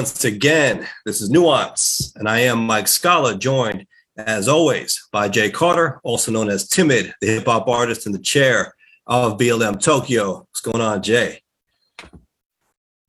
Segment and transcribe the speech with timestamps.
[0.00, 0.88] once again.
[1.04, 3.86] This is Nuance, and I am Mike Scala, joined
[4.16, 8.18] as always by Jay Carter, also known as Timid, the hip hop artist in the
[8.18, 8.74] chair
[9.06, 10.38] of BLM Tokyo.
[10.38, 11.42] What's going on, Jay?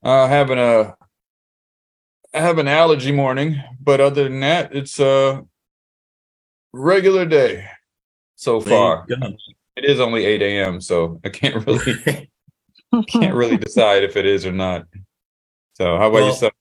[0.02, 0.94] Uh, having a
[2.34, 5.46] I have an allergy morning, but other than that, it's a
[6.74, 7.68] regular day
[8.36, 9.06] so far.
[9.08, 12.28] It is only 8 a.m., so I can't really
[13.08, 14.86] can't really decide if it is or not.
[15.72, 16.52] So how about well, yourself?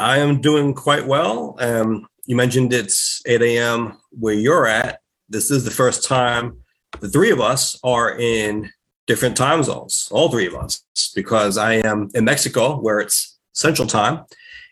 [0.00, 1.56] I am doing quite well.
[1.58, 3.98] Um, you mentioned it's 8 a.m.
[4.12, 5.00] where you're at.
[5.28, 6.56] This is the first time
[7.00, 8.70] the three of us are in
[9.06, 10.82] different time zones, all three of us,
[11.14, 14.24] because I am in Mexico where it's Central Time,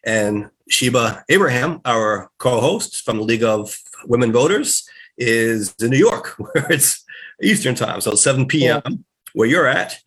[0.03, 6.29] and Sheba Abraham, our co-host from the League of Women Voters, is in New York
[6.39, 7.05] where it's
[7.43, 8.81] Eastern Time, so 7 p.m.
[8.83, 8.93] Yeah.
[9.35, 9.99] where you're at,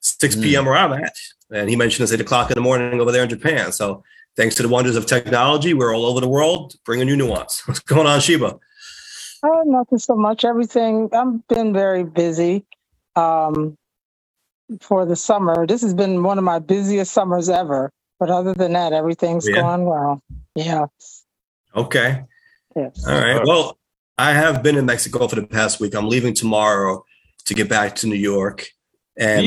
[0.00, 0.64] 6 p.m.
[0.64, 0.66] Mm.
[0.66, 1.14] where I'm at,
[1.50, 3.70] and he mentioned it's eight o'clock in the morning over there in Japan.
[3.70, 4.02] So
[4.36, 7.62] thanks to the wonders of technology, we're all over the world bringing you nuance.
[7.66, 8.58] What's going on, Sheba?
[9.44, 10.44] Oh, nothing so much.
[10.44, 11.08] Everything.
[11.12, 12.64] I've been very busy
[13.16, 13.76] um,
[14.80, 15.66] for the summer.
[15.66, 17.90] This has been one of my busiest summers ever.
[18.20, 19.62] But other than that, everything's yeah.
[19.62, 20.22] going well.
[20.54, 20.86] Yeah.
[21.74, 22.22] Okay.
[22.76, 23.04] Yes.
[23.04, 23.44] All right.
[23.44, 23.78] Well,
[24.16, 25.94] I have been in Mexico for the past week.
[25.94, 27.04] I'm leaving tomorrow
[27.46, 28.68] to get back to New York.
[29.16, 29.44] And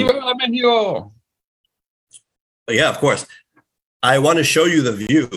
[2.69, 3.25] yeah, of course.
[4.05, 5.27] I want to show you the view.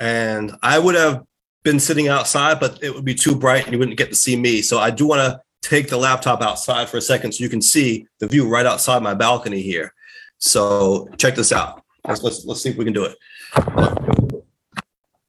[0.00, 1.22] And I would have
[1.62, 4.34] been sitting outside, but it would be too bright and you wouldn't get to see
[4.34, 4.62] me.
[4.62, 7.62] So I do want to take the laptop outside for a second so you can
[7.62, 9.94] see the view right outside my balcony here.
[10.38, 11.84] So check this out.
[12.06, 13.16] Let's let's, let's see if we can do it.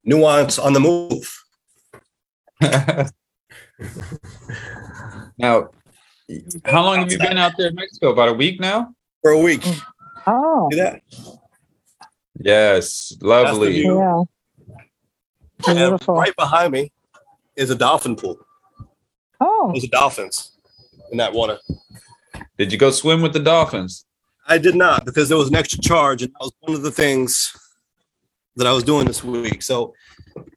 [0.04, 1.44] Nuance on the move.
[5.38, 5.70] now,
[6.66, 8.12] how long have you been out there in Mexico?
[8.12, 8.92] About a week now?
[9.22, 9.62] For a week.
[10.26, 10.68] Oh.
[10.72, 11.02] See that?
[12.40, 13.84] Yes, lovely.
[13.84, 14.24] Yeah.
[15.66, 16.16] Beautiful.
[16.16, 16.92] right behind me
[17.56, 18.38] is a dolphin pool.
[19.40, 19.72] Oh.
[19.74, 20.52] There's dolphins
[21.12, 21.58] in that water.
[22.58, 24.06] Did you go swim with the dolphins?
[24.48, 26.92] I did not because there was an extra charge, and that was one of the
[26.92, 27.56] things
[28.56, 29.62] that I was doing this week.
[29.62, 29.94] So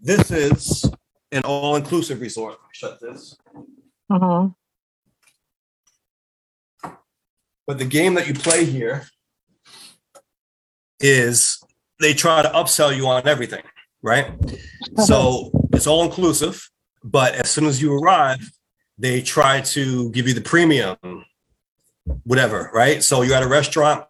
[0.01, 0.91] this is
[1.33, 2.59] an all-inclusive resort.
[2.73, 3.37] Shut this.
[4.09, 4.49] Uh-huh.
[7.67, 9.07] But the game that you play here
[10.99, 11.60] is
[12.01, 13.63] they try to upsell you on everything,
[14.03, 14.27] right?
[14.27, 15.03] Uh-huh.
[15.05, 16.69] So it's all inclusive,
[17.05, 18.51] but as soon as you arrive,
[18.99, 20.97] they try to give you the premium,
[22.25, 23.03] whatever, right?
[23.03, 24.05] So you're at a restaurant,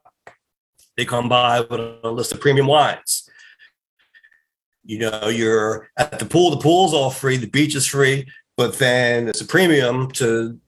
[0.96, 3.28] they come by with a list of premium wines.
[4.84, 8.26] You know, you're at the pool, the pool's all free, the beach is free,
[8.56, 10.58] but then it's a premium to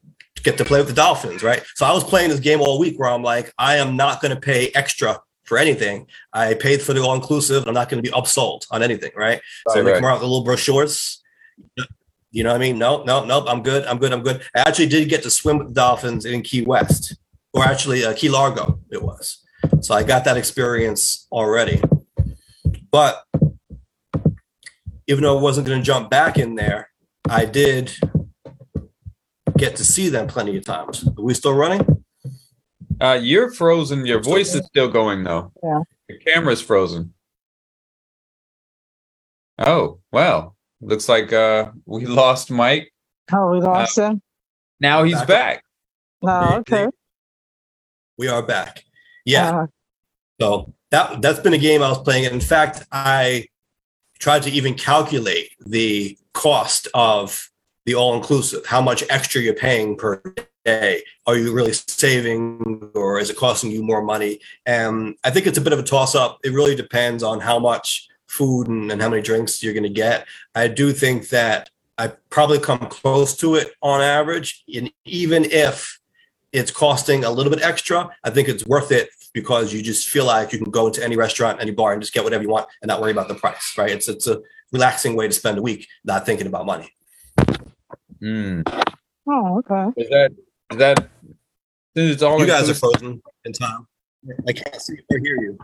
[0.42, 1.62] get to play with the Dolphins, right?
[1.74, 4.34] So I was playing this game all week where I'm like, I am not going
[4.34, 6.06] to pay extra for anything.
[6.32, 7.66] I paid for the all inclusive.
[7.66, 9.40] I'm not going to be upsold on anything, right?
[9.40, 10.00] right so they right.
[10.00, 11.22] come out with little brochures.
[12.30, 12.78] You know what I mean?
[12.78, 13.44] No, no, nope.
[13.48, 13.84] I'm good.
[13.86, 14.12] I'm good.
[14.12, 14.42] I'm good.
[14.54, 17.16] I actually did get to swim with the dolphins in Key West,
[17.52, 18.80] or actually uh, Key Largo.
[18.90, 19.44] It was.
[19.80, 21.82] So I got that experience already.
[22.90, 23.22] But
[25.06, 26.88] even though I wasn't going to jump back in there,
[27.28, 27.92] I did
[29.56, 31.06] get to see them plenty of times.
[31.06, 32.01] Are we still running?
[33.02, 34.06] Uh, you're frozen.
[34.06, 35.50] Your voice is still going though.
[35.60, 35.80] Yeah.
[36.08, 37.12] Your camera's frozen.
[39.58, 40.56] Oh, well.
[40.80, 42.92] Looks like uh we lost Mike.
[43.32, 44.22] Oh, we lost uh, him.
[44.78, 45.26] Now he's back.
[45.26, 45.64] back.
[46.22, 46.86] Oh, okay.
[48.18, 48.84] We are back.
[49.24, 49.62] Yeah.
[49.62, 49.66] Uh,
[50.40, 52.32] so that that's been a game I was playing.
[52.32, 53.46] In fact, I
[54.20, 57.50] tried to even calculate the cost of
[57.84, 60.22] the all inclusive, how much extra you're paying per
[60.64, 61.02] day?
[61.26, 64.40] Are you really saving or is it costing you more money?
[64.66, 66.38] And I think it's a bit of a toss up.
[66.44, 69.88] It really depends on how much food and, and how many drinks you're going to
[69.88, 70.26] get.
[70.54, 74.64] I do think that I probably come close to it on average.
[74.74, 76.00] And even if
[76.52, 80.26] it's costing a little bit extra, I think it's worth it because you just feel
[80.26, 82.68] like you can go into any restaurant, any bar, and just get whatever you want
[82.80, 83.74] and not worry about the price.
[83.76, 83.90] Right?
[83.90, 84.40] It's it's a
[84.72, 86.92] relaxing way to spend a week, not thinking about money.
[88.22, 88.62] Mm.
[89.28, 90.00] Oh, okay.
[90.00, 90.32] Is that
[90.70, 91.08] is that
[91.96, 93.86] since it's all you guys are frozen in time?
[94.48, 95.58] I can't see or hear you.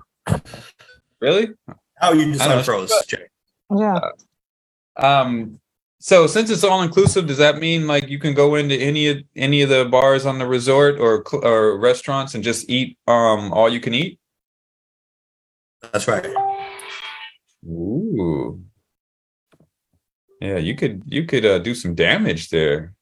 [1.21, 1.51] Really?
[2.01, 3.27] How you just unfroze, Jay?
[3.77, 4.01] Yeah.
[4.97, 5.61] Uh, um.
[6.01, 9.19] So since it's all inclusive, does that mean like you can go into any of
[9.35, 13.69] any of the bars on the resort or or restaurants and just eat um all
[13.69, 14.19] you can eat?
[15.93, 16.27] That's right.
[17.67, 18.63] Ooh.
[20.41, 22.95] Yeah, you could you could uh, do some damage there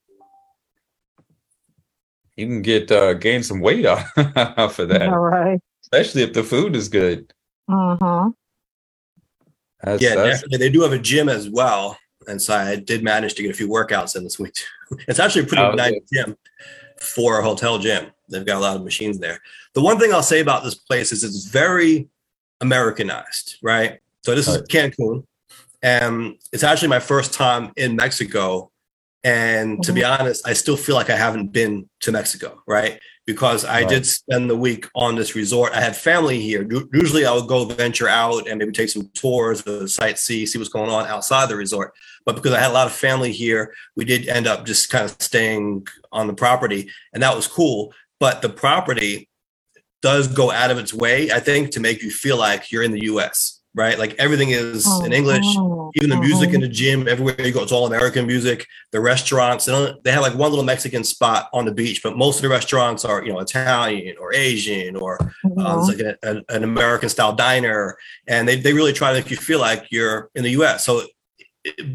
[2.37, 5.09] you can get uh, gain some weight off, for that.
[5.09, 5.59] All right.
[5.81, 7.33] Especially if the food is good.
[7.67, 8.29] Uh-huh.
[9.83, 10.41] That's, yeah, that's...
[10.41, 10.57] definitely.
[10.59, 11.97] They do have a gym as well,
[12.27, 14.53] and so I did manage to get a few workouts in this week.
[14.53, 14.63] Too.
[15.09, 16.37] It's actually a pretty oh, nice gym
[16.97, 18.05] for a hotel gym.
[18.29, 19.41] They've got a lot of machines there.
[19.73, 22.07] The one thing I'll say about this place is it's very
[22.61, 23.99] Americanized, right?
[24.23, 25.25] So this is Cancun,
[25.81, 28.71] and it's actually my first time in Mexico.
[29.23, 30.21] And to be mm-hmm.
[30.21, 32.99] honest, I still feel like I haven't been to Mexico, right?
[33.25, 33.89] Because I right.
[33.89, 35.73] did spend the week on this resort.
[35.73, 36.65] I had family here.
[36.93, 40.69] Usually I would go venture out and maybe take some tours, the sightsee, see what's
[40.69, 41.93] going on outside the resort.
[42.25, 45.03] But because I had a lot of family here, we did end up just kind
[45.03, 47.93] of staying on the property, and that was cool.
[48.19, 49.27] But the property
[50.01, 52.91] does go out of its way, I think, to make you feel like you're in
[52.91, 53.99] the US, right?
[53.99, 57.53] Like everything is oh, in English, oh, even the music in the gym, everywhere you
[57.53, 58.65] go, it's all American music.
[58.91, 62.41] The restaurants, they have like one little Mexican spot on the beach, but most of
[62.41, 65.19] the restaurants are, you know, Italian or Asian or
[65.57, 67.97] uh, like a, a, an American style diner.
[68.27, 70.83] And they, they really try to make you feel like you're in the US.
[70.83, 71.03] So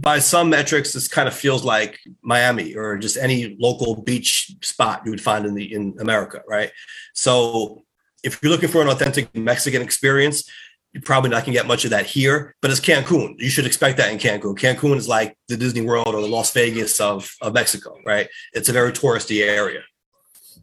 [0.00, 5.02] by some metrics, this kind of feels like Miami or just any local beach spot
[5.04, 6.70] you would find in the in America, right?
[7.14, 7.84] So
[8.22, 10.48] if you're looking for an authentic Mexican experience,
[10.92, 13.34] you're probably not going to get much of that here, but it's Cancun.
[13.38, 14.58] You should expect that in Cancun.
[14.58, 18.28] Cancun is like the Disney World or the Las Vegas of, of Mexico, right?
[18.52, 19.80] It's a very touristy area.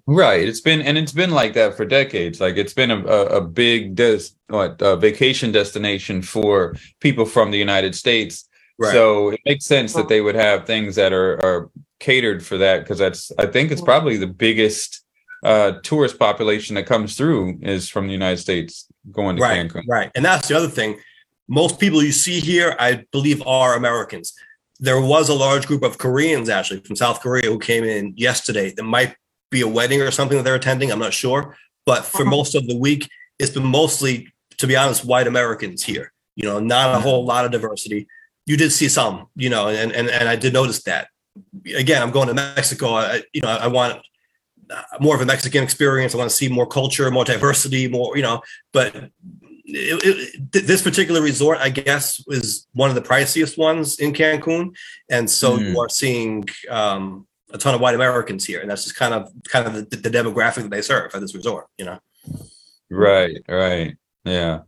[0.05, 0.47] Right.
[0.47, 2.39] It's been, and it's been like that for decades.
[2.39, 7.51] Like it's been a, a, a big des, what, a vacation destination for people from
[7.51, 8.47] the United States.
[8.77, 8.91] Right.
[8.91, 12.79] So it makes sense that they would have things that are, are catered for that
[12.79, 15.03] because that's, I think it's probably the biggest
[15.43, 19.83] uh, tourist population that comes through is from the United States going to right, Cancun.
[19.87, 20.11] Right.
[20.15, 20.99] And that's the other thing.
[21.47, 24.33] Most people you see here, I believe, are Americans.
[24.79, 28.71] There was a large group of Koreans actually from South Korea who came in yesterday.
[28.71, 29.15] There might
[29.49, 30.91] be a wedding or something that they're attending.
[30.91, 31.57] I'm not sure.
[31.85, 32.31] But for uh-huh.
[32.31, 33.09] most of the week,
[33.39, 36.11] it's been mostly, to be honest, white Americans here.
[36.35, 37.03] You know, not a mm-hmm.
[37.03, 38.07] whole lot of diversity.
[38.45, 41.07] You did see some, you know, and and, and I did notice that.
[41.75, 42.93] Again, I'm going to Mexico.
[42.93, 44.01] I, you know, I want
[44.99, 46.13] more of a Mexican experience.
[46.13, 49.11] I want to see more culture, more diversity, more, you know, but it,
[50.53, 54.75] it, this particular resort, I guess, is one of the priciest ones in Cancun.
[55.09, 55.71] And so mm.
[55.71, 58.61] you are seeing um, a ton of white Americans here.
[58.61, 61.35] And that's just kind of, kind of the, the demographic that they serve at this
[61.35, 61.99] resort, you know?
[62.89, 63.95] Right, right.
[64.23, 64.61] Yeah.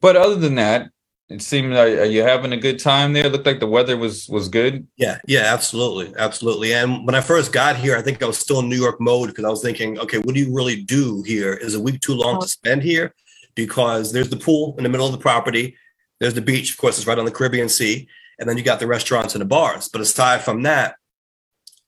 [0.00, 0.90] But other than that,
[1.30, 3.26] it seemed like are you having a good time there?
[3.26, 4.86] It looked like the weather was was good.
[4.96, 6.74] Yeah, yeah, absolutely, absolutely.
[6.74, 9.28] And when I first got here, I think I was still in New York mode
[9.28, 11.54] because I was thinking, okay, what do you really do here?
[11.54, 13.14] Is a week too long to spend here?
[13.54, 15.76] Because there's the pool in the middle of the property,
[16.18, 18.80] there's the beach, of course, it's right on the Caribbean Sea, and then you got
[18.80, 19.88] the restaurants and the bars.
[19.88, 20.96] But aside from that,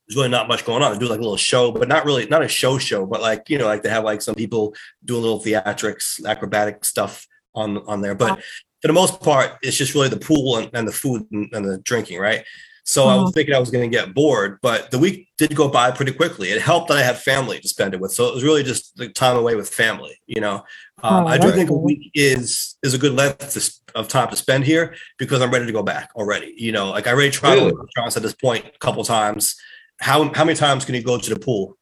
[0.06, 0.92] there's really not much going on.
[0.92, 3.48] They do like a little show, but not really, not a show show, but like
[3.50, 4.74] you know, like they have like some people
[5.04, 8.14] doing little theatrics, acrobatic stuff on on there.
[8.14, 8.40] But
[8.82, 11.64] for the most part, it's just really the pool and, and the food and, and,
[11.64, 12.44] the drinking, right?
[12.84, 13.10] So mm-hmm.
[13.10, 13.34] I was mm-hmm.
[13.34, 16.48] thinking I was going to get bored, but the week did go by pretty quickly.
[16.48, 18.96] It helped that I had family to spend it with, so it was really just
[18.96, 20.20] the time away with family.
[20.26, 20.64] You know,
[21.04, 21.78] um, oh, I do think cool.
[21.78, 25.52] a week is is a good length to, of time to spend here because I'm
[25.52, 26.54] ready to go back already.
[26.56, 27.72] You know, like I already tried really?
[27.72, 29.54] restaurants at this point a couple times.
[30.00, 31.78] How how many times can you go to the pool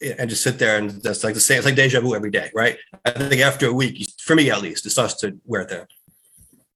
[0.00, 1.58] and just sit there and that's like the same?
[1.58, 2.78] It's like deja vu every day, right?
[3.04, 5.86] I think after a week, for me at least, it starts to wear thin.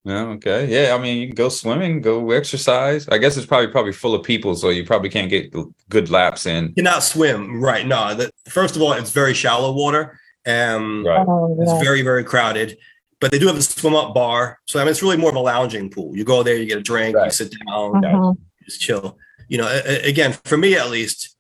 [0.05, 0.67] Yeah, okay.
[0.67, 3.07] Yeah, I mean, you can go swimming, go exercise.
[3.09, 5.55] I guess it's probably probably full of people, so you probably can't get
[5.89, 6.69] good laps in.
[6.69, 7.87] You cannot swim, right?
[7.87, 8.15] No.
[8.15, 11.27] The, first of all, it's very shallow water, and right.
[11.29, 12.79] Oh, it's very very crowded.
[13.21, 15.37] But they do have a swim up bar, so I mean, it's really more of
[15.37, 16.17] a lounging pool.
[16.17, 17.27] You go there, you get a drink, right.
[17.27, 18.33] you sit down, uh-huh.
[18.65, 19.19] just chill.
[19.49, 21.37] You know, again, for me at least,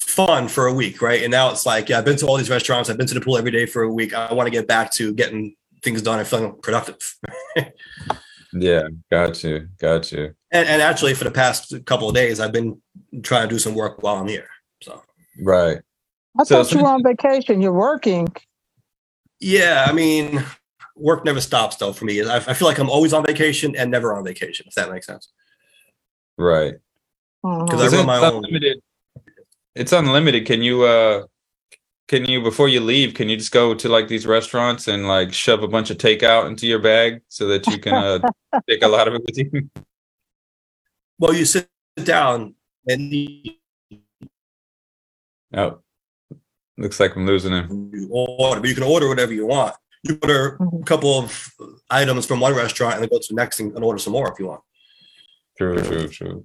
[0.00, 1.22] fun for a week, right?
[1.22, 3.20] And now it's like, yeah, I've been to all these restaurants, I've been to the
[3.20, 4.12] pool every day for a week.
[4.12, 5.54] I want to get back to getting
[5.84, 7.16] things done and feeling productive.
[8.52, 10.34] yeah, got you, got you.
[10.50, 12.80] And, and actually, for the past couple of days, I've been
[13.22, 14.48] trying to do some work while I'm here.
[14.82, 15.02] So
[15.42, 15.78] right.
[16.38, 17.60] I so, thought you were on vacation.
[17.62, 18.28] You're working.
[19.38, 20.44] Yeah, I mean,
[20.96, 22.22] work never stops though for me.
[22.22, 24.66] I, I feel like I'm always on vacation and never on vacation.
[24.66, 25.28] If that makes sense.
[26.36, 26.74] Right.
[27.42, 27.96] Because uh-huh.
[27.96, 28.44] I run my own.
[29.74, 30.46] It's unlimited.
[30.46, 31.24] Can you uh
[32.06, 35.32] can you before you leave can you just go to like these restaurants and like
[35.32, 38.18] shove a bunch of takeout into your bag so that you can uh,
[38.68, 39.70] take a lot of it with you?
[41.18, 41.68] Well you sit
[42.02, 42.54] down
[42.86, 43.60] and eat.
[45.56, 45.80] oh.
[46.76, 47.90] Looks like i'm losing him.
[47.94, 49.76] You order but you can order whatever you want.
[50.02, 50.82] You order a mm-hmm.
[50.82, 51.54] couple of
[51.88, 54.38] items from one restaurant and then go to the next and order some more if
[54.38, 54.60] you want.
[55.56, 56.44] True true true.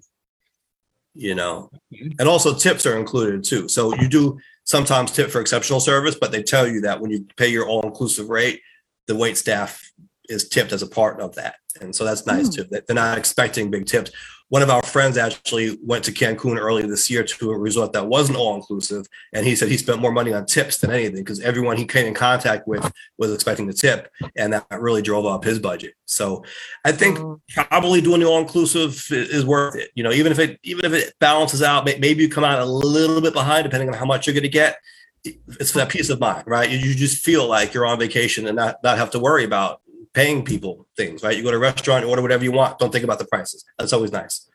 [1.16, 1.72] You know?
[2.20, 3.68] And also tips are included too.
[3.68, 4.40] So you do
[4.70, 7.82] sometimes tip for exceptional service, but they tell you that when you pay your all
[7.82, 8.62] inclusive rate,
[9.08, 9.92] the wait staff
[10.30, 11.56] is tipped as a part of that.
[11.82, 12.56] And so that's nice Mm.
[12.56, 12.66] too.
[12.70, 14.12] They're not expecting big tips.
[14.50, 18.08] One of our friends actually went to Cancun earlier this year to a resort that
[18.08, 19.06] wasn't all inclusive.
[19.32, 22.08] And he said he spent more money on tips than anything because everyone he came
[22.08, 24.12] in contact with was expecting the tip.
[24.36, 25.94] And that really drove up his budget.
[26.06, 26.44] So
[26.84, 27.40] I think Mm.
[27.54, 29.92] probably doing the all inclusive is worth it.
[29.94, 32.66] You know, even if it even if it balances out, maybe you come out a
[32.66, 34.78] little bit behind depending on how much you're going to get.
[35.24, 36.70] It's for that peace of mind, right?
[36.70, 39.82] You, you just feel like you're on vacation and not not have to worry about
[40.14, 41.36] paying people things, right?
[41.38, 42.80] You go to a restaurant, order whatever you want.
[42.80, 43.64] Don't think about the prices.
[43.78, 44.50] That's always nice.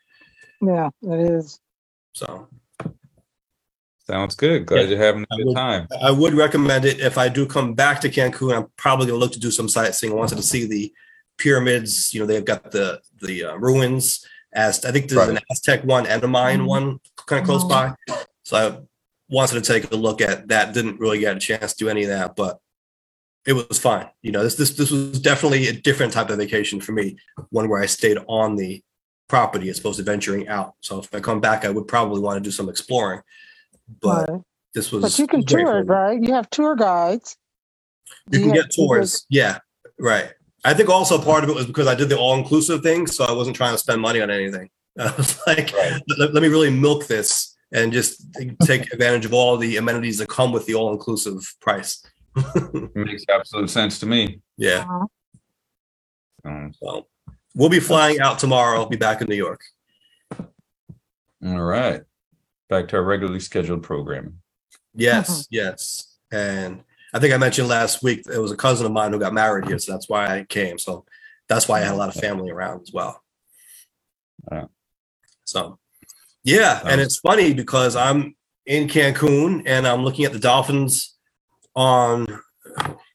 [0.61, 1.61] Yeah, it is.
[2.12, 2.49] So
[4.06, 4.66] Sounds good.
[4.66, 4.87] Glad Yeah.
[4.88, 5.88] you're having a I good would- time.
[6.02, 8.54] I would recommend it if I do come back to Cancun.
[8.54, 10.12] I'm probably going to look to do some sightseeing.
[10.12, 10.92] I wanted to see the
[11.38, 12.12] pyramids.
[12.12, 14.25] You know, they've got the the uh, ruins.
[14.52, 16.66] As I think there's an Aztec one and a Mayan Mhm.
[16.66, 17.68] one kind of close Mhm.
[17.70, 17.94] by.
[18.44, 18.78] So I
[19.30, 20.75] wanted to take a look at that.
[20.75, 22.58] Didn't really get a chance to do any of that, but
[23.46, 24.08] it was fine.
[24.22, 27.16] You know, this this this was definitely a different type of vacation for me.
[27.50, 28.82] One where I stayed on the
[29.28, 30.74] property as opposed to venturing out.
[30.80, 33.20] So if I come back, I would probably want to do some exploring.
[34.00, 34.40] But Right.
[34.74, 36.22] this was But you can tour for it, right?
[36.22, 37.36] You have tour guides.
[38.30, 39.26] You can get tours.
[39.28, 39.58] Yeah,
[39.98, 40.30] right.
[40.64, 43.24] I think also part of it was because I did the all inclusive thing, so
[43.24, 44.70] I wasn't trying to spend money on anything.
[44.98, 46.00] I was like, Right.
[46.18, 48.26] let, let me really milk this and just
[48.62, 52.02] take advantage of all the amenities that come with the all inclusive price.
[52.95, 54.41] Makes absolute sense to me.
[54.57, 54.85] Yeah.
[54.88, 55.07] Uh-huh.
[56.45, 57.07] Um, So
[57.55, 58.79] we'll be flying out tomorrow.
[58.79, 59.61] I'll be back in New York.
[60.38, 62.03] all right.
[62.69, 64.38] Back to our regularly scheduled programming.
[64.95, 66.17] Yes, yes.
[66.33, 69.35] And I think I mentioned last week it was a cousin of mine who got
[69.35, 70.79] married here, so that's why I came.
[70.79, 71.05] So
[71.49, 73.23] that's why I had a lot of family around as well.
[74.50, 74.67] Yeah.
[75.45, 75.79] So
[76.43, 78.35] yeah, and it's funny because I'm
[78.67, 81.13] in Cancun and I'm looking at the dolphins
[81.76, 82.40] Um, on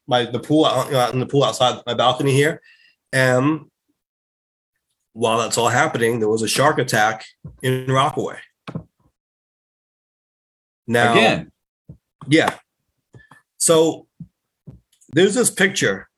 [0.08, 2.62] my the pool out out in the pool outside my balcony here.
[3.14, 3.66] And
[5.14, 7.26] while that's all happening, there was a shark attack
[7.62, 8.38] in Rockaway.
[10.88, 11.52] Now Again,
[12.28, 12.56] yeah.
[13.58, 14.08] So
[15.12, 16.10] there's this picture.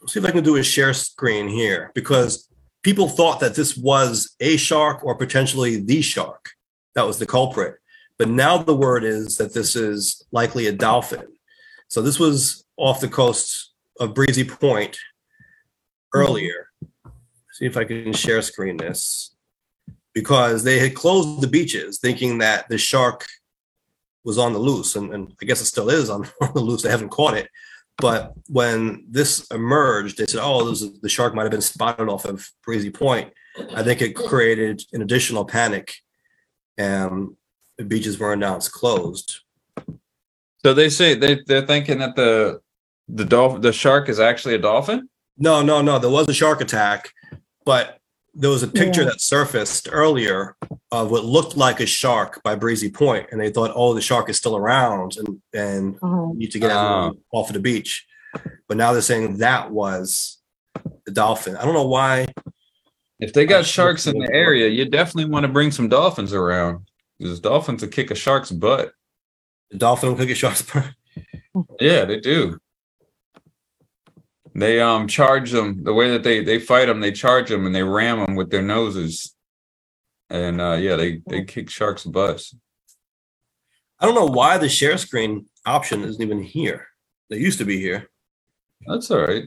[0.00, 2.48] Let's see if I can do a share screen here because
[2.82, 6.50] people thought that this was a shark or potentially the shark
[6.94, 7.76] that was the culprit.
[8.18, 11.26] But now the word is that this is likely a dolphin.
[11.94, 13.70] So this was off the coast
[14.00, 14.98] of Breezy Point
[16.12, 16.70] earlier.
[17.52, 19.36] See if I can share screen this
[20.12, 23.28] because they had closed the beaches thinking that the shark
[24.24, 26.82] was on the loose, and, and I guess it still is on, on the loose.
[26.82, 27.48] They haven't caught it.
[27.98, 32.24] But when this emerged, they said, "Oh, is, the shark might have been spotted off
[32.24, 33.32] of Breezy Point."
[33.72, 35.94] I think it created an additional panic,
[36.76, 37.36] and
[37.78, 39.43] the beaches were announced closed.
[40.64, 42.60] So they say they they're thinking that the
[43.08, 45.08] the dolphin the shark is actually a dolphin.
[45.36, 45.98] No, no, no.
[45.98, 47.10] There was a shark attack,
[47.66, 47.98] but
[48.32, 49.08] there was a picture Yeah.
[49.10, 50.56] that surfaced earlier
[50.90, 54.28] of what looked like a shark by Breezy Point, and they thought, "Oh, the shark
[54.30, 56.36] is still around, and and Mhm.
[56.36, 58.06] need to get everyone off of the beach.
[58.68, 60.38] But now they're saying that was
[61.04, 61.56] the dolphin.
[61.56, 62.26] I don't know why.
[63.20, 66.86] If they got sharks in the area, you definitely want to bring some dolphins around.
[67.18, 68.92] Because dolphins will kick a shark's butt.
[69.70, 70.92] The dolphin will kick a shark's butt.
[71.80, 72.58] Yeah, they do.
[74.54, 77.00] They um charge them the way that they they fight them.
[77.00, 79.34] They charge them and they ram them with their noses,
[80.30, 82.54] and uh yeah, they they kick sharks' butts.
[83.98, 86.86] I don't know why the share screen option isn't even here.
[87.30, 88.10] They used to be here.
[88.86, 89.44] That's all right.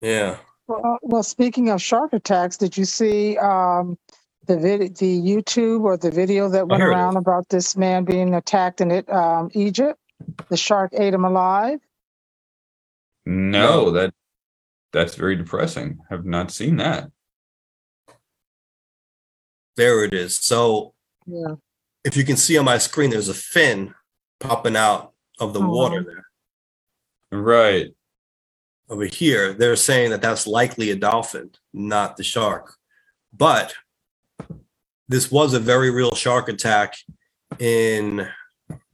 [0.00, 0.36] Yeah.
[0.66, 3.96] Well, uh, well, speaking of shark attacks, did you see um,
[4.48, 8.04] the vid- the YouTube or the video that went here it around about this man
[8.04, 10.00] being attacked in it, um, Egypt?
[10.48, 11.78] The shark ate him alive.
[13.24, 13.90] No, No.
[13.92, 14.14] that
[14.92, 15.98] that's very depressing.
[16.10, 17.10] Have not seen that.
[19.76, 20.36] There it is.
[20.36, 20.94] So
[21.26, 21.54] Yeah.
[22.04, 23.94] if you can see on my screen, there's a fin
[24.40, 25.68] popping out of the Mhm.
[25.70, 26.26] water there.
[27.38, 27.94] Right.
[28.88, 32.76] Over here, they're saying that that's likely a dolphin, not the shark.
[33.32, 33.74] But
[35.08, 36.94] this was a very real shark attack
[37.58, 38.28] in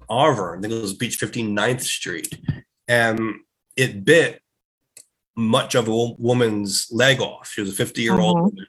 [0.09, 0.59] Arverne.
[0.59, 2.39] I think it was Beach 59th Street.
[2.89, 3.37] And
[3.77, 4.41] it bit
[5.37, 7.51] much of a woman's leg off.
[7.53, 8.43] She was a 50 year old Mhm.
[8.45, 8.67] woman.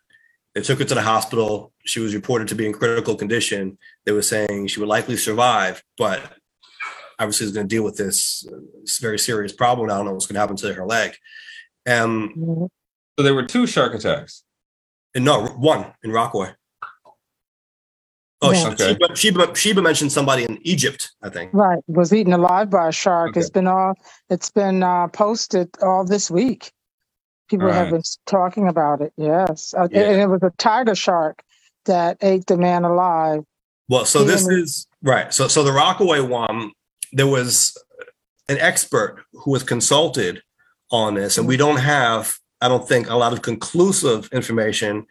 [0.56, 1.74] They took her to the hospital.
[1.86, 3.78] She was reported to be in critical condition.
[4.06, 6.22] They were saying she would likely survive, but
[7.20, 8.58] obviously is going to deal with this, uh,
[9.02, 9.90] very serious problem.
[9.90, 11.16] I don't know what's going to happen to her leg.
[11.88, 12.70] Um.
[13.18, 14.44] So there were two shark attacks.
[15.14, 16.54] and no, one in Rockaway.
[18.42, 18.60] Oh, Yeah.
[18.60, 18.88] she, Okay.
[18.94, 21.52] Sheba, Sheba, Sheba mentioned somebody in Egypt, I think.
[21.54, 21.80] Right.
[21.88, 23.32] Was eaten alive by a shark.
[23.32, 23.40] Okay.
[23.40, 23.94] It's been all.
[24.30, 26.72] It's been uh, posted all this week.
[27.50, 29.14] People have been talking about it.
[29.18, 30.02] Yes, uh, Yeah.
[30.02, 31.44] and it was a tiger shark
[31.86, 33.44] that ate the man alive.
[33.88, 34.58] Well, so this Yeah.
[34.58, 35.32] is right.
[35.32, 36.72] So so the Rockaway one,
[37.14, 37.78] there was
[38.50, 40.42] an expert who was consulted
[40.92, 45.06] on this, and we don't have, I don't think, a lot of conclusive information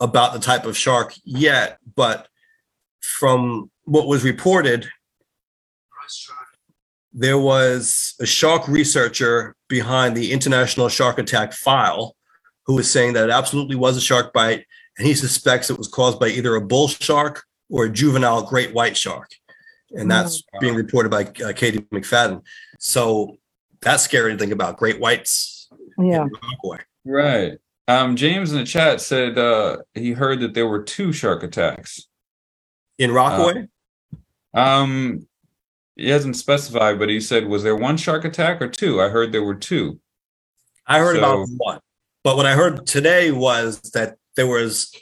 [0.00, 1.78] about the type of shark yet.
[1.96, 2.28] But
[3.04, 4.88] from what was reported,
[7.12, 12.16] there was a shark researcher behind the International Shark Attack file
[12.66, 14.64] who was saying that it absolutely was a shark bite,
[14.98, 18.72] and he suspects it was caused by either a bull shark or a juvenile great
[18.72, 19.30] white shark.
[19.90, 22.42] And that's being reported by uh, Katie McFadden.
[22.78, 23.36] So
[23.80, 25.54] that's scary to think about great whites
[25.98, 26.26] Yeah.
[27.04, 27.58] Right.
[27.86, 32.08] Um, James in the chat said uh, he heard that there were two shark attacks.
[32.98, 33.66] In Rockaway,
[34.54, 35.26] Um,
[35.96, 39.00] he hasn't specified, but he said, was there one shark attack or two?
[39.00, 39.98] I heard there were two.
[40.86, 41.80] I heard about one.
[42.22, 44.92] But what I heard today was that there was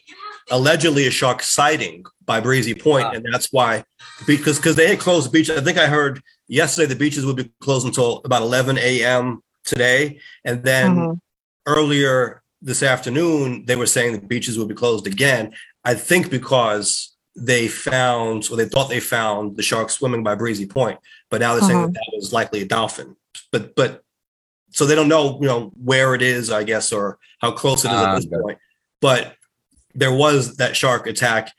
[0.51, 3.13] allegedly a shark sighting by Breezy Point, Ah.
[3.13, 3.85] and that's why
[4.27, 5.51] because because they had closed the beach.
[5.51, 9.43] I think I heard yesterday the beaches would be closed until about 11 a.m.
[9.65, 11.19] today, and then Mhm.
[11.67, 15.55] earlier this afternoon they were saying the beaches would be closed again.
[15.85, 20.67] I think because they found or they thought they found the shark swimming by Breezy
[20.67, 20.99] Point,
[21.31, 21.87] but now they're saying Uh-huh.
[21.87, 23.17] that that was likely a dolphin.
[23.51, 24.03] But but
[24.71, 27.89] so they don't know you know where it is, I guess, or how close it
[27.89, 28.41] is Ah, at this okay.
[28.43, 28.59] point.
[29.01, 29.37] But
[29.95, 31.53] there was that shark attack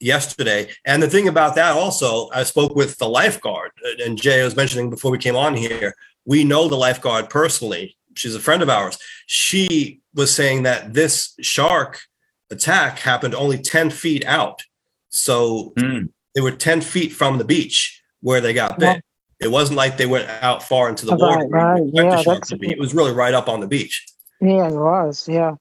[0.00, 3.72] yesterday, and the thing about that also, I spoke with the lifeguard,
[4.04, 5.94] and Jay was mentioning before we came on here.
[6.24, 7.96] We know the lifeguard personally.
[8.14, 8.98] She's a friend of ours.
[9.26, 12.00] She was saying that this shark
[12.50, 14.62] attack happened only 10 feet out.
[15.26, 16.06] So Hmm.
[16.34, 18.94] they were 10 feet from the beach where they got Yeah.
[18.94, 19.04] bit.
[19.40, 21.48] It wasn't like they went out far into the Right, water.
[21.48, 21.78] right.
[21.82, 22.58] you expect the Yeah, that's- to.
[22.70, 24.04] It was really right up on the beach.
[24.40, 25.26] yeah, it was.
[25.28, 25.52] Yeah,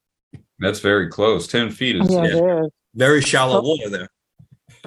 [0.59, 1.47] That's very close.
[1.47, 2.27] 10 feet is yeah, yeah.
[2.27, 2.71] it is.
[2.93, 4.09] Very shallow So- water there.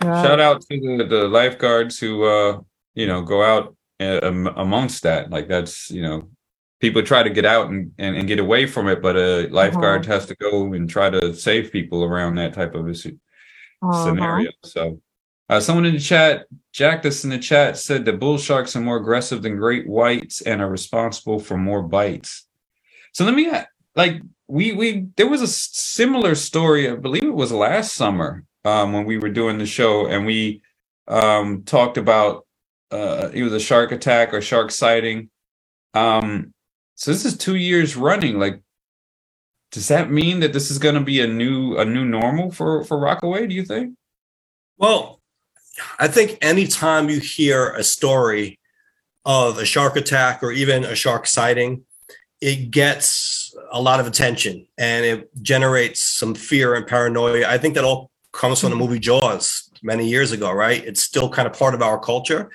[0.03, 0.25] Right.
[0.25, 2.61] shout out to the, the lifeguards who uh
[2.95, 4.21] you know go out uh,
[4.57, 6.29] amongst that like that's you know
[6.81, 10.07] people try to get out and, and, and get away from it but a lifeguard
[10.07, 13.17] has to go and try to save people around that type of issue
[13.83, 14.05] Uh-huh.
[14.05, 14.51] scenario.
[14.65, 15.01] So
[15.49, 18.81] uh, someone in the chat jack this in the chat said that bull sharks are
[18.81, 22.47] more aggressive than great whites and are responsible for more bites.
[23.13, 23.51] So let me
[23.97, 28.93] like we we there was a similar story i believe it was last summer um
[28.93, 30.63] when we were doing the show and we
[31.07, 32.47] um talked about
[32.91, 35.31] uh it was a shark attack or shark sighting.
[35.95, 36.53] Um
[36.95, 38.63] so this is two years running like
[39.71, 42.85] does that mean that this is going to be a new a new normal for
[42.85, 43.95] for rockaway do you think
[44.79, 45.21] Well,
[45.99, 48.59] I think anytime you hear a story
[49.25, 51.85] of a shark attack or even a shark sighting,
[52.41, 57.47] it gets a lot of attention and it generates some fear and paranoia.
[57.47, 60.85] I think that all comes from the movie Jaws many years ago, right?
[60.85, 62.51] It's still kind of part of our culture.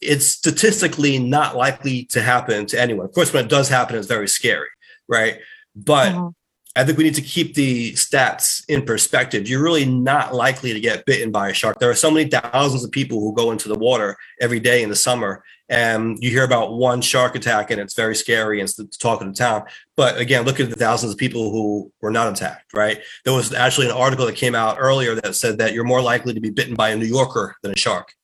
[0.00, 3.06] It's statistically not likely to happen to anyone.
[3.06, 4.68] Of course, when it does happen, it's very scary,
[5.08, 5.38] right?
[5.74, 6.34] But Mhm.
[6.74, 9.46] I think we need to keep the stats in perspective.
[9.46, 11.78] You're really not likely to get bitten by a shark.
[11.78, 14.88] There are so many thousands of people who go into the water every day in
[14.88, 18.76] the summer, and you hear about one shark attack, and it's very scary and it's
[18.76, 19.64] the talk of the town.
[19.98, 22.72] But again, look at the thousands of people who were not attacked.
[22.72, 23.02] Right?
[23.26, 26.32] There was actually an article that came out earlier that said that you're more likely
[26.32, 28.14] to be bitten by a New Yorker than a shark.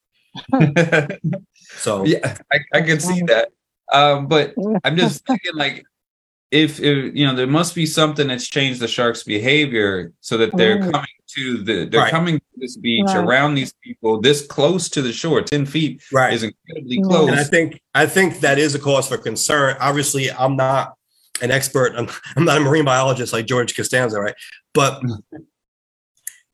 [1.76, 3.50] So yeah I, I can see that
[3.92, 5.84] um but i'm just thinking like
[6.50, 10.56] if, if you know there must be something that's changed the sharks behavior so that
[10.56, 10.92] they're Right.
[10.92, 12.10] coming to the they're Right.
[12.10, 13.16] coming to this beach Right.
[13.18, 16.32] around these people this close to the shore 10 feet right.
[16.32, 17.02] is incredibly Yeah.
[17.04, 19.76] close And I think I think that is a cause for concern.
[19.80, 20.94] Obviously, I'm not
[21.42, 21.92] an expert.
[21.96, 24.34] I'm, I'm not a marine biologist like George Costanza, right?
[24.74, 25.02] But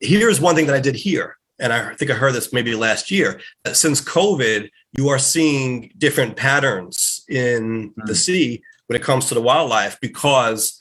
[0.00, 3.10] here's one thing that I did hear, and I think I heard this maybe last
[3.10, 3.40] year.
[3.64, 8.16] That since COVID, you are seeing different patterns in the Mm.
[8.16, 10.78] sea when it comes to the wildlife because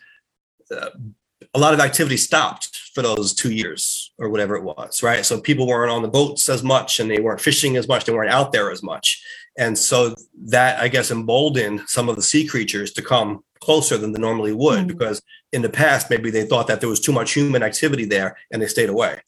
[0.72, 0.90] uh,
[1.54, 5.26] a lot of activity stopped for those two years or whatever it was, right?
[5.26, 8.14] So people weren't on the boats as much and they weren't fishing as much, they
[8.14, 9.24] weren't out there as much.
[9.58, 10.16] And so
[10.48, 14.52] that, I guess, emboldened some of the sea creatures to come closer than they normally
[14.54, 14.88] would Mhm.
[14.88, 18.36] because in the past, maybe they thought that there was too much human activity there
[18.52, 19.22] and they stayed away.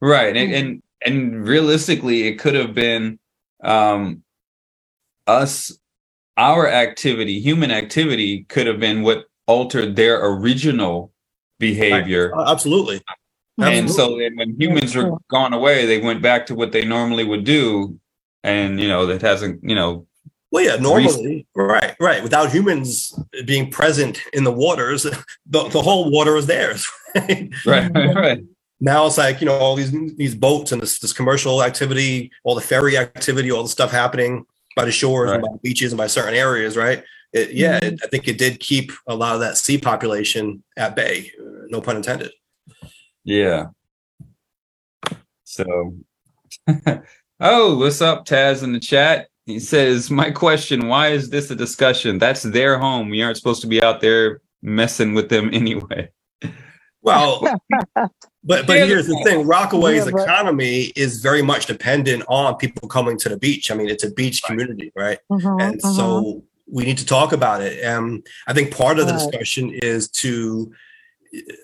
[0.00, 0.58] right and, Mhm.
[0.60, 3.18] and and realistically it could have been
[3.64, 4.22] um
[5.26, 5.76] us
[6.38, 11.12] our activity human activity could have been what altered their original
[11.58, 13.02] behavior Uh, Absolutely.
[13.60, 13.92] And Absolutely.
[13.92, 17.42] so then when humans were gone away, they went back to what they normally would
[17.42, 17.98] do.
[18.44, 20.06] And, you know, that hasn't, you know,
[20.52, 22.22] Well, yeah, normally, right, right.
[22.22, 23.12] Without humans
[23.46, 25.02] being present in the waters,
[25.46, 26.86] the, the whole water is theirs.
[27.16, 28.44] Right, right, right.
[28.80, 32.54] Now it's like you know all these these boats and this this commercial activity, all
[32.54, 34.44] the ferry activity, all the stuff happening
[34.76, 37.02] by the shores and by the beaches and by certain areas, right?
[37.32, 40.96] It, yeah, it, I think it did keep a lot of that sea population at
[40.96, 41.30] bay.
[41.40, 42.32] uh, No pun intended.
[43.24, 43.66] Yeah.
[45.44, 45.96] So,
[47.40, 49.28] oh, what's up, Taz in the chat?
[49.46, 52.18] He says, My question why is this a discussion?
[52.18, 53.08] That's their home.
[53.10, 56.10] We aren't supposed to be out there messing with them anyway.
[57.08, 57.60] Well,
[58.44, 62.88] but but here's the thing: Rockaway's Yeah, but- economy is very much dependent on people
[62.88, 63.70] coming to the beach.
[63.70, 65.18] I mean, it's a beach community, right?
[65.30, 65.96] Mhm, and mhm.
[65.96, 67.82] so we need to talk about it.
[67.82, 70.70] And I think part of the discussion is to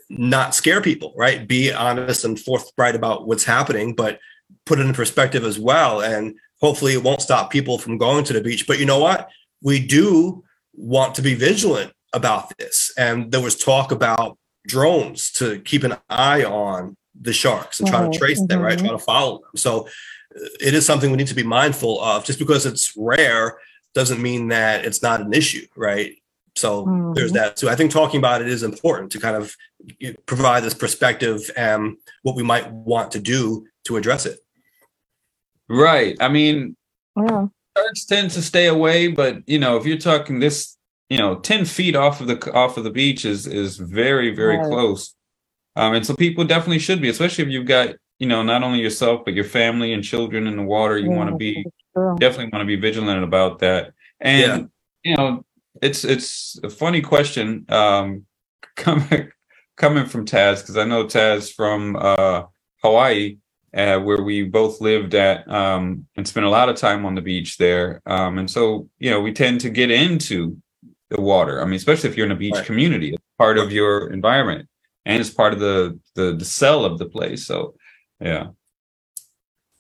[0.09, 1.47] not scare people, right?
[1.47, 4.19] Be honest and forthright about what's happening, but
[4.67, 6.01] put it in perspective as well.
[6.01, 8.67] And hopefully, it won't stop people from going to the beach.
[8.67, 9.29] But you know what?
[9.63, 10.43] We do
[10.75, 12.93] want to be vigilant about this.
[12.97, 18.00] And there was talk about drones to keep an eye on the sharks and try
[18.00, 18.77] Mhm, to trace them, right?
[18.79, 18.83] mhm.
[18.83, 19.50] Try to follow them.
[19.57, 19.87] So
[20.37, 22.24] uh, it is something we need to be mindful of.
[22.24, 23.59] Just because it's rare
[23.94, 26.16] doesn't mean that it's not an issue, right?
[26.57, 27.35] So there's Mhm.
[27.35, 27.68] that too.
[27.68, 29.57] I think talking about it is important to kind of
[30.27, 34.38] provide this perspective and what we might want to do to address it.
[35.68, 36.16] Right.
[36.20, 36.77] I mean,
[37.16, 37.46] Yeah.
[37.77, 40.74] sharks tend to stay away, but you know, if you're talking this,
[41.09, 44.57] you know, 10 feet off of the off of the beach is is very, very
[44.59, 44.67] Right.
[44.67, 45.14] close.
[45.77, 48.81] Um, and so people definitely should be, especially if you've got, you know, not only
[48.81, 50.97] yourself, but your family and children in the water.
[50.99, 51.64] You want to be
[51.95, 52.17] true.
[52.19, 53.93] definitely want to be vigilant about that.
[54.21, 54.71] And
[55.05, 55.45] you know,
[55.83, 58.25] it's it's a funny question um
[58.77, 59.31] coming
[59.77, 62.45] coming from Taz because I know Taz from uh
[62.83, 63.38] Hawaii
[63.77, 67.21] uh, where we both lived at um and spent a lot of time on the
[67.21, 68.01] beach there.
[68.07, 70.57] Um and so, you know, we tend to get into
[71.11, 71.61] the water.
[71.62, 72.67] I mean, especially if you're in a beach Right.
[72.67, 74.69] community, it's part of your environment
[75.07, 77.47] and it's part of the the the cell of the place.
[77.47, 77.75] So,
[78.21, 78.49] yeah.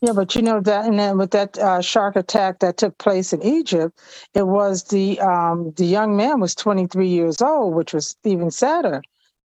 [0.02, 3.32] Yeah, but you know that, and then with that uh, shark attack that took place
[3.32, 3.98] in Egypt,
[4.34, 9.02] it was the um, the young man was 23 years old, which was even sadder.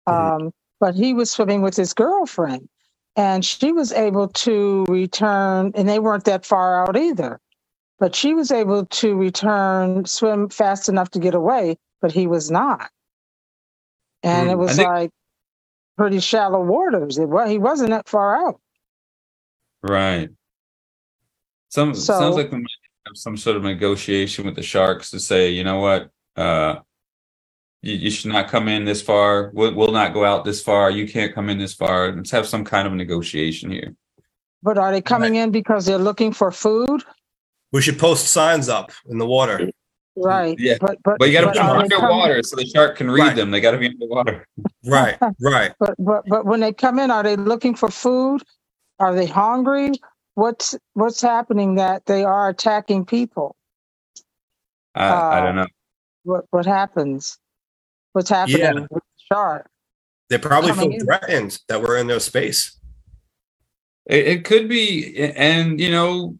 [0.06, 2.68] Um, but he was swimming with his girlfriend,
[3.16, 7.40] and she was able to return, and they weren't that far out either.
[8.04, 12.50] But she was able to return, swim fast enough to get away, but he was
[12.50, 12.90] not.
[14.22, 15.10] And Hmm, it was think- like
[15.96, 17.16] pretty shallow waters.
[17.16, 18.60] It was he wasn't that far out.
[19.82, 20.28] Right.
[21.70, 22.66] Some So- sounds like we might
[23.06, 26.80] have some sort of negotiation with the Sharks to say, you know what, uh,
[27.80, 29.50] you, you should not come in this far.
[29.54, 30.90] We'll, we'll not go out this far.
[30.90, 32.12] You can't come in this far.
[32.12, 33.94] Let's have some kind of negotiation here.
[34.62, 37.02] But are they coming in because they're looking for food?
[37.74, 39.68] We should post signs up in the water.
[40.14, 40.56] Right.
[40.60, 42.96] Yeah, But but But you got to put them are they underwater so the shark
[42.96, 43.36] can read Right.
[43.36, 43.50] them.
[43.50, 44.46] They got to be underwater.
[44.86, 45.72] Right, right.
[45.80, 48.44] But but but when they come in, are they looking for food?
[49.00, 49.90] Are they hungry?
[50.34, 53.56] What's what's happening that they are attacking people?
[54.94, 55.66] I, I don't Uh, know.
[56.22, 57.38] What what happens?
[58.12, 58.72] What's happening Yeah.
[58.74, 59.00] with the
[59.32, 59.68] shark?
[60.30, 61.00] They probably feel in.
[61.00, 62.78] threatened that we're in their space.
[64.06, 66.38] It, it could be, and you know,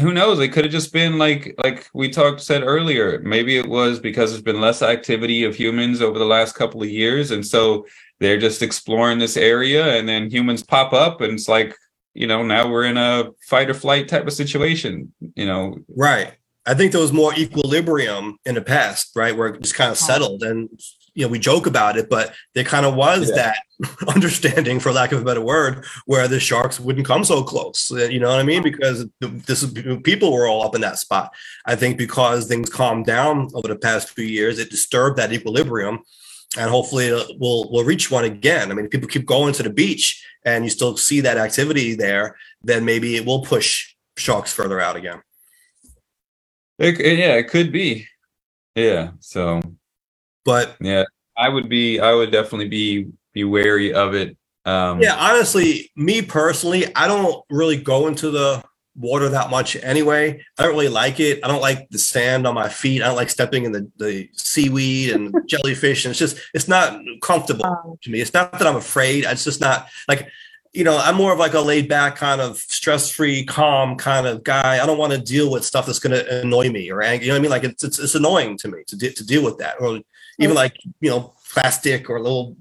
[0.00, 0.38] who knows?
[0.40, 3.20] It could have just been like like we talked said earlier.
[3.20, 6.88] Maybe it was because there's been less activity of humans over the last couple of
[6.88, 7.86] years, and so
[8.18, 11.76] they're just exploring this area, and then humans pop up, and it's like
[12.14, 15.12] you know now we're in a fight or flight type of situation.
[15.34, 16.34] You know, Right.
[16.66, 19.36] I think there was more equilibrium in the past, right?
[19.36, 20.06] Where it just kind of uh-huh.
[20.06, 20.68] settled and
[21.14, 23.34] you know, we joke about it, but there kind of was Yeah.
[23.36, 23.56] that
[24.14, 27.90] understanding, for lack of a better word, where the sharks wouldn't come so close.
[27.92, 28.62] uh, You know what I mean?
[28.62, 29.64] Because the- this
[30.02, 31.32] people were all up in that spot.
[31.66, 36.00] I think because things calmed down over the past few years, it disturbed that equilibrium,
[36.58, 38.70] and hopefully we'll we'll reach one again.
[38.70, 41.94] I mean, if people keep going to the beach and you still see that activity
[41.94, 45.20] there, then maybe it will push sharks further out again.
[46.78, 48.06] it- yeah, it could be.
[48.74, 49.60] Yeah, so
[50.50, 51.04] But yeah,
[51.36, 54.36] I would be, I would definitely be be wary of it.
[54.64, 58.62] Um, Yeah, honestly, me personally, I don't really go into the
[58.96, 60.44] water that much anyway.
[60.58, 61.38] I don't really like it.
[61.44, 63.02] I don't like the sand on my feet.
[63.02, 66.04] I don't like stepping in the, the seaweed and jellyfish.
[66.04, 68.20] And it's just, it's not comfortable Um, to me.
[68.20, 69.24] It's not that I'm afraid.
[69.24, 70.28] It's just not like,
[70.72, 74.26] you know, I'm more of like a laid back kind of stress free, calm kind
[74.26, 74.82] of guy.
[74.82, 77.26] I don't want to deal with stuff that's going to annoy me or ang- you
[77.28, 77.50] know what I mean?
[77.50, 80.00] Like it's, it's, it's annoying to me to, de- to deal with that or
[80.38, 82.56] even like, you know, plastic or little,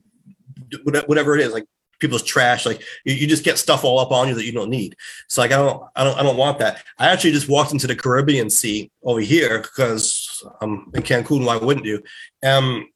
[0.84, 1.64] whatever it is, like
[2.02, 2.66] people's trash.
[2.66, 4.98] Like you, you just get stuff all up on you that you don't need.
[5.30, 6.84] So like I don't I don't I don't want that.
[6.98, 11.46] I actually just walked into the Caribbean Sea over here because I'm in Cancun.
[11.46, 12.04] Why wouldn't you?
[12.44, 12.90] Um,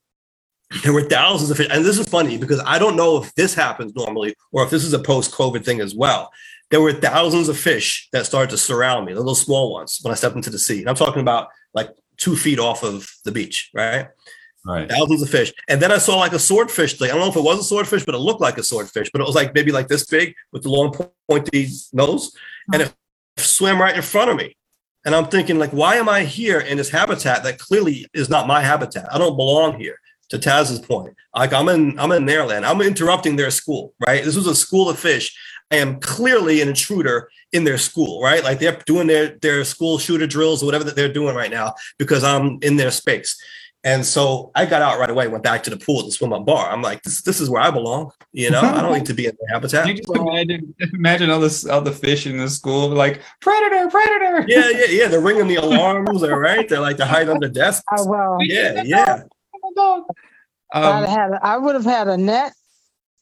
[0.83, 3.53] there were thousands of fish, and this is funny because I don't know if this
[3.53, 6.31] happens normally or if this is a post-COVID thing as well.
[6.73, 10.11] There were thousands of fish that started to surround me, the little small ones, when
[10.11, 10.79] I stepped into the sea.
[10.79, 14.07] And I'm talking about like two feet off of the beach, right?
[14.65, 14.89] Right.
[14.89, 15.53] Thousands of fish.
[15.69, 17.11] And then I saw like a swordfish thing.
[17.11, 19.21] I don't know if it was a swordfish, but it looked like a swordfish, but
[19.21, 20.91] it was like maybe like this big with the long
[21.29, 22.35] pointy nose.
[22.73, 22.91] And it
[23.37, 24.57] swam right in front of me.
[25.05, 28.47] And I'm thinking, like, why am I here in this habitat that clearly is not
[28.47, 29.13] my habitat?
[29.13, 29.99] I don't belong here.
[30.29, 32.65] To Taz's point, like I'm in, I'm in their land.
[32.65, 34.23] I'm interrupting their school, right?
[34.23, 35.37] This was a school of fish.
[35.73, 38.43] I am clearly an intruder in their school, right?
[38.43, 41.73] Like they're doing their their school shooter drills or whatever that they're doing right now
[41.97, 43.41] because I'm in their space.
[43.83, 46.45] And so I got out right away, went back to the pool to swim up
[46.45, 46.69] bar.
[46.69, 48.11] I'm like, this, this is where I belong.
[48.31, 49.87] You know, I don't need to be in the habitat.
[49.87, 54.45] You just imagine, imagine all this, all the fish in the school, like predator, predator.
[54.47, 55.07] Yeah, yeah, yeah.
[55.09, 56.21] They're ringing the alarms.
[56.21, 56.69] They're right.
[56.69, 57.83] They're like to hide under desks.
[57.91, 59.23] Oh, well, Yeah, yeah.
[60.75, 62.53] Um, I'd had, I would have had a net,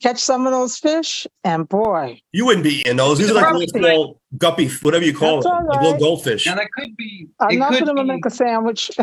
[0.01, 3.17] catch some of those fish, and boy, You wouldn't be eating those.
[3.19, 6.45] These are like little small guppy, whatever you call That's them, all like little goldfish.
[6.45, 7.27] now that could be.
[7.39, 8.91] I'm not could going to make a sandwich.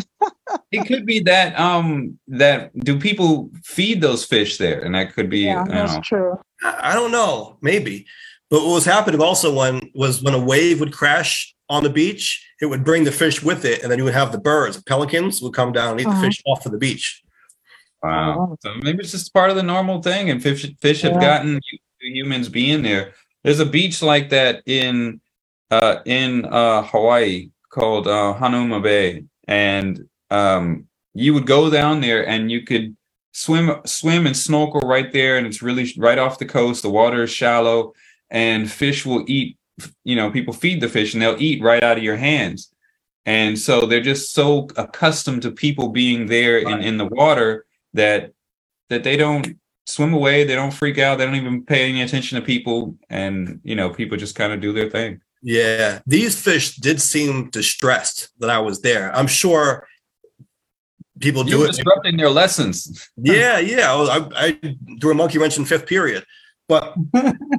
[0.73, 5.29] It could be that um that do people feed those fish there, and that could
[5.31, 6.01] be yeah, I don't that's know.
[6.05, 6.39] true.
[6.63, 8.07] I I don't know, maybe.
[8.51, 12.43] But what was happening also when was when a wave would crash on the beach,
[12.63, 15.43] it would bring the fish with it, and then you would have the birds, pelicans
[15.43, 16.19] would come down and eat Uh-huh.
[16.21, 17.23] the fish off of the beach.
[18.03, 18.57] Wow.
[18.63, 21.21] So maybe it's just part of the normal thing, and fish fish have Yeah.
[21.21, 21.61] gotten
[22.01, 23.13] humans being there.
[23.45, 25.21] There's a beach like that in
[25.71, 32.27] uh in uh Hawaii called uh Hanauma Bay, and um you would go down there
[32.29, 32.97] and you could
[33.33, 36.83] swim swim and snorkel right there, and it's really right off the coast.
[36.83, 37.95] The water is shallow,
[38.31, 39.57] and fish will eat.
[40.05, 42.73] You know, people feed the fish, and they'll eat right out of your hands.
[43.27, 48.33] And so they're just so accustomed to people being there in, in the water that
[48.91, 52.39] that they don't swim away, they don't freak out, they don't even pay any attention
[52.39, 55.21] to people, and you know, people just kind of do their thing.
[55.43, 59.15] Yeah, these fish did seem distressed that I was there.
[59.15, 59.87] I'm sure
[61.21, 61.73] people You do were it.
[61.77, 63.09] disrupting their lessons.
[63.17, 63.93] Yeah, yeah.
[63.93, 66.25] I, was, I, I threw a monkey wrench in fifth period,
[66.69, 66.95] but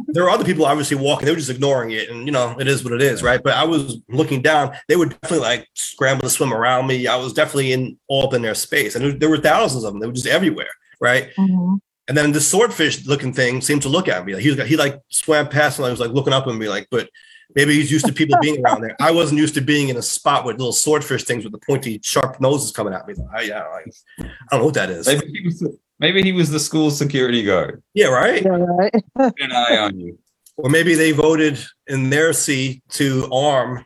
[0.08, 1.26] there were other people obviously walking.
[1.26, 3.42] They were just ignoring it, and you know, it is what it is, right?
[3.42, 4.76] But I was looking down.
[4.88, 7.08] They would definitely like scramble to swim around me.
[7.08, 9.94] I was definitely in all up in their space, and there, there were thousands of
[9.94, 10.00] them.
[10.00, 10.70] They were just everywhere,
[11.02, 11.30] right?
[11.38, 11.80] Mhm.
[12.08, 14.34] And then the swordfish looking thing seemed to look at me.
[14.34, 16.68] Like he was, he like swam past and I was like looking up at me,
[16.68, 17.08] like, but
[17.56, 18.96] maybe he's used to people being around there.
[19.00, 22.00] I wasn't used to being in a spot with little swordfish things with the pointy,
[22.04, 23.14] sharp noses coming at me.
[23.32, 23.84] I, yeah, I,
[24.22, 25.06] I don't know what that is.
[25.06, 25.64] Maybe he was
[26.00, 27.84] maybe he was the school security guard.
[27.94, 28.44] Yeah, right.
[28.44, 28.94] Yeah, right.
[29.16, 30.18] An eye on you.
[30.58, 31.58] Or maybe they voted
[31.88, 33.86] in their seat to arm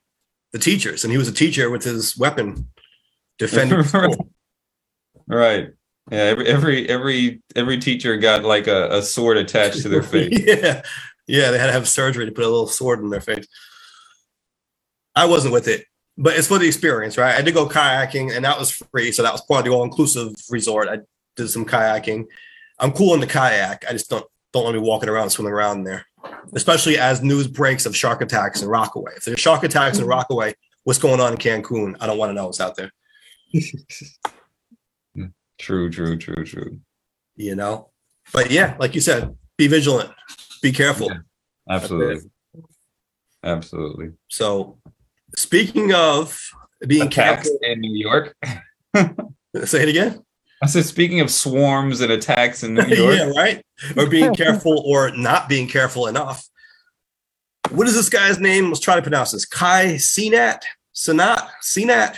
[0.54, 2.70] the teachers, and he was a teacher with his weapon
[3.38, 3.80] defending.
[3.80, 4.30] the school.
[5.26, 5.70] Right.
[6.12, 10.38] Yeah, every every every every teacher got like a, a sword attached to their face.
[10.46, 10.82] yeah,
[11.28, 13.48] yeah, they had to have surgery to put a little sword in their face.
[15.16, 15.86] I wasn't with it,
[16.18, 17.36] but it's for the experience, right?
[17.36, 20.34] I did go kayaking, and that was free, so that was part of the all-inclusive
[20.50, 20.90] resort.
[20.90, 20.98] I
[21.36, 22.26] did some kayaking.
[22.80, 23.86] I'm cool in the kayak.
[23.88, 26.06] I just don't don't want to be walking around swimming around in there,
[26.54, 29.14] especially as news breaks of shark attacks in Rockaway.
[29.18, 30.12] If there's shark attacks in mm-hmm.
[30.12, 31.96] Rockaway, what's going on in Cancun?
[32.00, 32.92] I don't want to know what's out there.
[35.16, 35.26] Hmm.
[35.60, 36.80] True, true, true, true.
[37.36, 37.92] You know,
[38.34, 40.10] but yeah, like you said, be vigilant,
[40.64, 41.08] be careful.
[41.08, 41.20] Yeah.
[41.70, 42.32] Absolutely.
[43.44, 44.12] Absolutely.
[44.28, 44.80] So,
[45.36, 46.40] speaking of
[46.88, 48.36] being Attacks careful, in New York.
[49.66, 50.24] say it again.
[50.64, 53.66] I said, speaking of swarms and attacks in New York, yeah, right.
[53.98, 56.48] Or being careful, or not being careful enough.
[57.70, 58.70] What is this guy's name?
[58.70, 59.46] Let's try to pronounce this.
[59.46, 60.62] Kai Cenat,
[60.96, 62.16] Cenat, Cenat.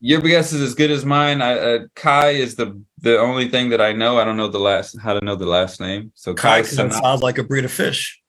[0.00, 1.40] your guess is as good as mine.
[1.40, 4.18] I, uh, Kai is the the only thing that I know.
[4.18, 6.12] I don't know the last how to know the last name.
[6.16, 8.20] So Kai Kai, Cenat sounds like a breed of fish.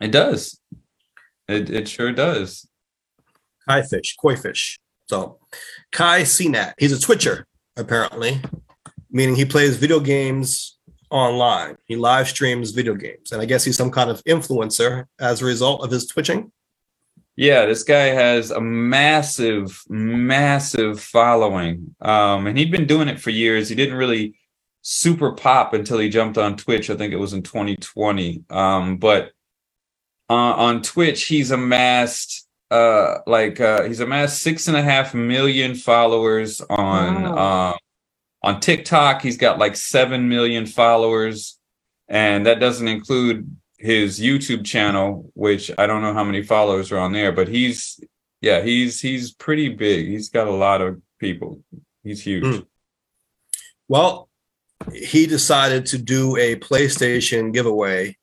[0.00, 0.60] It does.
[1.48, 2.68] It it sure does.
[3.66, 4.78] Kai fish, koi fish.
[5.08, 5.38] So,
[5.92, 6.74] Kai Cenat.
[6.78, 8.40] He's a Twitcher, apparently,
[9.10, 10.78] meaning he plays video games
[11.10, 11.76] online.
[11.86, 15.44] He live streams video games, and I guess he's some kind of influencer as a
[15.44, 16.52] result of his twitching.
[17.36, 21.94] Yeah, this guy has a massive, massive following.
[22.00, 23.68] Um, and he'd been doing it for years.
[23.68, 24.38] He didn't really
[24.82, 26.90] super pop until he jumped on Twitch.
[26.90, 28.44] I think it was in 2020.
[28.50, 29.32] Um, but
[30.30, 35.74] uh, on Twitch, he's amassed uh like uh he's amassed six and a half million
[35.74, 37.34] followers on Wow.
[37.72, 37.76] uh
[38.46, 39.22] on TikTok.
[39.22, 41.58] He's got like seven million followers.
[42.08, 46.98] and that doesn't include his YouTube channel, which I don't know how many followers are
[46.98, 47.98] on there, but he's
[48.42, 50.06] yeah, he's he's pretty big.
[50.08, 51.60] He's got a lot of people.
[52.02, 52.44] He's huge.
[52.44, 52.66] Mm.
[53.88, 54.28] Well,
[54.92, 58.16] he decided to do a PlayStation giveaway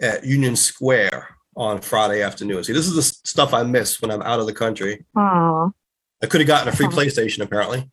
[0.00, 2.62] at Union Square on Friday afternoon.
[2.62, 5.04] See, this is the stuff I miss when I'm out of the country.
[5.16, 5.72] Aww.
[6.22, 7.90] I could have gotten a free PlayStation apparently.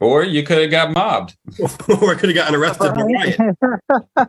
[0.00, 1.36] Or you could have got mobbed.
[1.88, 4.28] or I could have gotten arrested right.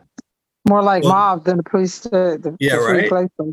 [0.68, 2.06] More like well, mob than the police.
[2.06, 3.50] Uh, the, yeah, the right.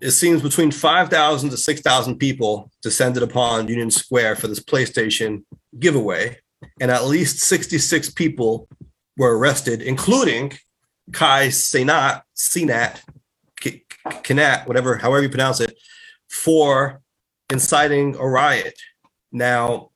[0.00, 5.44] It seems between 5,000 to 6,000 people descended upon Union Square for this PlayStation
[5.78, 6.38] giveaway,
[6.80, 8.68] and at least 66 people
[9.16, 10.52] were arrested, including
[11.12, 13.00] Kai Senat, Cenat,
[14.06, 15.76] Kanat, whatever, however you pronounce it,
[16.28, 17.00] for
[17.50, 18.78] inciting a riot.
[19.32, 19.90] Now,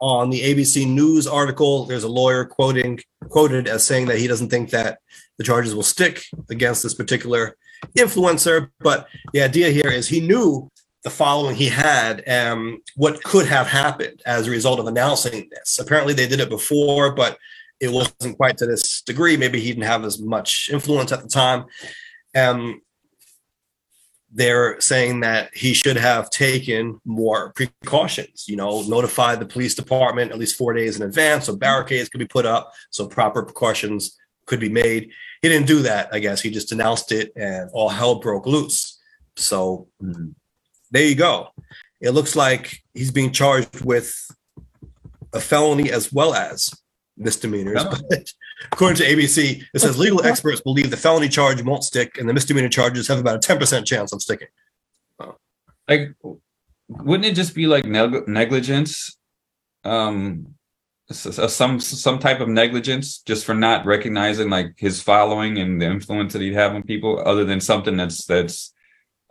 [0.00, 4.48] on the ABC News article, there's a lawyer quoting quoted as saying that he doesn't
[4.48, 4.98] think that
[5.36, 7.56] the charges will stick against this particular
[7.96, 8.70] influencer.
[8.80, 10.70] But the idea here is he knew
[11.04, 15.78] the following he had and what could have happened as a result of announcing this.
[15.78, 17.38] Apparently, they did it before, but
[17.80, 19.36] it wasn't quite to this degree.
[19.36, 21.64] Maybe he didn't have as much influence at the time.
[22.34, 22.82] Um,
[24.32, 30.30] they're saying that he should have taken more precautions, you know, notify the police department
[30.30, 34.16] at least four days in advance so barricades could be put up, so proper precautions
[34.46, 35.10] could be made.
[35.42, 36.40] He didn't do that, I guess.
[36.40, 39.00] He just announced it and all hell broke loose.
[39.36, 40.28] So mm-hmm.
[40.90, 41.48] there you go.
[42.00, 44.14] It looks like he's being charged with
[45.32, 46.72] a felony as well as
[47.20, 47.84] misdemeanors.
[47.84, 48.32] But
[48.72, 52.34] according to ABC, it says legal experts believe the felony charge won't stick, and the
[52.34, 54.48] misdemeanor charges have about a ten percent chance of sticking.
[55.88, 56.14] Like,
[56.88, 59.16] wouldn't it just be like neg- negligence?
[59.84, 60.54] Um,
[61.12, 66.32] some some type of negligence just for not recognizing like his following and the influence
[66.32, 68.72] that he'd have on people, other than something that's that's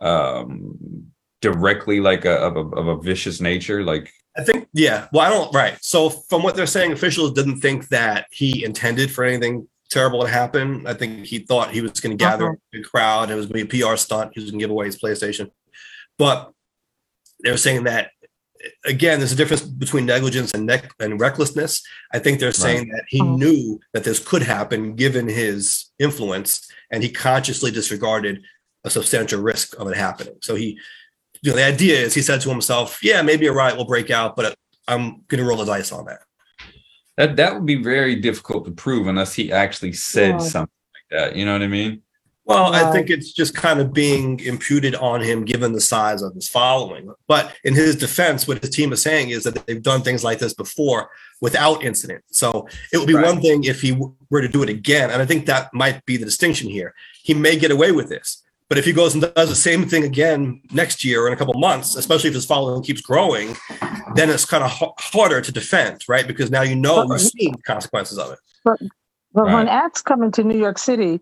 [0.00, 1.06] um
[1.40, 5.08] directly like a of a, of a vicious nature, like I think, yeah.
[5.12, 5.76] Well, I don't, right.
[5.80, 10.28] So, from what they're saying, officials didn't think that he intended for anything terrible to
[10.28, 10.86] happen.
[10.86, 12.80] I think he thought he was going to gather uh-huh.
[12.80, 13.30] a crowd.
[13.30, 14.32] It was going to be a PR stunt.
[14.34, 15.50] He was going to give away his PlayStation.
[16.16, 16.52] But
[17.40, 18.12] they're saying that,
[18.84, 21.82] again, there's a difference between negligence and, and recklessness.
[22.12, 22.98] I think they're saying right.
[22.98, 23.36] that he uh-huh.
[23.36, 28.44] knew that this could happen given his influence, and he consciously disregarded
[28.84, 30.34] a substantial risk of it happening.
[30.40, 30.78] So, he,
[31.42, 34.10] you know, the idea is he said to himself, "Yeah, maybe a riot will break
[34.10, 34.56] out, but
[34.88, 36.20] I'm going to roll the dice on that."
[37.16, 40.38] That that would be very difficult to prove unless he actually said yeah.
[40.38, 41.36] something like that.
[41.36, 42.02] You know what I mean?
[42.50, 46.34] Well, I think it's just kind of being imputed on him given the size of
[46.34, 47.12] his following.
[47.28, 50.40] But in his defense, what his team is saying is that they've done things like
[50.40, 52.24] this before without incident.
[52.32, 53.24] So it would be right.
[53.24, 53.96] one thing if he
[54.30, 55.10] were to do it again.
[55.10, 56.92] And I think that might be the distinction here.
[57.22, 58.42] He may get away with this.
[58.70, 61.36] But if he goes and does the same thing again next year or in a
[61.36, 63.56] couple months, especially if his following keeps growing,
[64.14, 66.24] then it's kind of h- harder to defend, right?
[66.24, 68.38] Because now you know you're seeing the consequences of it.
[68.64, 68.78] But,
[69.34, 69.54] but right.
[69.54, 71.20] when acts come into New York City,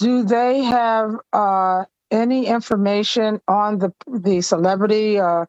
[0.00, 5.44] do they have uh, any information on the the celebrity, uh,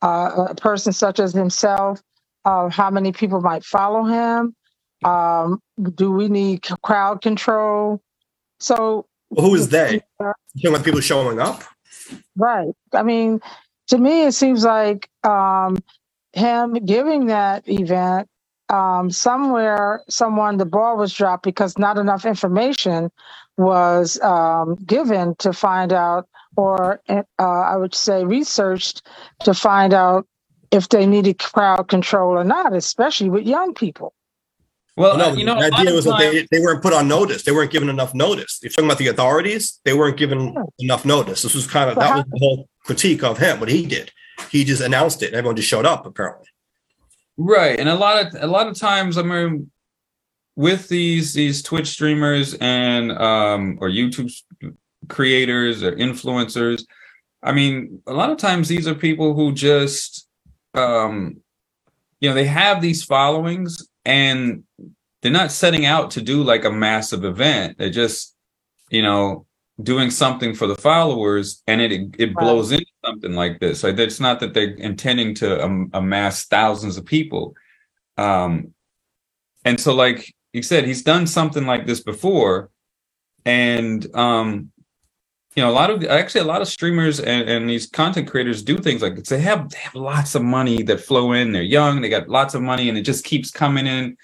[0.00, 2.00] uh, a person such as himself,
[2.44, 4.54] how many people might follow him?
[5.04, 5.60] Um,
[5.96, 8.00] do we need crowd control?
[8.60, 10.00] So well, who is they?
[10.54, 11.62] You know, people showing up.
[12.36, 12.72] Right.
[12.92, 13.40] I mean,
[13.88, 15.78] to me, it seems like um,
[16.32, 18.28] him giving that event
[18.68, 23.10] um, somewhere, someone the ball was dropped because not enough information
[23.56, 29.02] was um, given to find out, or uh, I would say researched
[29.40, 30.26] to find out
[30.70, 34.12] if they needed crowd control or not, especially with young people.
[34.96, 37.42] Well, no, you know, the idea was that they, they weren't put on notice.
[37.42, 38.60] They weren't given enough notice.
[38.62, 41.42] You're talking about the authorities, they weren't given enough notice.
[41.42, 44.12] This was kind of that was the whole critique of him, what he did.
[44.50, 46.46] He just announced it and everyone just showed up, apparently.
[47.36, 47.78] Right.
[47.78, 49.70] And a lot of a lot of times, I mean,
[50.54, 54.32] with these these Twitch streamers and um or YouTube
[55.08, 56.84] creators or influencers,
[57.42, 60.28] I mean, a lot of times these are people who just
[60.74, 61.40] um
[62.20, 64.64] you know, they have these followings and
[65.22, 67.78] they're not setting out to do like a massive event.
[67.78, 68.36] They're just,
[68.90, 69.46] you know,
[69.82, 73.82] doing something for the followers, and it it blows into something like this.
[73.82, 77.54] Like it's not that they're intending to um, amass thousands of people.
[78.16, 78.74] Um,
[79.64, 82.70] and so, like you said, he's done something like this before,
[83.44, 84.70] and um,
[85.56, 88.62] you know, a lot of actually a lot of streamers and, and these content creators
[88.62, 89.28] do things like this.
[89.28, 91.52] They have they have lots of money that flow in.
[91.52, 94.16] They're young, they got lots of money, and it just keeps coming in.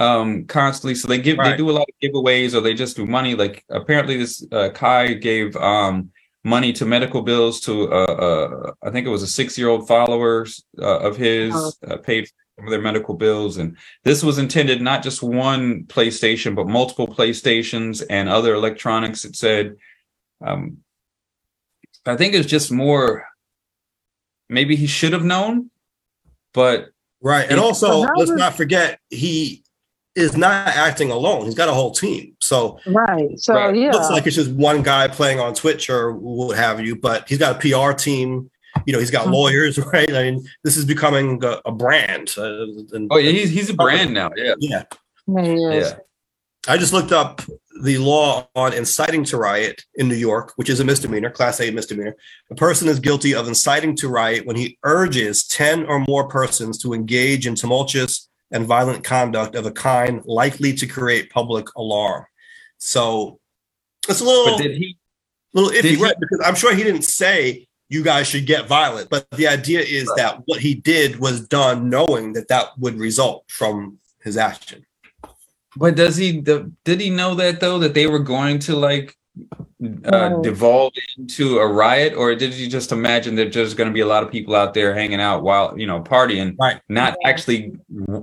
[0.00, 1.50] um constantly so they give Right.
[1.52, 4.70] they do a lot of giveaways or they just do money like apparently this uh,
[4.80, 6.10] kai gave um
[6.42, 9.86] money to medical bills to uh, uh i think it was a six year old
[9.86, 11.72] followers uh, of his Oh.
[11.88, 12.24] uh, paid
[12.58, 13.76] for their medical bills and
[14.08, 19.76] this was intended not just one playstation but multiple playstations and other electronics it said
[20.42, 20.78] um
[22.06, 23.26] i think it's just more
[24.48, 25.70] maybe he should have known
[26.52, 26.90] but
[27.22, 27.48] Right.
[27.48, 27.64] And Yeah.
[27.64, 29.64] also, So let's does- not forget, he
[30.14, 31.46] is not acting alone.
[31.46, 32.36] He's got a whole team.
[32.38, 33.40] So Right.
[33.40, 33.74] So Right.
[33.74, 33.92] yeah.
[33.92, 37.38] looks like it's just one guy playing on Twitch or what have you, but he's
[37.38, 38.50] got a PR team.
[38.84, 39.32] You know, he's got Mhm.
[39.32, 40.12] lawyers, right?
[40.14, 42.34] I mean, this is becoming a, a brand.
[42.36, 44.82] Uh, and, oh yeah he's, he's a brand now yeah yeah.
[45.26, 45.90] Yeah, he is.
[45.92, 45.96] yeah
[46.68, 47.40] I just looked up
[47.82, 51.70] the law on inciting to riot in New York, which is a misdemeanor, class A
[51.70, 52.16] misdemeanor.
[52.50, 56.78] A person is guilty of inciting to riot when he urges 10 or more persons
[56.78, 62.24] to engage in tumultuous and violent conduct of a kind likely to create public alarm.
[62.78, 63.40] So
[64.08, 64.96] it's a little, but did he
[65.52, 66.14] little iffy, he- right?
[66.18, 70.06] Because I'm sure he didn't say you guys should get violent, but the idea is
[70.08, 70.16] Right.
[70.16, 74.86] that what he did was done knowing that that would result from his action.
[75.76, 76.40] But does he?
[76.40, 79.16] The, did he know that though that they were going to like
[80.04, 80.42] uh, No.
[80.42, 84.06] devolve into a riot, or did you just imagine that there's going to be a
[84.06, 86.80] lot of people out there hanging out while you know partying, Right.
[86.88, 87.28] not Yeah.
[87.28, 87.72] actually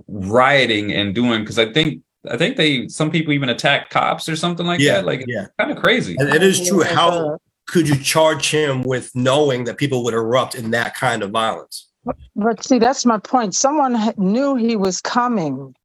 [0.08, 1.42] rioting and doing?
[1.42, 4.96] Because I think I think they some people even attack cops or something like yeah,
[4.96, 5.06] that.
[5.06, 5.48] Like yeah.
[5.60, 6.16] kind of crazy.
[6.20, 6.84] And it is true.
[6.84, 7.38] How
[7.68, 11.88] could you charge him with knowing that people would erupt in that kind of violence?
[12.36, 13.56] But see, that's my point.
[13.56, 15.76] Someone knew he was coming.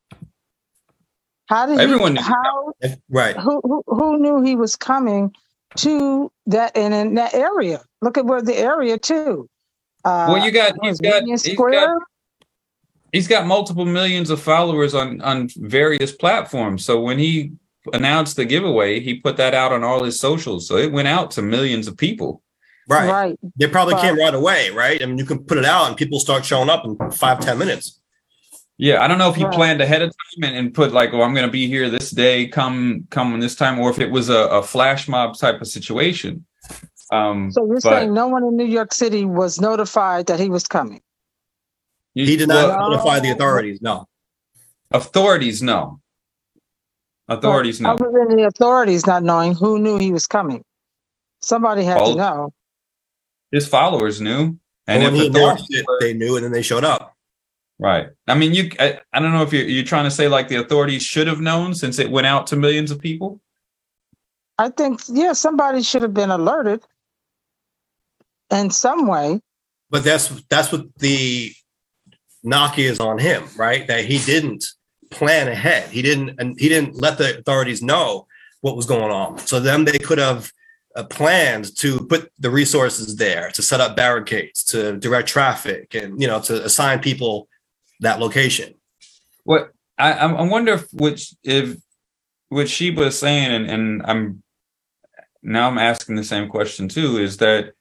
[1.48, 2.26] How did Everyone he, knew
[2.82, 3.36] he how Right.
[3.36, 5.32] who, who who knew he was coming
[5.76, 7.82] to that and in that area?
[8.02, 9.48] Look at where the area too.
[10.04, 11.86] Uh, Well, you got he's got Union he's Square.
[11.86, 12.02] got
[13.12, 16.84] he's got multiple millions of followers on on various platforms.
[16.84, 17.52] So when he
[17.92, 20.66] announced the giveaway, he put that out on all his socials.
[20.66, 22.42] So it went out to millions of people.
[22.88, 23.10] Right.
[23.10, 23.38] right.
[23.56, 25.00] They probably But- came right away, right?
[25.02, 27.58] I mean, you can put it out and people start showing up in five, ten
[27.58, 28.00] minutes.
[28.78, 29.54] Yeah, I don't know if he Right.
[29.54, 32.10] planned ahead of time and, and put like, oh, I'm going to be here this
[32.10, 35.60] day, come come on this time, or if it was a, a flash mob type
[35.62, 36.44] of situation.
[37.10, 40.50] Um, So you're but saying no one in New York City was notified that he
[40.50, 41.00] was coming?
[42.14, 43.80] you- He did not well, notify the authorities.
[43.80, 44.06] No.
[44.90, 46.00] authorities, no.
[47.28, 47.90] Authorities, no.
[47.94, 50.62] Other than the authorities not knowing who knew he was coming.
[51.40, 52.52] Somebody had All- to know.
[53.52, 56.44] His followers knew, and And when if he authorities announced it, were- they knew and
[56.44, 57.15] then they showed up.
[57.78, 58.08] Right.
[58.26, 58.70] I mean, you.
[58.80, 61.40] I, I don't know if you're you're trying to say like the authorities should have
[61.40, 63.40] known since it went out to millions of people.
[64.58, 66.82] I think, yeah, somebody should have been alerted
[68.50, 69.40] in some way.
[69.90, 71.52] But that's that's what the
[72.42, 73.86] knock is on him, right?
[73.86, 74.64] That he didn't
[75.10, 75.90] plan ahead.
[75.90, 78.26] He didn't and he didn't let the authorities know
[78.62, 79.38] what was going on.
[79.38, 80.50] So then they could have
[80.96, 86.20] uh, planned to put the resources there to set up barricades, to direct traffic, and
[86.20, 87.48] you know to assign people
[88.00, 88.74] that location.
[89.44, 91.76] What I I wonder if which if
[92.48, 94.42] what Sheba is saying, and and I'm
[95.42, 97.72] now I'm asking the same question too, is that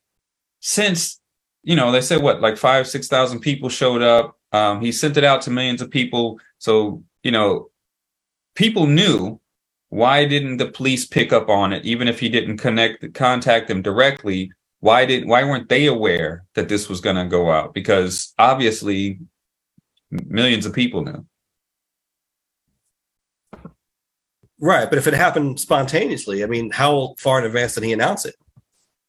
[0.60, 1.20] since
[1.64, 5.18] you know they said what like five six thousand people showed up, um, he sent
[5.18, 7.70] it out to millions of people, so you know
[8.56, 9.40] people knew.
[9.90, 13.82] Why didn't the police pick up on it, even if he didn't connect contact them
[13.82, 14.52] directly?
[14.80, 17.74] Why did why weren't they aware that this was going to go out?
[17.74, 19.20] Because obviously,
[20.12, 21.26] millions of people knew.
[24.60, 28.26] Right, but if it happened spontaneously, I mean, how far in advance did he announce
[28.26, 28.36] it?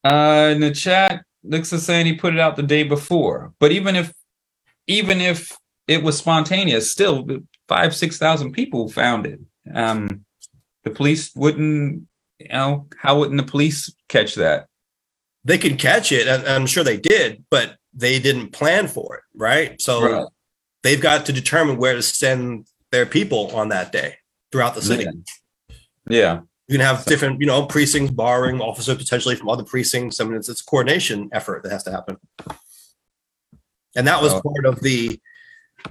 [0.04, 3.52] Uh, in the chat, looks is saying he put it out the day before.
[3.60, 4.12] But even if,
[4.86, 7.26] even if it was spontaneous, still
[7.68, 9.40] five six thousand people found it.
[9.72, 10.24] Um,
[10.84, 12.06] the police wouldn't,
[12.38, 14.66] you know, how wouldn't the police catch that?
[15.44, 19.80] They could catch it, I'm sure they did, but they didn't plan for it, right?
[19.80, 20.26] So Right.
[20.86, 24.16] They've got to determine where to send their people on that day
[24.52, 25.06] throughout the city.
[26.08, 30.20] Yeah, You can have different, you know, precincts borrowing officers potentially from other precincts.
[30.20, 32.16] I mean, it's, it's a coordination effort that has to happen.
[33.96, 34.40] And that was Oh.
[34.42, 35.18] part of the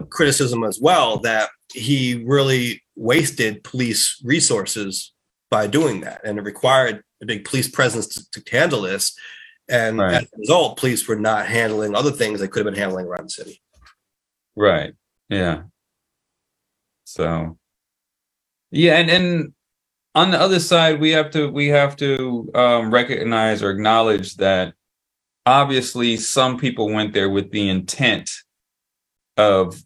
[0.10, 5.12] criticism as well that he really wasted police resources
[5.50, 6.22] by doing that.
[6.24, 9.18] And it required a big police presence to, to handle this.
[9.68, 10.16] And Right.
[10.16, 13.26] as a result, police were not handling other things they could have been handling around
[13.26, 13.62] the city.
[14.56, 14.94] Right.
[15.30, 15.64] Yeah.
[17.06, 17.58] So,
[18.72, 19.54] yeah, and and
[20.16, 24.74] on the other side, we have to we have to um, recognize or acknowledge that
[25.46, 28.32] obviously some people went there with the intent
[29.38, 29.82] of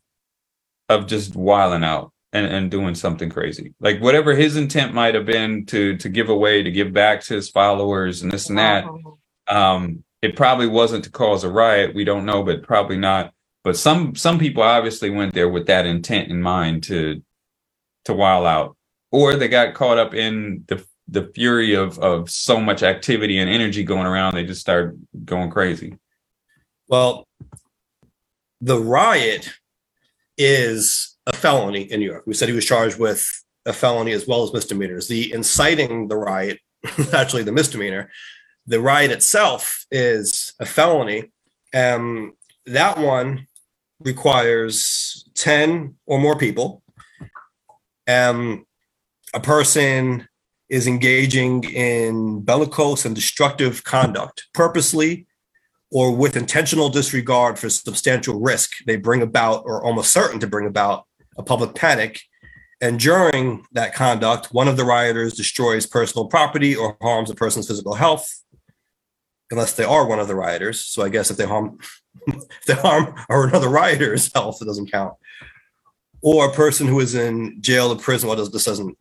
[0.87, 3.73] of just wiling out and, and doing something crazy.
[3.79, 7.35] Like whatever his intent might have been to to give away, to give back to
[7.35, 8.85] his followers and this and that.
[9.47, 11.95] Um, it probably wasn't to cause a riot.
[11.95, 13.33] We don't know, but probably not.
[13.63, 17.21] But some some people obviously went there with that intent in mind to
[18.05, 18.77] to while out,
[19.11, 23.49] or they got caught up in the the fury of of so much activity and
[23.49, 24.33] energy going around.
[24.33, 24.95] They just start
[25.25, 25.97] going crazy.
[26.87, 27.27] Well,
[28.61, 29.51] the riot
[30.37, 32.23] is a felony in New York.
[32.25, 33.27] We said he was charged with
[33.65, 35.07] a felony as well as misdemeanors.
[35.07, 36.59] The inciting the riot,
[37.13, 38.09] actually the misdemeanor,
[38.65, 41.31] the riot itself is a felony.
[41.73, 42.33] Um,
[42.65, 43.47] that one
[43.99, 46.81] requires 10 or more people.
[48.07, 48.65] Um,
[49.33, 50.27] a person
[50.69, 55.25] is engaging in bellicose and destructive conduct purposely
[55.91, 60.67] or with intentional disregard for substantial risk they bring about or almost certain to bring
[60.67, 61.05] about
[61.37, 62.21] a public panic
[62.81, 67.67] and during that conduct one of the rioters destroys personal property or harms a person's
[67.67, 68.43] physical health
[69.51, 71.77] unless they are one of the rioters so i guess if they harm
[72.27, 75.13] if they harm or another rioter's health it doesn't count
[76.21, 78.97] or a person who is in jail or prison well this doesn't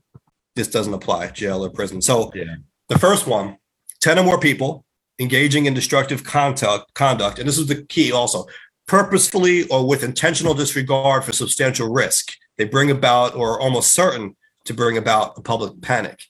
[0.57, 2.57] this doesn't apply jail or prison so Yeah.
[2.89, 3.57] the first one
[4.01, 4.85] 10 or more people
[5.19, 8.47] engaging in destructive conduct, conduct, and this is the key also,
[8.87, 14.37] purposefully or with intentional disregard for substantial risk, they bring about or are almost certain
[14.65, 16.21] to bring about a public panic.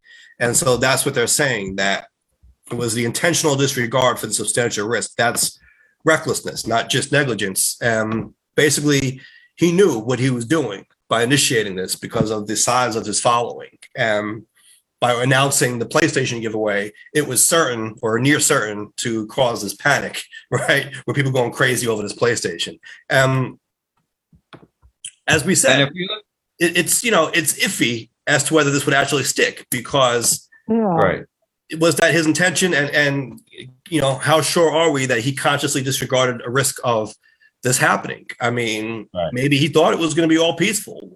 [0.40, 2.08] And so that's what they're saying that
[2.70, 5.12] it was the intentional disregard for the substantial risk.
[5.16, 5.58] That's
[6.04, 7.80] recklessness, not just negligence.
[7.82, 9.20] Um, basically,
[9.56, 13.20] he knew what he was doing by initiating this because of the size of his
[13.20, 13.78] following.
[13.98, 14.46] Um,
[15.00, 20.22] by announcing the PlayStation giveaway, it was certain or near certain to cause this panic,
[20.50, 20.92] right?
[21.04, 22.80] Where people going crazy over this PlayStation.
[23.08, 23.60] Um,
[25.26, 26.08] as we said, you
[26.58, 30.76] it, it's you know it's iffy as to whether this would actually stick because Yeah.
[30.76, 31.24] right,
[31.78, 33.40] was that his intention and and
[33.90, 37.14] you know how sure are we that he consciously disregarded a risk of
[37.62, 39.32] this happening i mean Right.
[39.32, 41.10] maybe he thought it was going to be all peaceful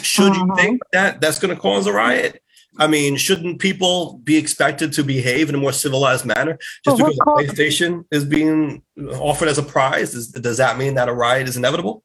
[0.00, 0.56] should you Mhm.
[0.56, 2.42] think that that's going to cause a riot
[2.78, 7.10] i mean shouldn't people be expected to behave in a more civilized manner just Well,
[7.10, 8.82] because a caused- playstation is being
[9.14, 12.02] offered as a prize is, does that mean that a riot is inevitable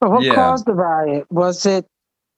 [0.00, 0.34] But what Yeah.
[0.34, 1.26] caused the riot?
[1.30, 1.86] Was it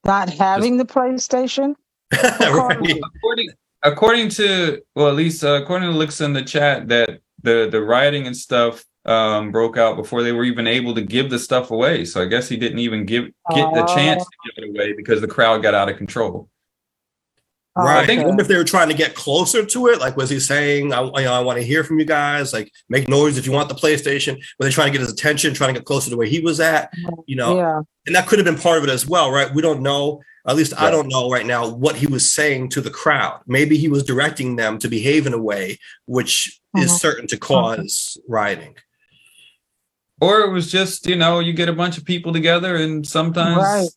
[0.04, 1.74] not having the PlayStation?
[2.12, 3.00] Right.
[3.16, 3.48] according
[3.84, 7.80] according to well at least uh, according to looks in the chat that the the
[7.80, 11.70] rioting and stuff um broke out before they were even able to give the stuff
[11.70, 12.04] away.
[12.04, 13.24] So i guess he didn't even give
[13.54, 16.48] get the chance to give it away because the crowd got out of control.
[16.48, 16.53] Oh,
[17.76, 18.04] Right.
[18.04, 19.98] I think- wonder if they were trying to get closer to it.
[19.98, 22.52] Like, was he saying, I, you know, I want to hear from you guys?
[22.52, 24.36] Like, make noise if you want the PlayStation.
[24.58, 26.60] Were they trying to get his attention, trying to get closer to where he was
[26.60, 26.92] at?
[27.26, 27.80] You know, Yeah.
[28.06, 29.52] and that could have been part of it as well, right?
[29.52, 30.20] We don't know.
[30.46, 33.40] At least I don't know right now what he was saying to the crowd.
[33.46, 36.98] Maybe he was directing them to behave in a way which is Mhm.
[37.00, 38.76] certain to cause rioting.
[40.20, 43.58] or it was just you know you get a bunch of people together and sometimes
[43.58, 43.88] Right.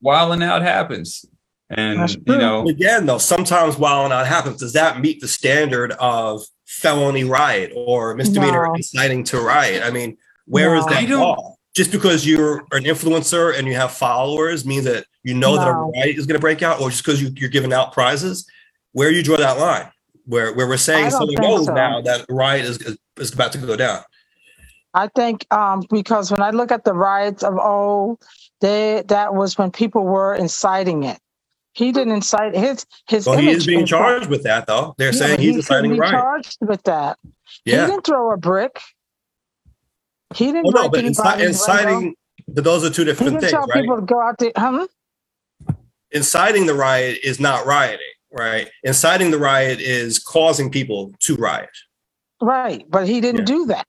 [0.00, 1.24] wilding out happens
[1.70, 6.42] and you know Again, though, sometimes while not happens, does that meet the standard of
[6.66, 8.74] felony riot or misdemeanor No.
[8.74, 9.82] inciting to riot?
[9.82, 10.92] I mean, where is No.
[10.92, 11.54] that law?
[11.74, 15.72] Just because you're an influencer and you have followers means that you know that a
[15.72, 18.46] riot is going to break out, or just because you, you're giving out prizes?
[18.92, 19.90] Where you draw that line?
[20.26, 21.74] Where where we're saying don't someone think knows so.
[21.74, 24.02] now that riot is, is is about to go down.
[24.94, 28.22] I think um, because when I look at the riots of old,
[28.60, 31.18] they that was when people were inciting it.
[31.74, 33.26] He didn't incite his his.
[33.26, 34.94] Well, he is being charged with that, though.
[34.96, 36.12] They're Yeah, saying but he's he inciting a shouldn't be riot.
[36.12, 37.18] charged with that.
[37.64, 37.80] Yeah.
[37.86, 38.80] He didn't throw a brick.
[40.34, 41.48] He didn't Well, no, but inci- anybody's window.
[41.48, 42.14] inciting,
[42.48, 43.80] but those are two He different didn't things, tell right?
[43.82, 44.52] people to go out there.
[44.56, 44.86] Huh?
[46.12, 48.68] inciting the riot is not rioting, right?
[48.84, 51.70] Inciting the riot is causing people to riot.
[52.40, 53.56] Right, but he didn't Yeah.
[53.56, 53.86] do that.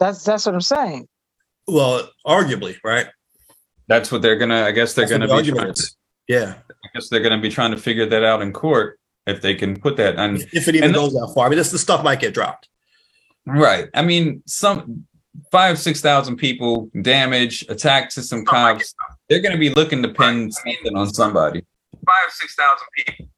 [0.00, 1.08] That's that's what I'm saying.
[1.68, 3.06] Well, arguably, right?
[3.88, 5.80] that's what they're gonna i guess they're That's gonna the be trying argument.
[6.28, 6.54] Yeah,
[6.84, 9.78] i guess they're gonna be trying to figure that out in court if they can
[9.78, 11.46] put that and if it even And- goes that far.
[11.46, 12.68] I mean, this the stuff might get dropped.
[13.46, 13.88] Right.
[13.94, 15.06] I mean, some
[15.50, 18.94] five, six thousand people damage, attack to some cops.
[19.28, 21.64] They're going to be looking to pin something on somebody.
[22.04, 23.28] Five, six thousand people.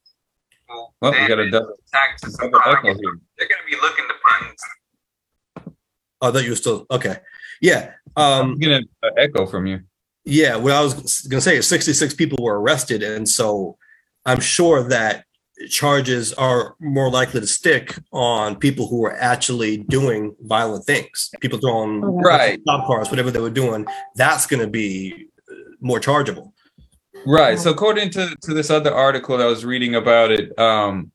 [1.00, 2.82] Well, we got a double attack to some cops.
[2.82, 4.14] They're going to be looking to
[5.64, 5.74] pin.
[6.22, 7.18] Oh, that you were still okay.
[7.60, 9.80] Yeah, um, I'm getting an echo from you.
[10.24, 10.56] Yeah.
[10.56, 13.76] What I was going to say is 66 people were arrested, and so
[14.26, 15.24] I'm sure that
[15.70, 21.30] charges are more likely to stick on people who are actually doing violent things.
[21.40, 22.60] People throwing Right.
[22.62, 23.86] stop cars, whatever they were doing.
[24.16, 26.52] That's going to be uh, more chargeable.
[27.26, 27.58] Right.
[27.58, 31.12] So according to, to this other article that I was reading about it, um,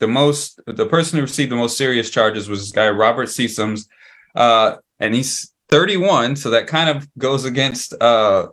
[0.00, 3.88] the most the person who received the most serious charges was this guy Robert Seasons,
[4.36, 6.36] uh, and he's 31.
[6.36, 8.48] So that kind of goes against uh,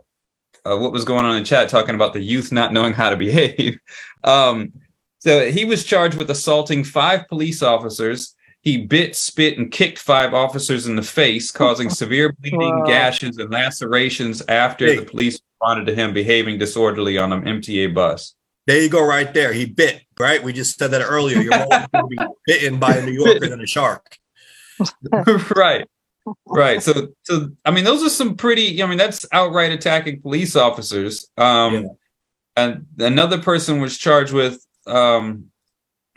[0.64, 3.16] uh, what was going on in chat, talking about the youth not knowing how to
[3.16, 3.78] behave.
[4.24, 4.72] um,
[5.18, 8.34] so he was charged with assaulting five police officers.
[8.60, 12.84] He bit, spit, and kicked five officers in the face, causing severe bleeding, wow.
[12.84, 14.96] gashes, and lacerations after hey.
[14.96, 18.34] the police responded to him behaving disorderly on an MTA bus.
[18.66, 19.52] There you go, right there.
[19.52, 20.42] He bit, right?
[20.42, 21.40] We just said that earlier.
[21.40, 24.18] You're more to be bitten by a New Yorker than a shark.
[25.54, 25.88] right.
[26.46, 26.82] Right.
[26.82, 31.30] So so I mean those are some pretty I mean that's outright attacking police officers.
[31.36, 31.82] Um yeah.
[32.56, 35.46] and another person was charged with um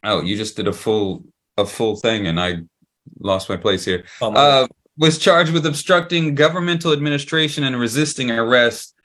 [0.04, 1.24] oh you just did a full
[1.58, 2.58] a full thing and I
[3.20, 4.06] lost my place here.
[4.22, 8.96] Oh, uh was charged with obstructing governmental administration and resisting arrest.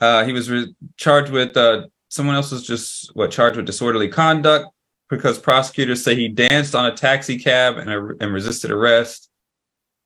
[0.00, 4.08] Uh he was re- charged with uh someone else was just what charged with disorderly
[4.08, 4.68] conduct
[5.10, 7.90] because prosecutors say he danced on a taxi cab and,
[8.20, 9.30] and resisted arrest.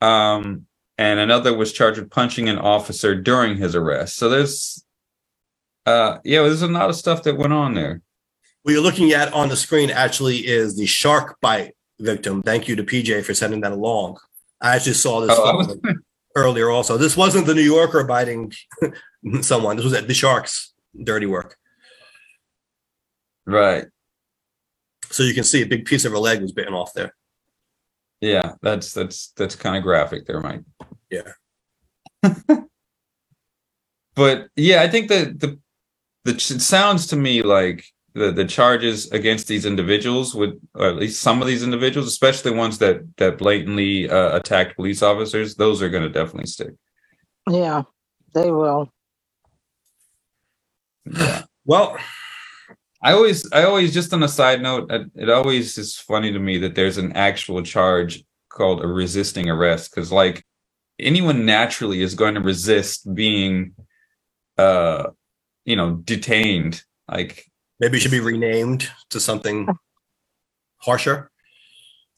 [0.00, 0.66] Um,
[0.98, 4.16] and another was charged with punching an officer during his arrest.
[4.16, 4.84] So there's,
[5.86, 8.02] uh, yeah, there's a lot of stuff that went on there.
[8.62, 12.42] What you're looking at on the screen actually is the shark bite victim.
[12.42, 14.18] Thank you to PJ for sending that along.
[14.60, 15.78] I actually saw this oh, was...
[16.36, 16.96] earlier also.
[16.96, 18.52] This wasn't the New Yorker biting
[19.40, 19.76] someone.
[19.76, 21.56] This was at the Sharks' dirty work.
[23.46, 23.86] Right.
[25.10, 27.14] So you can see a big piece of her leg was bitten off there.
[28.20, 30.62] Yeah, that's that's that's kind of graphic there, Mike.
[31.10, 31.32] Yeah.
[34.14, 35.58] but yeah, I think that the
[36.24, 40.96] the it sounds to me like the the charges against these individuals would or at
[40.96, 45.80] least some of these individuals, especially ones that that blatantly uh, attacked police officers, those
[45.80, 46.74] are going to definitely stick.
[47.48, 47.84] Yeah,
[48.34, 48.92] they will.
[51.10, 51.44] Yeah.
[51.64, 51.96] Well,
[53.02, 56.58] I always, I always, just on a side note, it always is funny to me
[56.58, 60.44] that there's an actual charge called a resisting arrest because, like,
[60.98, 63.74] anyone naturally is going to resist being,
[64.58, 65.08] uh,
[65.64, 66.82] you know, detained.
[67.10, 69.66] Like, maybe it should be renamed to something
[70.78, 71.30] harsher.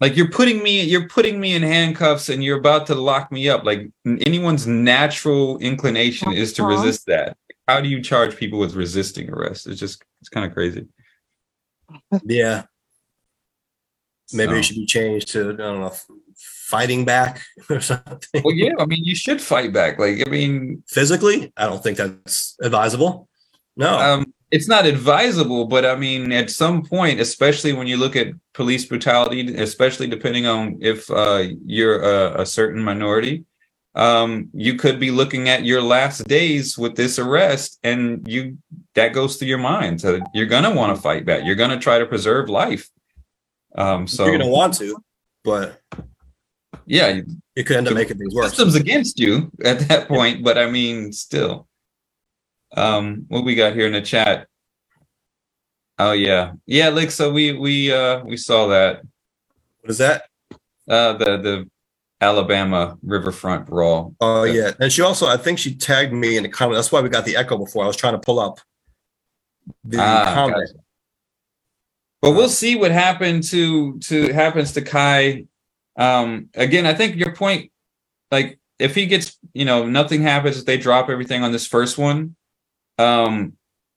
[0.01, 3.49] Like you're putting me, you're putting me in handcuffs, and you're about to lock me
[3.49, 3.63] up.
[3.63, 6.73] Like anyone's natural inclination is to uh-huh.
[6.73, 7.37] resist that
[7.69, 9.67] how do you charge people with resisting arrest?
[9.67, 10.87] It's just it's kind of crazy.
[12.25, 12.65] Yeah.
[14.33, 14.59] Maybe so.
[14.59, 15.93] it should be changed to I don't know
[16.37, 18.43] fighting back or something.
[18.45, 19.99] Well, yeah, I mean you should fight back.
[19.99, 23.29] Like I mean physically, I don't think that's advisable.
[23.77, 23.99] No.
[23.99, 28.35] Um it's not advisable, but I mean, at some point, especially when you look at
[28.53, 33.47] police brutality, especially depending on if uh, you're a, a certain minority,
[33.95, 38.57] um, you could be looking at your last days with this arrest and you
[38.95, 41.45] that goes through your mind so you're gonna want to fight back.
[41.45, 42.89] You're gonna try to preserve life.
[43.77, 45.03] Um so you're gonna want to
[45.45, 45.81] but
[46.87, 47.21] yeah
[47.57, 48.49] it could end up making things worse.
[48.49, 51.69] systems against you at that point but i mean still.
[52.75, 54.47] Um what we got here in the chat?
[55.99, 56.53] Oh yeah.
[56.65, 59.03] Yeah like so we we uh we saw that.
[59.81, 60.25] What is that?
[60.89, 61.71] Uh the the
[62.23, 64.15] Alabama Riverfront Brawl.
[64.21, 66.77] Oh yeah, and she also, I think she tagged me in the comment.
[66.77, 67.83] That's why we got the echo before.
[67.83, 68.61] I was trying to pull up
[69.85, 70.69] the ah, comment.
[70.69, 70.79] Gotcha.
[72.23, 75.47] But we'll see what happened to to happens to Kai.
[75.97, 77.73] Um, again, I think your point,
[78.31, 81.99] like if he gets, you know, nothing happens if they drop everything on this first
[81.99, 82.37] one.
[82.99, 83.55] Um,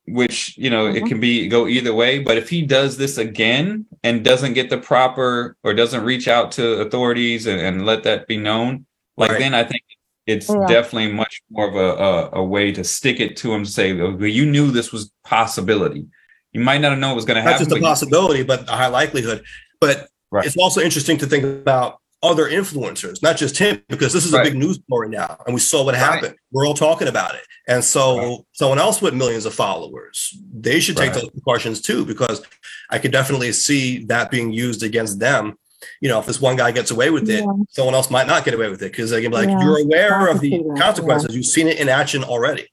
[0.08, 0.98] which you know mm-hmm.
[0.98, 4.70] it can be go either way but if he does this again and doesn't get
[4.70, 8.86] the proper or doesn't reach out to authorities and, and let that be known
[9.18, 9.40] like right.
[9.40, 9.82] then i think
[10.28, 10.66] it's yeah.
[10.68, 13.94] definitely much more of a, a, a way to stick it to him to say
[13.94, 16.06] well, you knew this was possibility
[16.52, 18.62] you might not have known it was going to happen not just a possibility but
[18.70, 19.44] a high likelihood
[19.82, 20.46] but right.
[20.46, 22.00] it's also interesting to think about
[22.30, 24.46] other influencers, not just him, because this is right.
[24.46, 26.32] a big news story now, and we saw what happened.
[26.32, 26.40] Right.
[26.52, 28.40] We're all talking about it, and so right.
[28.54, 32.42] someone else with millions of followers, they should take those precautions too, because
[32.90, 35.58] I could definitely see that being used against them.
[36.02, 37.52] You know, if this one guy gets away with it, yeah.
[37.70, 39.62] someone else might not get away with it because they can be like, yeah.
[39.62, 41.30] "You're aware of the consequences.
[41.30, 41.36] Yeah.
[41.36, 42.68] You've seen it in action already."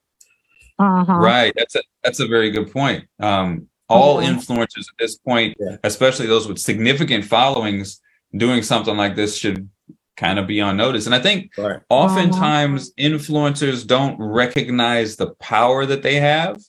[0.79, 1.15] Uh-huh.
[1.15, 1.53] Right.
[1.57, 3.05] That's a that's a very good point.
[3.21, 8.01] Um, all influencers at this point, especially those with significant followings
[8.37, 9.69] doing something like this should
[10.17, 11.07] kind of be on notice.
[11.07, 11.81] And I think right.
[11.89, 16.63] oftentimes influencers don't recognize the power that they have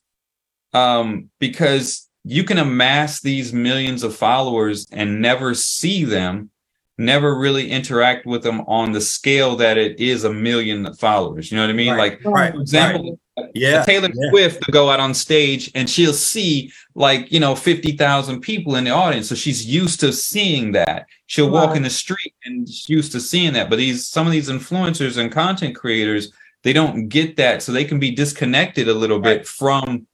[0.74, 6.50] um, because you can amass these millions of followers and never see them,
[6.98, 11.52] never really interact with them on the scale that it is a million followers.
[11.52, 11.94] You know what I mean?
[11.94, 12.14] Right.
[12.14, 12.54] Like, right.
[12.54, 13.20] for example,
[13.54, 14.30] yeah, Taylor yeah.
[14.30, 18.76] Swift to go out on stage and she'll see like you know fifty thousand people
[18.76, 21.08] in the audience, so she's used to seeing that.
[21.28, 23.70] She'll walk in the street and she's used to seeing that.
[23.70, 26.32] But these some of these influencers and content creators,
[26.64, 30.06] they don't get that, so they can be disconnected a little bit from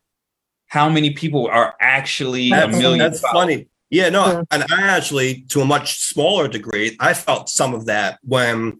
[0.68, 3.00] how many people are actually a million.
[3.00, 3.68] that's funny.
[3.90, 4.42] Yeah, no, Yeah.
[4.52, 8.80] and I actually, to a much smaller degree, I felt some of that when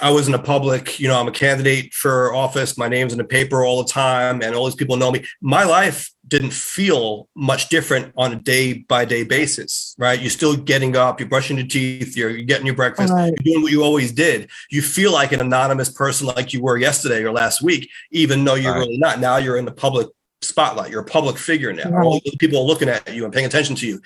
[0.00, 1.00] I was in the public.
[1.00, 2.76] You know, I'm a candidate for office.
[2.76, 5.24] My name's in the paper all the time, and all these people know me.
[5.40, 10.20] My life didn't feel much different on a day by day basis, right?
[10.20, 13.32] You're still getting up, you're brushing your teeth, you're, you're getting your breakfast, Right.
[13.44, 14.50] you're doing what you always did.
[14.70, 18.56] You feel like an anonymous person, like you were yesterday or last week, even though
[18.56, 18.80] you're Right.
[18.80, 19.20] really not.
[19.20, 20.08] Now you're in the public
[20.42, 20.90] spotlight.
[20.90, 21.90] You're a public figure now.
[21.90, 22.04] Right.
[22.04, 24.00] All the people are looking at you and paying attention to you.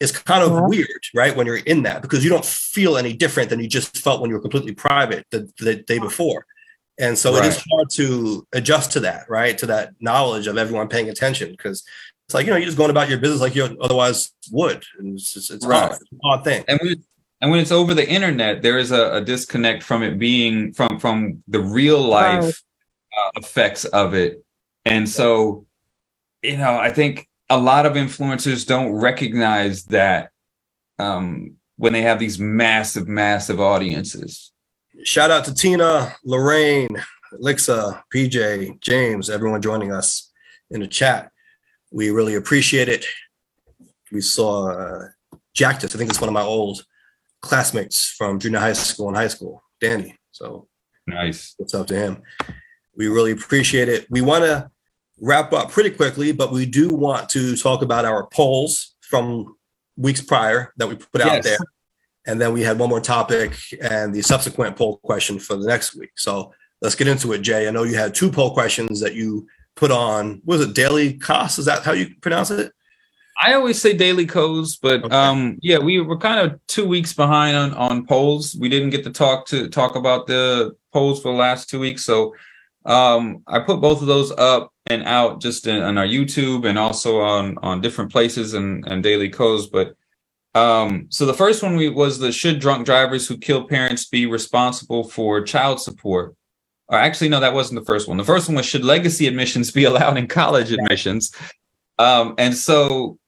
[0.00, 0.60] It's kind of Yeah.
[0.66, 1.34] weird, right?
[1.34, 4.28] When you're in that because you don't feel any different than you just felt when
[4.30, 6.46] you were completely private the, the day before.
[6.98, 9.56] And so it is hard to adjust to that, right?
[9.58, 11.82] To that knowledge of everyone paying attention because
[12.26, 14.82] it's like, you know, you're just going about your business like you otherwise would.
[14.98, 15.80] And it's, just, it's Right.
[15.80, 15.92] hard.
[16.00, 16.64] It's an odd thing.
[16.68, 17.04] and when
[17.42, 20.98] and when it's over the internet, there is a, a disconnect from it being from
[20.98, 22.54] from the real life Right.
[23.18, 24.42] uh, effects of it,
[24.86, 25.66] and so
[26.42, 30.30] you know I think a lot of influencers don't recognize that
[30.98, 34.52] um, when they have these massive, massive audiences.
[35.04, 36.88] Shout out to Tina, Lorraine,
[37.34, 40.32] Lixa, PJ, James, everyone joining us
[40.70, 41.30] in the chat.
[41.92, 43.04] We really appreciate it.
[44.10, 45.08] We saw uh,
[45.54, 45.94] Jactus.
[45.94, 46.84] I think it's one of my old
[47.42, 50.16] classmates from junior high school and high school, Danny.
[50.32, 50.68] So
[51.06, 51.54] Nice.
[51.58, 52.22] what's up to him?
[52.96, 54.06] We really appreciate it.
[54.10, 54.70] We want to
[55.20, 59.56] wrap up pretty quickly, but we do want to talk about our polls from
[59.96, 61.44] weeks prior that we put out Yes.
[61.44, 61.58] there.
[62.26, 65.94] And then we had one more topic and the subsequent poll question for the next
[65.96, 66.10] week.
[66.16, 66.52] So
[66.82, 67.68] let's get into it, Jay.
[67.68, 69.46] I know you had two poll questions that you
[69.76, 70.42] put on.
[70.44, 71.58] Was it Daily Kos?
[71.58, 72.72] Is that how you pronounce it?
[73.40, 75.14] I always say Daily Kos, but Okay.
[75.14, 78.56] um, yeah, we were kind of two weeks behind on on polls.
[78.58, 82.02] We didn't get to talk to talk about the polls for the last two weeks,
[82.04, 82.34] so
[82.86, 86.78] um, I put both of those up and out just in, on our YouTube and
[86.78, 89.66] also on on different places and and Daily Kos.
[89.66, 89.94] But
[90.54, 94.26] um, so the first one we was the should drunk drivers who kill parents be
[94.26, 96.34] responsible for child support?
[96.88, 98.16] Or actually, no, that wasn't the first one.
[98.16, 101.32] The first one was should legacy admissions be allowed in college admissions?
[101.98, 103.18] Um, and so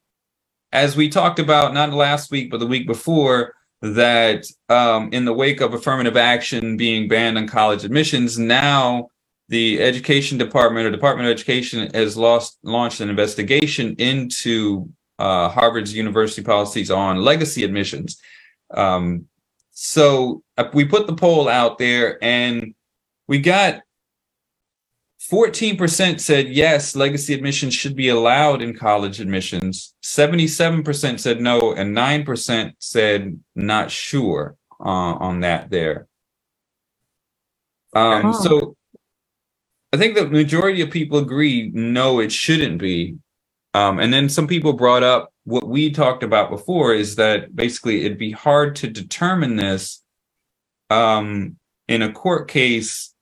[0.72, 5.32] as we talked about not last week but the week before that um, in the
[5.32, 9.08] wake of affirmative action being banned on college admissions now
[9.48, 14.88] the education department or department of education has lost launched an investigation into
[15.18, 18.20] uh, harvard's university policies on legacy admissions
[18.74, 19.26] um,
[19.70, 22.74] so uh, we put the poll out there and
[23.26, 23.82] we got
[25.30, 29.94] 14% said yes, legacy admissions should be allowed in college admissions.
[30.02, 36.08] 77% said no, and 9% said not sure uh, on that there.
[37.94, 38.32] Um, Wow.
[38.32, 38.76] So
[39.92, 43.16] I think the majority of people agree no, it shouldn't be.
[43.74, 48.04] Um, and then some people brought up what we talked about before is that basically
[48.04, 50.02] it'd be hard to determine this
[50.90, 53.14] um, in a court case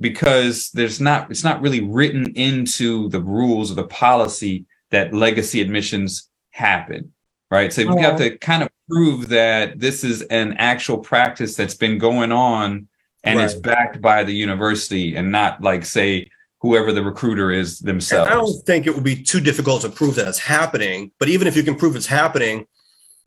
[0.00, 5.60] because there's not it's not really written into the rules or the policy that legacy
[5.60, 7.12] admissions happen
[7.50, 11.74] right so we have to kind of prove that this is an actual practice that's
[11.74, 12.88] been going on
[13.24, 16.28] and it's backed by the university and not like say
[16.60, 19.88] whoever the recruiter is And themselves I don't think it would be too difficult to
[19.88, 21.10] prove that it's happening.
[21.18, 22.66] But even if you can prove it's happening,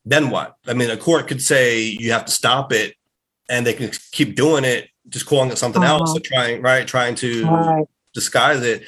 [0.06, 0.56] then what?
[0.68, 2.96] I mean, a court could say you have to stop it,
[3.50, 6.18] and they can keep doing it, just calling it something else, Uh-huh.
[6.18, 7.86] or trying right, trying to Right.
[8.14, 8.84] disguise it,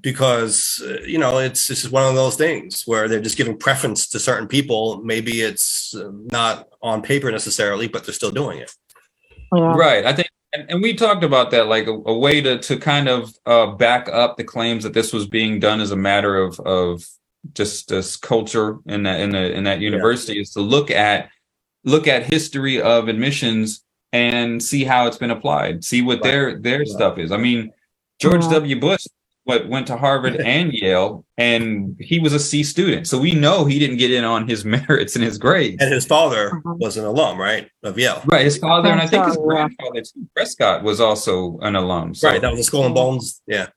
[0.00, 3.56] because uh, you know it's this is one of those things where they're just giving
[3.56, 5.00] preference to certain people.
[5.02, 8.70] Maybe it's uh, not on paper necessarily, but they're still doing it.
[9.54, 9.74] Yeah.
[9.74, 10.04] Right.
[10.04, 13.08] I think, and, and we talked about that, like a, a way to to kind
[13.08, 16.58] of uh, back up the claims that this was being done as a matter of
[16.60, 17.04] of
[17.54, 21.30] just this culture in that in the in that university is to look at
[21.84, 23.82] look at history of admissions
[24.12, 26.22] and see how it's been applied, see what Right.
[26.24, 26.88] their their Right.
[26.88, 27.30] stuff is.
[27.30, 27.70] I mean,
[28.20, 28.50] George Yeah.
[28.52, 28.80] W.
[28.80, 29.06] Bush
[29.48, 33.64] what went to Harvard and Yale, and he was a C student, so we know
[33.64, 35.82] he didn't get in on his merits and his grades.
[35.82, 36.74] And his father Uh-huh.
[36.78, 38.20] was an alum, right, of Yale.
[38.26, 40.28] Right, his father and I think his grandfather too.
[40.36, 42.14] Prescott was also an alum.
[42.14, 43.40] So, Right, that was a Skull and Bones.
[43.46, 43.68] Yeah,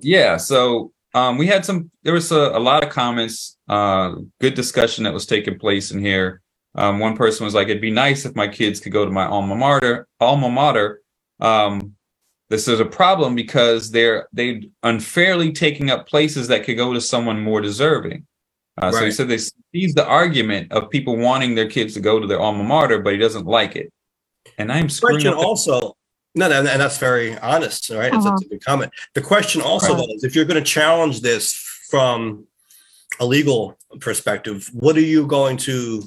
[0.00, 0.36] yeah.
[0.36, 1.92] So um, we had some.
[2.02, 3.56] There was a, a lot of comments.
[3.68, 6.42] Uh, good discussion that was taking place in here.
[6.74, 9.26] Um, one person was like, "It'd be nice if my kids could go to my
[9.26, 11.00] alma mater." Alma mater.
[11.40, 11.94] Um,
[12.50, 17.00] this is a problem because they're they unfairly taking up places that could go to
[17.00, 18.26] someone more deserving.
[18.80, 18.94] Uh, right.
[18.94, 22.26] So he said they sees the argument of people wanting their kids to go to
[22.26, 23.92] their alma mater, but he doesn't like it.
[24.56, 25.96] And I'm question also.
[26.34, 28.12] No, and that's very honest, right?
[28.12, 28.34] Uh-huh.
[28.34, 28.92] It's, a good comment.
[29.14, 29.96] The question also right.
[29.96, 31.52] though is if you're going to challenge this
[31.90, 32.46] from
[33.18, 36.02] a legal perspective, what are you going to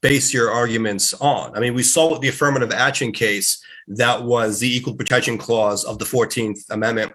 [0.00, 1.56] base your arguments on?
[1.56, 5.84] I mean, we saw with the affirmative action case that was the equal protection clause
[5.84, 7.12] of the 14th Amendment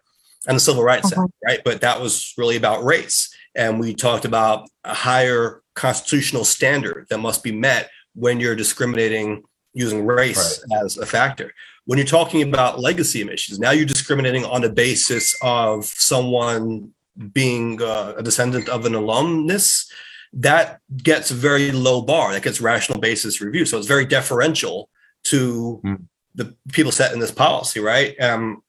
[0.47, 1.24] and the Civil Rights uh-huh.
[1.24, 1.59] Act, right?
[1.63, 3.34] But that was really about race.
[3.55, 9.43] And we talked about a higher constitutional standard that must be met when you're discriminating
[9.74, 10.84] using race right.
[10.84, 11.53] as a factor.
[11.86, 16.93] When you're talking about legacy admissions, now you're discriminating on the basis of someone
[17.34, 19.91] being uh, a descendant of an alumnus.
[20.34, 22.32] That gets a very low bar.
[22.32, 23.65] That gets rational basis review.
[23.65, 24.89] So it's very deferential
[25.25, 26.05] to mm
[26.36, 28.19] the people set in this policy, right?
[28.21, 28.63] Um,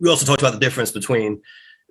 [0.00, 1.40] we also talked about the difference between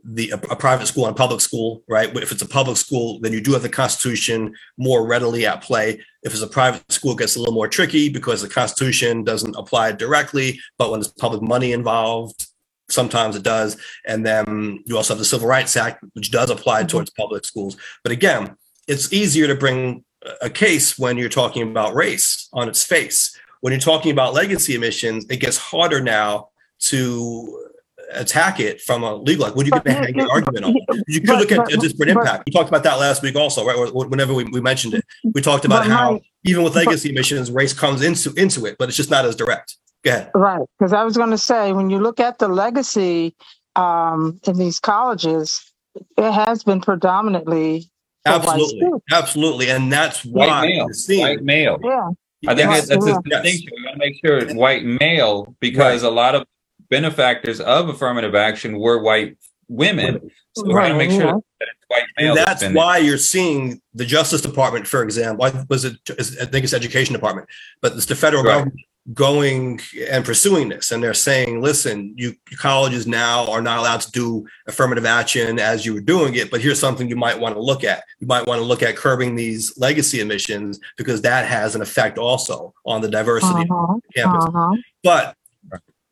[0.04, 2.14] the a, a, private school and a public school, right?
[2.18, 6.02] If it's a public school, then you do have the Constitution more readily at play.
[6.24, 9.56] If it's a private school, it gets a little more tricky because the Constitution doesn't
[9.56, 12.48] apply directly, but when there's public money involved,
[12.90, 13.78] sometimes it does.
[14.06, 16.88] And then you also have the Civil Rights Act, which does apply mm-hmm.
[16.88, 17.78] towards public schools.
[18.04, 18.58] But again,
[18.88, 20.04] it's easier to bring
[20.42, 23.38] a case when you're talking about race on its face.
[23.62, 27.70] When you're talking about legacy admissions, it gets harder now to
[28.12, 30.76] attack it from a legal like what are you going to hang an argument on
[31.08, 32.44] you could look at a disparate impact.
[32.46, 33.94] We talked about that last week also right?
[33.94, 35.06] Whenever we, we mentioned it.
[35.34, 38.98] We talked about how even with legacy admissions race comes into into it but it's
[38.98, 39.78] just not as direct.
[40.04, 40.32] Go ahead.
[40.36, 43.36] Right because i was going to say when you look at the legacy
[43.76, 45.74] um, in these colleges
[46.18, 47.90] it has been predominantly
[48.26, 51.80] absolutely absolutely and that's why white male, white male.
[51.84, 52.10] yeah
[52.46, 53.70] I think yes, that's, a distinction.
[53.74, 56.12] We got to make sure it's white male because right.
[56.12, 56.46] a lot of
[56.90, 59.38] benefactors of affirmative action were white
[59.70, 60.30] women.
[60.56, 62.38] So we got to make sure that it's white male.
[62.38, 65.50] And that's why you're seeing the Justice Department, for example.
[65.70, 65.98] Was it?
[66.10, 67.48] I think it's Education Department,
[67.82, 68.58] but it's the federal right.
[68.58, 68.80] government
[69.14, 70.92] going and pursuing this.
[70.92, 75.86] And they're saying listen you colleges now are not allowed to do affirmative action as
[75.86, 78.04] you were doing it but here's something you might want to look at.
[78.20, 82.18] You might want to look at curbing these legacy admissions because that has an effect
[82.18, 84.46] also on the diversity uh-huh, the campus.
[84.46, 84.76] Uh-huh.
[85.04, 85.36] but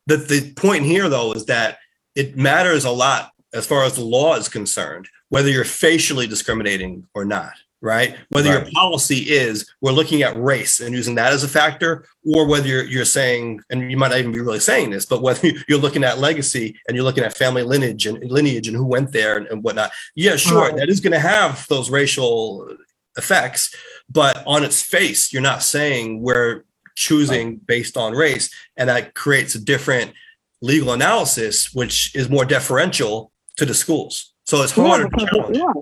[0.08, 1.78] the, the point here though is that
[2.16, 7.08] it matters a lot as far as the law is concerned whether you're facially discriminating
[7.14, 8.16] or not right?
[8.30, 8.64] Whether right.
[8.64, 12.68] your policy is we're looking at race and using that as a factor, or whether
[12.68, 15.80] you're, you're saying, and you might not even be really saying this, but whether you're
[15.80, 19.38] looking at legacy and you're looking at family lineage and lineage and who went there
[19.38, 19.92] and, and whatnot.
[20.16, 20.76] Yeah, sure, right.
[20.78, 22.70] that is going to have those racial
[23.18, 23.74] effects,
[24.10, 26.64] but on its face, you're not saying we're
[26.96, 27.68] choosing right.
[27.68, 30.14] based on race, and that creates a different
[30.62, 34.34] legal analysis, which is more deferential to the schools.
[34.46, 35.58] So it's harder yeah, to challenge.
[35.58, 35.74] Yeah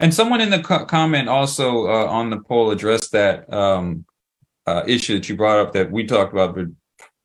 [0.00, 4.04] and someone in the co- comment also uh, on the poll addressed that um,
[4.66, 6.66] uh, issue that you brought up that we talked about be-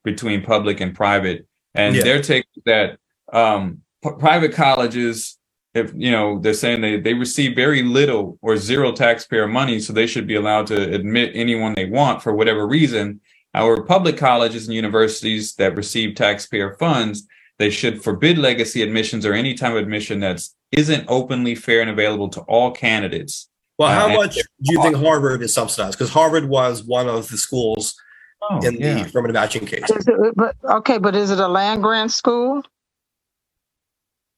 [0.03, 2.03] between public and private, and yeah.
[2.03, 2.97] their take that
[3.32, 5.38] um, p- private colleges,
[5.74, 9.93] if you know, they're saying they they receive very little or zero taxpayer money, so
[9.93, 13.21] they should be allowed to admit anyone they want for whatever reason.
[13.55, 17.28] Our public colleges and universities that receive taxpayer funds,
[17.59, 21.89] they should forbid legacy admissions or any type of admission that's isn't openly fair and
[21.89, 23.49] available to all candidates.
[23.78, 25.97] Well, how uh, much do you think Harvard is subsidized?
[25.97, 27.95] Because Harvard was one of the schools
[28.43, 28.95] oh, in yeah.
[28.95, 29.84] the affirmative action case.
[29.89, 32.61] It, but okay, but is it a land grant school?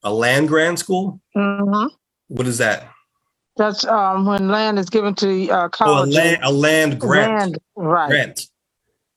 [0.03, 1.19] A land grant school?
[1.35, 1.87] Mm-hmm.
[2.27, 2.89] What is that?
[3.57, 6.09] That's um, when land is given to uh, college.
[6.09, 7.31] Oh, a land, a land grant.
[7.31, 8.09] Land, right.
[8.09, 8.41] Grant.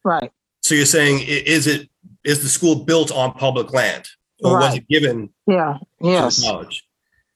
[0.04, 0.30] Right.
[0.62, 1.88] So you're saying is it
[2.24, 4.08] is the school built on public land,
[4.42, 4.66] or right.
[4.66, 5.30] was it given?
[5.46, 5.78] Yeah.
[6.00, 6.42] Yes.
[6.42, 6.84] College.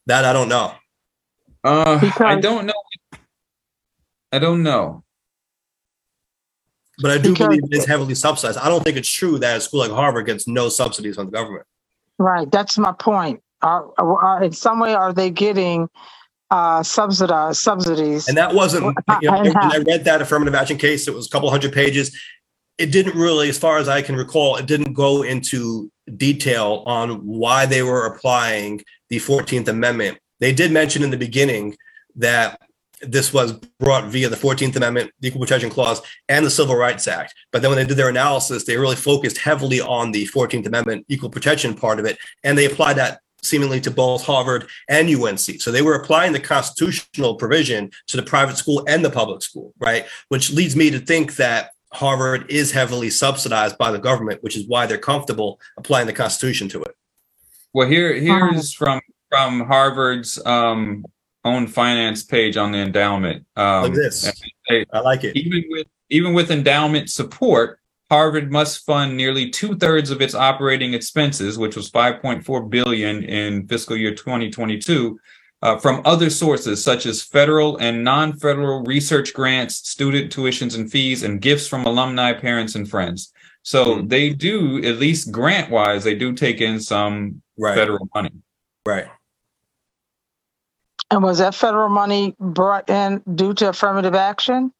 [0.07, 0.73] That I don't know.
[1.65, 2.73] Uh, because- I don't know.
[4.33, 5.05] I don't know.
[7.01, 8.59] But I do because- believe it is heavily subsidized.
[8.59, 11.33] I don't think it's true that a school like Harvard gets no subsidies from the
[11.33, 11.67] government.
[12.19, 12.51] Right.
[12.51, 13.43] That's my point.
[13.63, 15.89] Are, are in some way are they getting
[16.51, 18.29] uh, subsidized subsidies?
[18.29, 18.97] And that wasn't.
[19.21, 22.19] You know, when I read that affirmative action case, it was a couple hundred pages.
[22.79, 27.25] It didn't really, as far as I can recall, it didn't go into detail on
[27.25, 28.83] why they were applying
[29.13, 30.17] the 14th Amendment.
[30.41, 31.77] They did mention in the beginning
[32.17, 32.59] that
[33.03, 36.01] this was brought via the 14th Amendment, the Equal Protection Clause,
[36.31, 37.35] and the Civil Rights Act.
[37.51, 41.05] But then when they did their analysis, they really focused heavily on the 14th Amendment
[41.11, 42.17] equal protection part of it.
[42.43, 45.61] And they applied that seemingly to both Harvard and UNC.
[45.61, 49.75] So they were applying the constitutional provision to the private school and the public school,
[49.79, 50.07] right?
[50.29, 54.67] Which leads me to think that Harvard is heavily subsidized by the government, which is
[54.67, 56.97] why they're comfortable applying the Constitution to it.
[57.75, 59.01] Well, here here's from
[59.31, 61.05] from Harvard's um,
[61.45, 63.47] own finance page on the endowment.
[63.57, 64.31] Um, Like this.
[64.70, 65.37] I like it.
[65.37, 67.79] even with even with endowment support,
[68.11, 73.66] Harvard must fund nearly two thirds of its operating expenses, which was 5.4 billion in
[73.66, 75.18] fiscal year 2022,
[75.63, 81.23] uh, from other sources such as federal and non-federal research grants, student tuitions and fees,
[81.23, 83.33] and gifts from alumni, parents, and friends.
[83.63, 84.09] So Hmm.
[84.09, 87.77] they do, at least grant-wise, they do take in some Right.
[87.77, 88.33] federal money.
[88.85, 89.07] Right.
[91.11, 94.73] And was that federal money brought in due to affirmative action?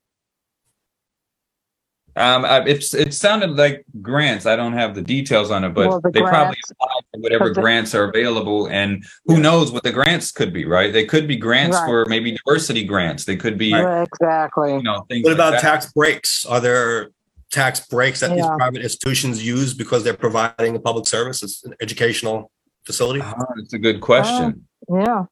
[2.15, 4.45] Um, I, it's it sounded like grants.
[4.45, 7.49] I don't have the details on it, but Well, the they probably apply for whatever
[7.55, 10.93] the- grants are available, and who knows what the grants could be, right?
[10.93, 11.87] They could be grants Right.
[11.87, 13.25] for maybe diversity grants.
[13.25, 14.75] They could be, Yeah, exactly.
[14.75, 15.25] you know, things.
[15.25, 15.61] What like about that.
[15.63, 16.45] tax breaks?
[16.45, 17.09] Are there
[17.51, 21.75] tax breaks that these private institutions use because they're providing a public service, it's an
[21.81, 22.51] educational
[22.85, 23.21] facility?
[23.23, 24.67] Ah, That's a good question.
[24.91, 25.25] Yeah.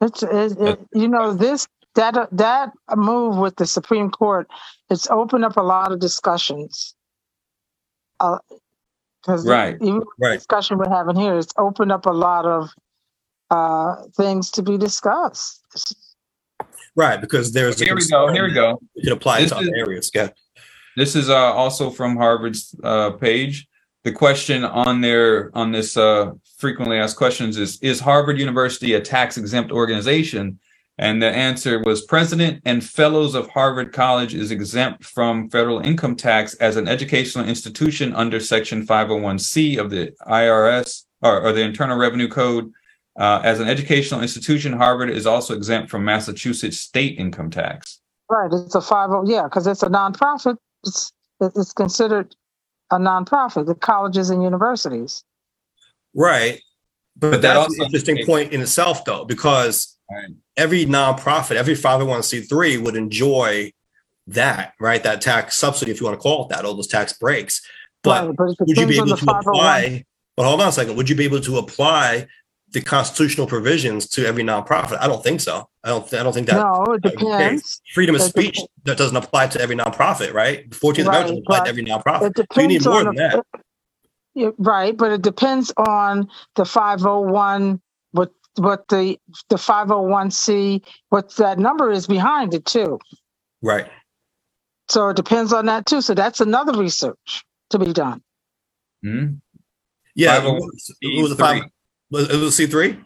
[0.00, 4.48] It's, it, it, you know, this, that, that move with the Supreme Court,
[4.90, 6.94] it's opened up a lot of discussions.
[8.20, 8.38] Uh,
[9.26, 9.76] cause Right.
[9.80, 10.34] even the Right.
[10.38, 12.70] discussion we're having here, it's opened up a lot of,
[13.50, 15.60] uh, things to be discussed.
[16.94, 18.32] Right, because there's a Here we go.
[18.32, 18.78] Here we go.
[18.94, 20.10] You can apply it This to other is- areas.
[20.14, 20.28] Yeah.
[20.96, 23.66] This is uh, also from Harvard's uh, page.
[24.04, 29.00] The question on their on this uh, frequently asked questions is: Is Harvard University a
[29.00, 30.58] tax exempt organization?
[31.02, 36.14] And the answer was: President and fellows of Harvard College is exempt from federal income
[36.14, 41.98] tax as an educational institution under Section 501c of the IRS or, or the Internal
[41.98, 42.72] Revenue Code.
[43.18, 47.98] Uh, as an educational institution, Harvard is also exempt from Massachusetts state income tax.
[48.30, 48.52] Right.
[48.52, 50.56] It's a five oh, yeah, cause it's a nonprofit.
[50.84, 52.36] It's, it's considered
[52.92, 55.24] a nonprofit, the colleges and universities.
[56.14, 56.60] Right.
[57.16, 60.30] But, But that that's also- an interesting point in itself, though, because Right.
[60.56, 63.72] every nonprofit, every 501c3 would enjoy
[64.28, 65.02] that, right?
[65.02, 67.62] That tax subsidy, if you want to call it that, all those tax breaks.
[68.02, 70.02] But Right, but would you be able to apply?
[70.04, 70.96] Oh but hold on a second.
[70.96, 72.26] Would you be able to apply
[72.70, 74.98] the constitutional provisions to every nonprofit?
[75.00, 75.68] I don't think so.
[75.84, 76.12] I don't.
[76.14, 77.20] I don't think that No, it that would be the case.
[77.20, 77.80] depends.
[77.92, 78.70] freedom of It speech depends.
[78.84, 80.72] that doesn't apply to every nonprofit, right?
[80.74, 82.38] Fourteenth Right, Amendment doesn't apply but to every nonprofit.
[82.40, 83.62] It So you need depends more on than the, that.
[84.34, 87.82] Yeah, right, but it depends on the five oh one,
[88.56, 92.98] what what the the five oh one C, what that number is behind it too.
[93.62, 93.88] Right.
[94.88, 96.00] So it depends on that too.
[96.00, 98.22] So that's another research to be done.
[99.02, 99.34] Hmm?
[100.14, 100.40] Yeah.
[100.40, 100.94] 501c3.
[101.00, 101.62] It was a five.
[102.10, 102.98] Was it was C three?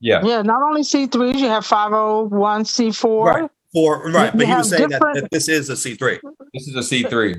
[0.00, 0.22] Yeah.
[0.24, 3.26] Yeah, not only C threes, you have five oh one C four.
[3.26, 3.50] Right.
[3.72, 6.18] For right, You but he was saying that, that this is a C three.
[6.52, 7.36] This is a C three.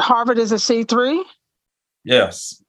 [0.00, 1.24] Harvard is a C three.
[2.04, 2.62] Yes.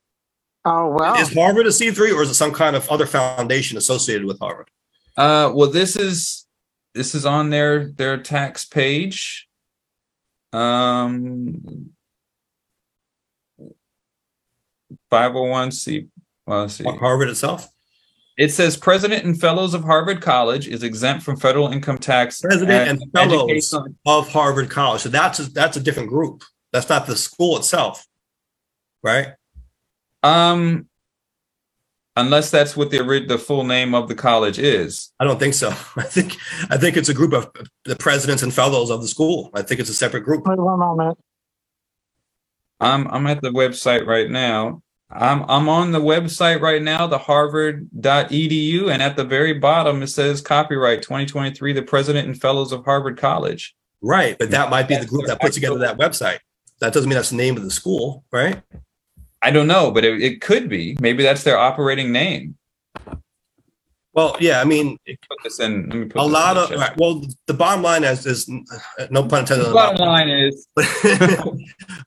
[0.68, 3.78] Oh well, Is Harvard a C three, or is it some kind of other foundation
[3.78, 4.70] associated with Harvard?
[5.16, 6.46] Uh, well, this is
[6.96, 9.48] this is on their their tax page.
[10.54, 11.92] Um,
[15.10, 16.08] five hundred one c.
[16.48, 16.84] Well, let's see.
[16.84, 17.68] Harvard itself,
[18.38, 22.42] It says president and fellows of Harvard College is exempt from federal income tax.
[22.42, 25.02] president and fellows educational- of Harvard College.
[25.02, 26.44] So that's a, that's a different group.
[26.72, 28.06] That's not the school itself,
[29.04, 29.34] right?
[30.26, 30.88] Um,
[32.16, 35.12] unless that's what the the full name of the college is.
[35.20, 35.70] I don't think so.
[35.96, 36.38] I think
[36.70, 37.52] I think it's a group of
[37.86, 39.52] the presidents and fellows of the school.
[39.54, 40.48] I think it's a separate group.
[40.48, 41.18] wait one moment.
[42.80, 44.82] I'm I'm at the website right now.
[45.12, 50.08] I'm I'm on the website right now, the harvard.edu, and at the very bottom it
[50.08, 53.76] says copyright 2023, the president and fellows of Harvard College.
[54.02, 56.40] Right, but that might be the group that put together that website.
[56.80, 58.62] That doesn't mean that's the name of the school, right?
[59.46, 60.98] I don't know, but it, it could be.
[61.00, 62.58] Maybe that's their operating name.
[64.14, 65.88] Well, yeah, I mean, Put this in.
[65.90, 66.90] Let me put a this lot in of the chat.
[66.90, 69.68] right, well, the bottom line is, is uh, no pun intended.
[69.68, 70.68] The bottom bottom line is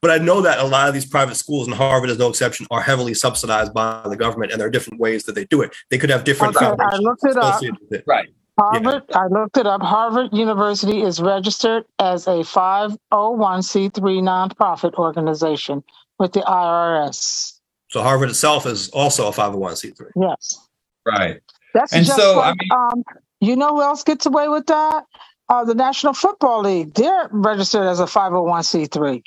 [0.03, 2.66] but I know that a lot of these private schools, and Harvard is no exception,
[2.72, 5.72] are heavily subsidized by the government, and there are different ways that they do it.
[5.91, 7.62] They could have different Okay, I looked it up.
[7.62, 8.03] it.
[8.05, 8.28] right.
[8.59, 9.82] Harvard, I looked it up.
[9.82, 15.84] Harvard University is registered as a 501c3 nonprofit organization
[16.19, 17.55] with the IRS.
[17.91, 20.11] So Harvard itself is also a 501c3.
[20.21, 20.59] Yes.
[21.07, 21.41] Right.
[21.75, 23.03] That's And just so, I like, um,
[23.41, 25.05] you know who else gets away with that?
[25.49, 26.93] Uh, the National Football League.
[26.95, 29.23] They're registered as a 501c3.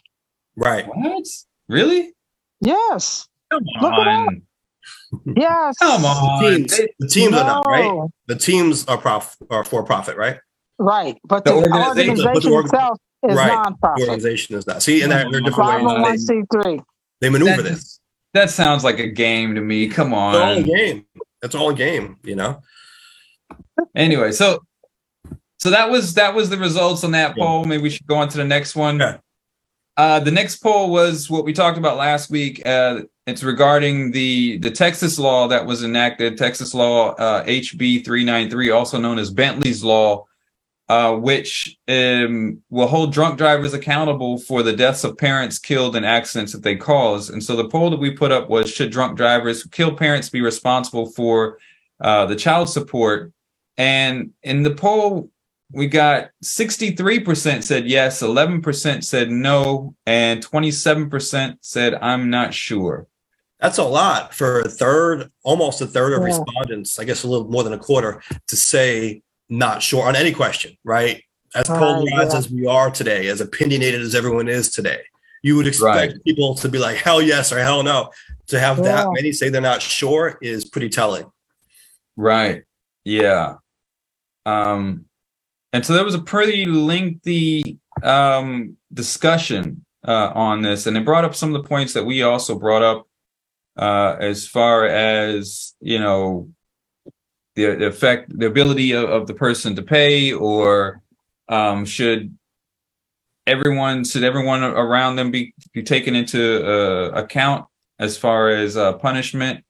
[0.58, 0.86] Right.
[0.88, 1.26] What?
[1.70, 2.14] Really?
[2.60, 3.28] Yes.
[3.52, 4.42] Come Look on.
[5.36, 5.78] Yes.
[5.80, 6.44] Come The on.
[6.44, 8.08] teams, the teams are not, right?
[8.28, 10.38] The teams are prof are for profit, right?
[10.78, 11.18] Right.
[11.28, 13.74] But The the, organization- organization, but the org- itself It's Right.
[13.82, 14.82] The organization is not.
[14.82, 16.80] See, and there there are different Five ways oh one they,
[17.22, 18.00] they maneuver That- this.
[18.34, 19.90] That sounds like a game to me.
[19.90, 20.34] Come on.
[20.36, 20.64] It's all a on.
[20.64, 21.06] game.
[21.44, 22.62] It's all a game, you know?
[23.96, 24.60] Anyway, so
[25.58, 27.44] so that was that was the results on that Yeah.
[27.44, 27.66] poll.
[27.66, 29.00] Maybe we should go on to the next one.
[29.00, 29.18] Yeah.
[29.98, 32.66] Uh, the next poll was what we talked about last week.
[32.66, 38.24] Uh, it's regarding the the Texas law that was enacted, Texas law uh, HB three
[38.24, 40.26] nine three, also known as Bentley's law,
[40.92, 46.04] uh, which um, will hold drunk drivers accountable for the deaths of parents killed in
[46.04, 47.30] accidents that they cause.
[47.30, 50.30] And so the poll that we put up was: Should drunk drivers who kill parents
[50.30, 51.60] be responsible for
[52.02, 53.32] uh, the child support?
[53.78, 55.30] And in the poll,
[55.72, 63.08] we got 63% said yes, 11% said no, and 27% said I'm not sure.
[63.62, 66.26] That's a lot for a third, almost a third of Yeah.
[66.26, 69.22] respondents, I guess a little more than a quarter, to say
[69.52, 71.22] not sure on any question, right?
[71.54, 72.38] As Right, polarized yeah.
[72.38, 75.02] as we are today, as opinionated as everyone is today,
[75.44, 76.24] you would expect Right.
[76.24, 78.10] people to be like, hell yes or hell no.
[78.48, 81.26] To have that many say they're not sure is pretty telling.
[82.16, 82.64] Right.
[83.04, 83.56] Yeah.
[84.46, 85.06] Um,
[85.74, 91.26] and so there was a pretty lengthy um, discussion uh, on this, and it brought
[91.26, 93.08] up some of the points that we also brought up
[93.78, 96.50] uh, as far as you know
[97.56, 101.02] the, the effect, the ability of, of the person to pay, or
[101.50, 102.38] um, should
[103.48, 107.66] everyone should everyone around them be be taken into uh, account
[108.00, 109.64] as far as uh, punishment?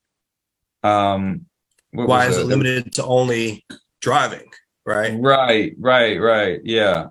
[0.83, 1.45] Um,
[1.91, 3.65] Why is it limited to only
[3.99, 4.49] driving,
[4.85, 5.13] right?
[5.19, 6.59] Right, right, right.
[6.63, 7.07] Yeah.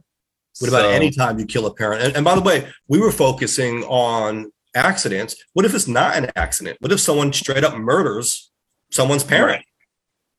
[0.59, 2.03] What about So- any time you kill a parent?
[2.03, 5.37] And, and by the way, we were focusing on accidents.
[5.53, 6.79] What if it's not an accident?
[6.81, 8.51] What if someone straight up murders
[8.91, 9.65] someone's parent?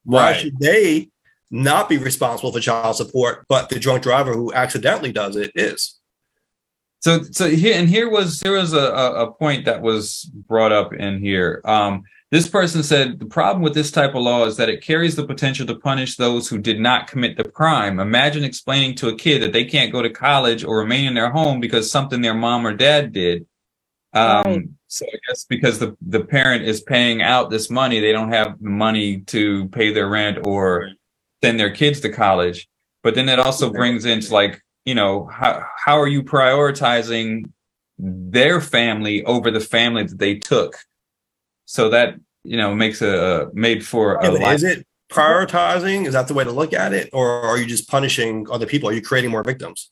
[0.04, 0.36] Why Right.
[0.40, 1.10] should they
[1.50, 5.98] not be responsible for child support, but the drunk driver who accidentally does it is?
[7.02, 10.72] So so here and here was there was a, a, a point that was brought
[10.72, 11.62] up in here.
[11.66, 15.18] Um this person said the problem with this type of law is that it carries
[15.18, 18.00] the potential to punish those who did not commit the crime.
[18.00, 21.32] Imagine explaining to a kid that they can't go to college or remain in their
[21.32, 23.46] home because something their mom or dad did.
[24.14, 24.68] Um Right.
[24.92, 28.60] So I guess because the the parent is paying out this money, they don't have
[28.60, 30.90] the money to pay their rent or
[31.42, 32.68] send their kids to college.
[33.02, 37.46] But then it also brings into like, you know, how how are you prioritizing
[37.98, 40.76] their family over the family that they took?
[41.64, 44.56] So that you know makes a made for Yeah, a life.
[44.56, 46.06] is it prioritizing?
[46.06, 47.10] Is that the way to look at it?
[47.14, 48.90] Or are you just punishing other people?
[48.90, 49.90] Are you creating more victims?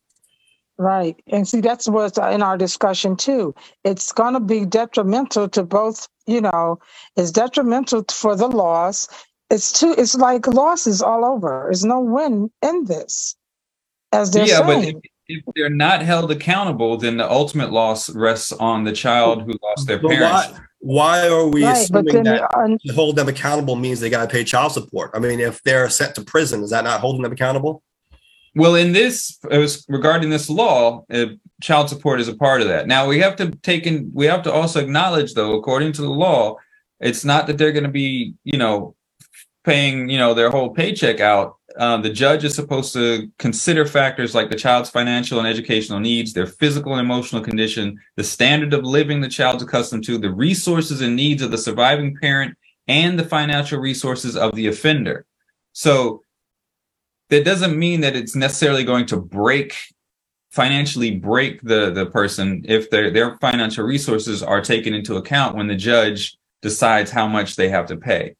[0.80, 1.22] Right.
[1.28, 3.54] And see, that's what's in our discussion too.
[3.84, 6.80] It's going to be detrimental to both, you know,
[7.18, 9.10] it's detrimental for the loss.
[9.50, 11.64] It's too, it's like losses all over.
[11.66, 13.36] There's no win in this,
[14.14, 14.96] as they're yeah, but if,
[15.28, 19.86] if they're not held accountable, then the ultimate loss rests on the child who lost
[19.86, 20.52] their But parents.
[20.54, 21.76] why, why are we right.
[21.76, 25.12] Assuming that uh, to hold them accountable means they got to pay child support?
[25.14, 27.84] I mean, if they're sent to prison, is that not holding them accountable?
[28.56, 29.38] Well, in this,
[29.88, 31.28] regarding this law, uh,
[31.62, 32.88] child support is a part of that.
[32.88, 36.10] Now we have to take in, we have to also acknowledge, though, according to the
[36.10, 36.56] law,
[37.00, 38.95] it's not that they're going to be, you know,
[39.64, 41.56] paying, you know, their whole paycheck out.
[41.78, 46.34] Uh, the judge is supposed to consider factors like the child's financial and educational needs,
[46.34, 51.02] their physical and emotional condition, the standard of living the child's accustomed to, the resources
[51.02, 55.26] and needs of the surviving parent, and the financial resources of the offender.
[55.74, 56.24] So
[57.30, 59.76] that doesn't mean that it's necessarily going to break
[60.52, 65.68] financially break the the person if their their financial resources are taken into account when
[65.68, 68.36] the judge decides how much they have to pay.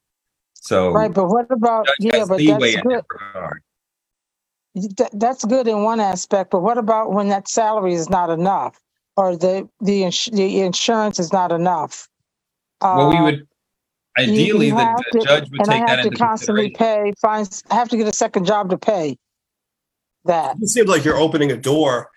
[0.56, 1.14] So right.
[1.14, 3.04] But what about, yeah, but that's good.
[4.98, 6.52] that that's good in one aspect.
[6.52, 8.78] But what about when that salary is not enough
[9.16, 12.10] or the, the, ins- the insurance is not enough?
[12.82, 13.48] Well, we Uh, would you-
[14.20, 16.18] ideally you the, have the to- judge would and I take that have to into
[16.18, 17.14] constantly consideration.
[17.14, 19.18] pay, find, I have to get a second job to pay
[20.26, 20.58] that.
[20.62, 22.10] It seems like you're opening a door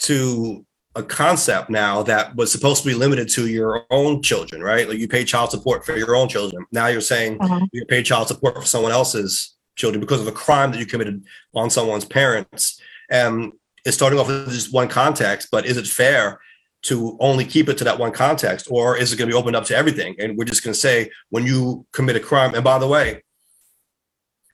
[0.00, 0.64] to
[0.94, 4.88] a concept now that was supposed to be limited to your own children, right?
[4.88, 6.64] Like you pay child support for your own children.
[6.72, 7.68] Now you're saying Mhm.
[7.72, 11.22] you pay child support for someone else's children because of a crime that you committed
[11.54, 12.80] on someone's parents.
[13.10, 13.52] And
[13.84, 16.40] it's starting off with just one context, but is it fair
[16.82, 19.56] to only keep it to that one context, or is it going to be opened
[19.56, 20.14] up to everything?
[20.18, 23.22] And we're just going to say when you commit a crime, and by the way,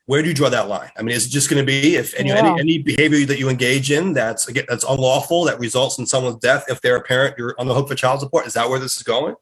[0.07, 0.91] where do you draw that line?
[0.99, 2.37] I mean, is it just going to be if any, Yeah.
[2.37, 6.37] any any behavior that you engage in that's again that's unlawful that results in someone's
[6.37, 8.47] death if they're a parent, you're on the hook for child support?
[8.47, 9.35] Is that where this is going?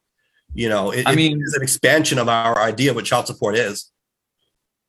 [0.54, 3.56] You know, it, I mean- it's an expansion of our idea of what child support
[3.56, 3.90] is.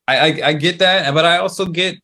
[0.08, 1.96] I, I I get that, but I also get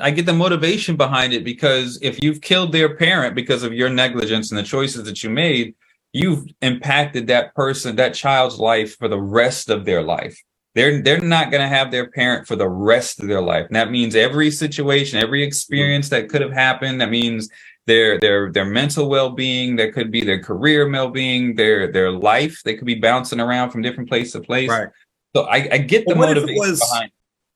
[0.00, 3.88] I get the motivation behind it because if you've killed their parent because of your
[3.88, 5.74] negligence and the choices that you made,
[6.12, 10.36] you've impacted that person, that child's life for the rest of their life.
[10.74, 13.66] They're they're not going to have their parent for the rest of their life.
[13.66, 17.00] And that means every situation, every experience that could have happened.
[17.00, 17.48] That means
[17.86, 19.76] their their their mental well-being.
[19.76, 22.62] That could be their career well-being, their their life.
[22.64, 24.68] They could be bouncing around from different place to place.
[24.68, 24.88] Right.
[25.34, 27.10] So I, I get the Well, what if it motivation was- behind.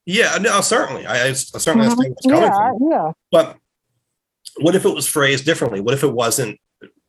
[0.06, 1.06] Yeah, no, certainly.
[1.06, 1.90] I, I certainly Mhm.
[1.90, 2.90] understand what's coming Yeah, from.
[2.90, 3.12] yeah.
[3.30, 3.56] But
[4.58, 5.80] what if it was phrased differently?
[5.80, 6.58] What if it wasn't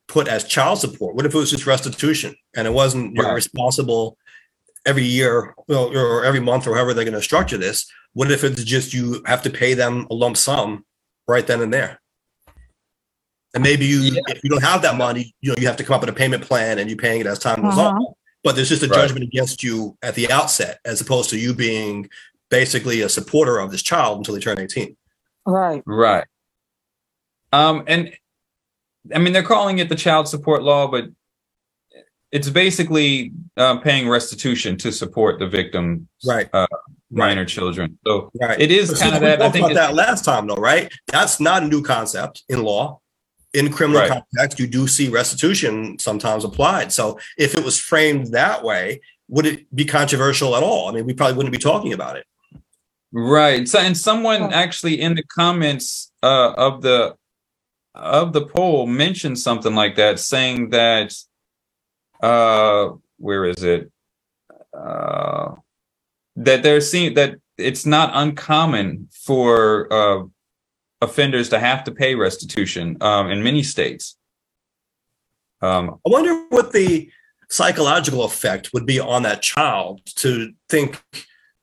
[0.08, 1.16] put as child support?
[1.16, 3.34] What if it was just restitution and it wasn't you're Right.
[3.34, 4.18] responsible
[4.86, 7.86] every year well, or every month or however they're going to structure this?
[8.14, 10.86] What if it's just you have to pay them a lump sum
[11.28, 12.00] right then and there?
[13.56, 14.22] And maybe you, Yeah.
[14.28, 16.14] if you don't have that money, you know, you have to come up with a
[16.14, 17.90] payment plan and you're paying it as time goes Uh-huh.
[17.90, 18.06] on.
[18.44, 18.96] But there's just a Right.
[18.98, 22.10] judgment against you at the outset, as opposed to you being
[22.54, 24.96] basically a supporter of this child until they turn 18.
[25.48, 25.82] Right.
[25.88, 26.26] Right.
[27.52, 28.14] Um, and
[29.14, 31.06] I mean, they're calling it the child support law, but
[32.32, 36.48] it's basically uh, paying restitution to support the victim, Right.
[36.54, 36.68] uh,
[37.10, 37.98] minor children.
[38.06, 38.62] So Right.
[38.62, 39.40] it is But kind of that.
[39.42, 40.94] I talked think about that last time, though, right?
[41.08, 43.00] That's not a new concept in law.
[43.56, 44.12] In criminal Right.
[44.36, 46.92] context, you do see restitution sometimes applied.
[46.92, 50.88] So if it was framed that way, would it be controversial at all?
[50.88, 52.26] I mean, we probably wouldn't be talking about it.
[53.14, 53.68] Right.
[53.68, 57.16] So, and someone actually in the comments uh, of the
[57.96, 61.14] of the poll mentioned something like that, saying that
[62.22, 63.92] uh, where is it?
[64.76, 65.56] Uh,
[66.36, 70.24] that they're seeing that it's not uncommon for uh,
[71.02, 74.18] offenders to have to pay restitution um, in many states.
[75.62, 77.10] Um, I wonder what the
[77.50, 81.02] psychological effect would be on that child to think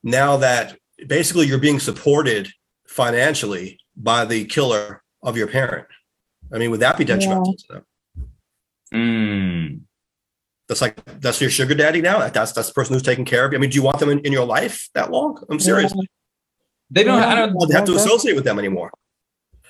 [0.03, 2.49] now that basically you're being supported
[2.89, 5.87] financially by the killer of your parent.
[6.53, 7.85] I mean, would that be detrimental to them?
[8.93, 9.81] mm,
[10.69, 12.19] That's like that's your sugar daddy now.
[12.29, 13.59] That's that's the person who's taking care of you.
[13.59, 15.43] I mean, do you want them in, in your life that long?
[15.51, 15.93] I'm serious.
[16.91, 17.19] they don't.
[17.19, 17.29] Yeah.
[17.29, 17.55] I don't.
[17.69, 18.91] You have to associate with them anymore.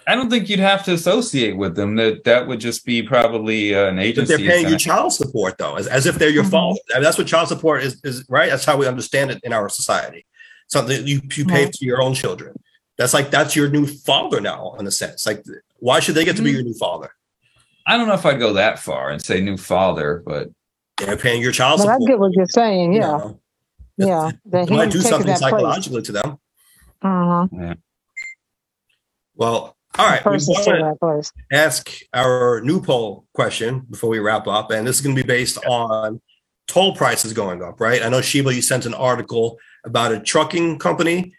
[0.07, 1.95] I don't think you'd have to associate with them.
[1.97, 4.37] That that would just be probably uh, an But agency.
[4.37, 6.51] they're paying you child support though, as, as if they're your Mhm.
[6.51, 6.81] father.
[6.93, 8.49] I mean, that's what child support is, is right.
[8.49, 10.25] That's how we understand it in our society.
[10.71, 11.73] Something you you pay Right.
[11.73, 12.55] to your own children.
[12.97, 15.27] That's like that's your new father now, in a sense.
[15.27, 15.45] Like,
[15.79, 16.55] why should they get to be Mhm.
[16.55, 17.11] your new father?
[17.87, 20.49] I don't know if I'd go that far and say new father, but
[20.99, 22.93] They're paying your child But I get what you're saying.
[22.93, 23.07] you Yeah.
[23.17, 23.41] know.
[23.97, 24.31] Yeah.
[24.47, 25.51] That It might do something that place.
[25.51, 26.39] psychologically to them.
[27.03, 27.75] Uh-huh.
[29.35, 30.23] Well, all right.
[30.25, 31.33] we wanna- taking that place.
[31.51, 35.27] ask our new poll question before we wrap up, and this is going to be
[35.27, 36.21] based on
[36.69, 38.03] toll prices going up, right?
[38.03, 41.35] I know Sheba, you sent an article about a trucking company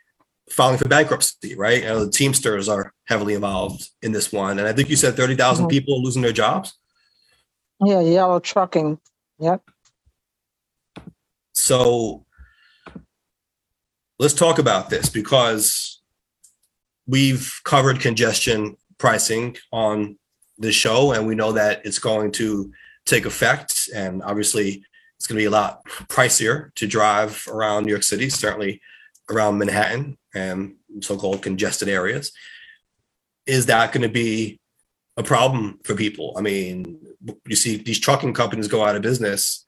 [0.49, 1.83] filing for bankruptcy, right?
[1.83, 5.35] And the Teamsters are heavily involved in this one, and I think you said thirty
[5.35, 5.69] Mhm.
[5.69, 6.73] people are losing their jobs.
[7.83, 8.01] Yeah.
[8.01, 8.99] Yellow trucking.
[9.39, 9.63] Yep.
[11.53, 12.25] So
[14.19, 16.01] let's talk about this because
[17.07, 20.17] we've covered congestion pricing on
[20.57, 22.71] this show, and we know that it's going to
[23.05, 23.89] take effect.
[23.95, 24.83] And obviously,
[25.21, 28.81] it's going to be a lot pricier to drive around New York City, certainly
[29.29, 32.31] around Manhattan and so called congested areas.
[33.45, 34.59] Is that going to be
[35.17, 36.33] a problem for people?
[36.39, 36.99] I mean,
[37.45, 39.63] you see these trucking companies go out of business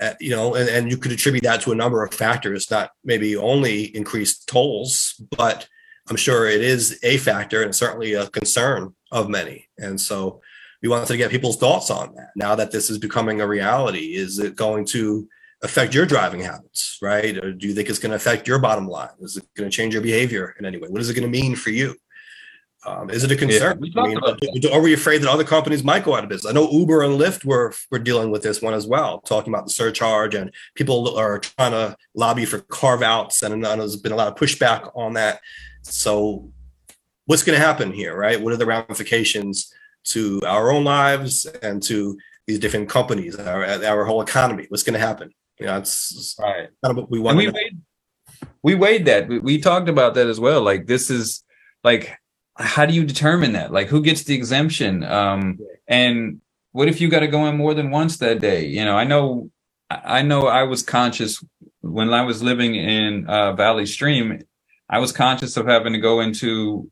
[0.00, 2.92] uh, you know, and, and you could attribute that to a number of factors, not
[3.02, 5.66] maybe only increased tolls, but
[6.08, 9.68] I'm sure it is a factor and certainly a concern of many.
[9.76, 10.40] And so
[10.82, 12.30] we wanted to get people's thoughts on that.
[12.36, 15.28] Now that this is becoming a reality, is it going to
[15.62, 17.36] affect your driving habits, right?
[17.36, 19.10] Or do you think it's going to affect your bottom line?
[19.20, 20.88] Is it going to change your behavior in any way?
[20.88, 21.96] What is it going to mean for you?
[22.86, 23.80] Um, is it a concern?
[23.80, 24.40] we I mean, about
[24.72, 26.48] are we afraid that other companies might go out of business?
[26.48, 29.66] I know Uber and Lyft were were dealing with this one as well, talking about
[29.66, 34.16] the surcharge, and people are trying to lobby for carve outs, and there's been a
[34.16, 35.40] lot of pushback on that.
[35.82, 36.52] So,
[37.26, 38.40] what's going to happen here, right?
[38.40, 39.72] What are the ramifications
[40.08, 42.16] to our own lives and to
[42.46, 44.66] these different companies, our our whole economy?
[44.68, 45.30] What's going to happen?
[45.58, 46.68] You know, it's, right.
[46.84, 47.36] kind of what we want.
[47.38, 47.80] we weighed,
[48.62, 49.28] we weighed that.
[49.28, 50.62] We, we talked about that as well.
[50.62, 51.42] Like this is
[51.84, 52.16] like
[52.56, 53.72] how do you determine that?
[53.72, 55.04] Like who gets the exemption?
[55.04, 56.40] Um and
[56.72, 58.66] what if you got to go in more than once that day?
[58.66, 59.50] You know, I know
[59.90, 61.42] I I know I was conscious
[61.80, 64.42] when I was living in uh, Valley Stream,
[64.88, 66.90] I was conscious of having to go into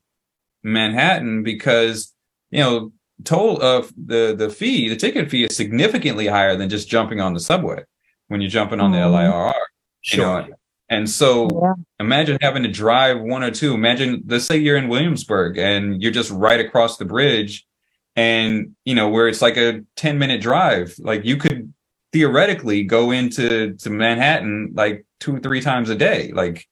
[0.62, 2.12] Manhattan because,
[2.50, 2.92] you know,
[3.24, 7.34] toll of the the fee, the ticket fee is significantly higher than just jumping on
[7.34, 7.82] the subway
[8.28, 9.12] when you're jumping on the Mhm.
[9.12, 9.54] LIRR.
[9.54, 9.62] You
[10.02, 10.42] Sure.
[10.42, 10.54] know,
[10.88, 11.74] And so Yeah.
[11.98, 13.74] imagine having to drive one or two.
[13.74, 17.66] Imagine, let's say you're in Williamsburg and you're just right across the bridge
[18.14, 20.94] and, you know, where it's like a 10 minute drive.
[21.00, 21.72] Like you could
[22.12, 26.30] theoretically go into to Manhattan like two, or three times a day.
[26.32, 26.66] Like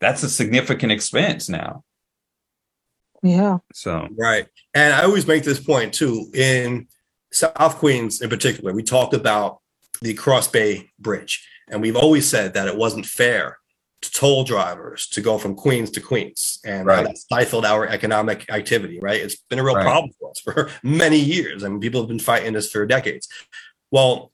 [0.00, 1.84] that's a significant expense now.
[3.22, 3.58] Yeah.
[3.72, 4.46] So, Right.
[4.74, 6.30] And I always make this point too.
[6.34, 6.86] In
[7.32, 9.58] South Queens, in particular, we talked about
[10.00, 13.58] the Cross Bay Bridge, and we've always said that it wasn't fair
[14.00, 17.04] to toll drivers to go from Queens to Queens, and Right.
[17.04, 19.00] that stifled our economic activity.
[19.00, 19.20] Right.
[19.20, 19.82] It's been a real Right.
[19.82, 21.64] problem for us for many years.
[21.64, 23.28] I mean, people have been fighting this for decades.
[23.90, 24.30] Well,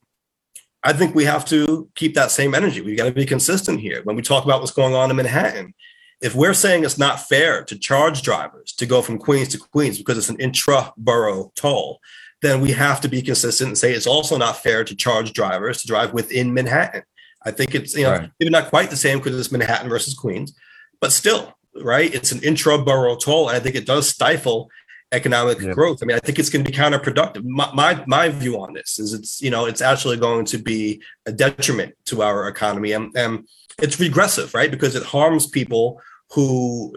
[0.82, 2.82] I think we have to keep that same energy.
[2.82, 5.72] We've got to be consistent here when we talk about what's going on in Manhattan
[6.24, 9.98] if we're saying it's not fair to charge drivers to go from Queens to Queens
[9.98, 12.00] because it's an intra borough toll,
[12.40, 15.82] then we have to be consistent and say it's also not fair to charge drivers
[15.82, 17.02] to drive within Manhattan.
[17.44, 18.30] I think it's you know Right.
[18.40, 20.54] maybe not quite the same because it's Manhattan versus Queens,
[20.98, 22.12] but still, right?
[22.14, 24.70] It's an intra borough toll, and I think it does stifle
[25.12, 25.72] economic Yeah.
[25.74, 25.98] growth.
[26.02, 27.44] I mean, I think it's going to be counterproductive.
[27.44, 31.02] My, my my view on this is it's you know it's actually going to be
[31.26, 33.46] a detriment to our economy, and, and
[33.82, 34.70] it's regressive, right?
[34.70, 36.00] Because it harms people
[36.32, 36.96] who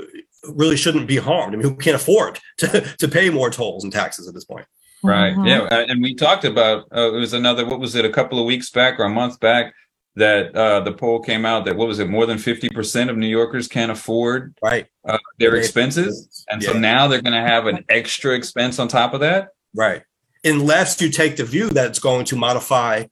[0.49, 1.53] really shouldn't be harmed.
[1.53, 4.65] I mean, who can't afford to, to pay more tolls and taxes at this point.
[5.03, 5.35] Right.
[5.35, 5.47] Mhm.
[5.47, 5.85] Yeah.
[5.89, 8.69] And we talked about uh, it was another what was it a couple of weeks
[8.71, 9.73] back or a month back
[10.15, 13.17] that uh, the poll came out that what was it more than fifty percent of
[13.17, 14.87] New Yorkers can't afford Right.
[15.07, 18.87] uh, their They- expenses, and so now they're going to have an extra expense on
[18.87, 19.49] top of that.
[19.75, 20.01] Right.
[20.43, 23.05] Unless you take the view that it's going to modify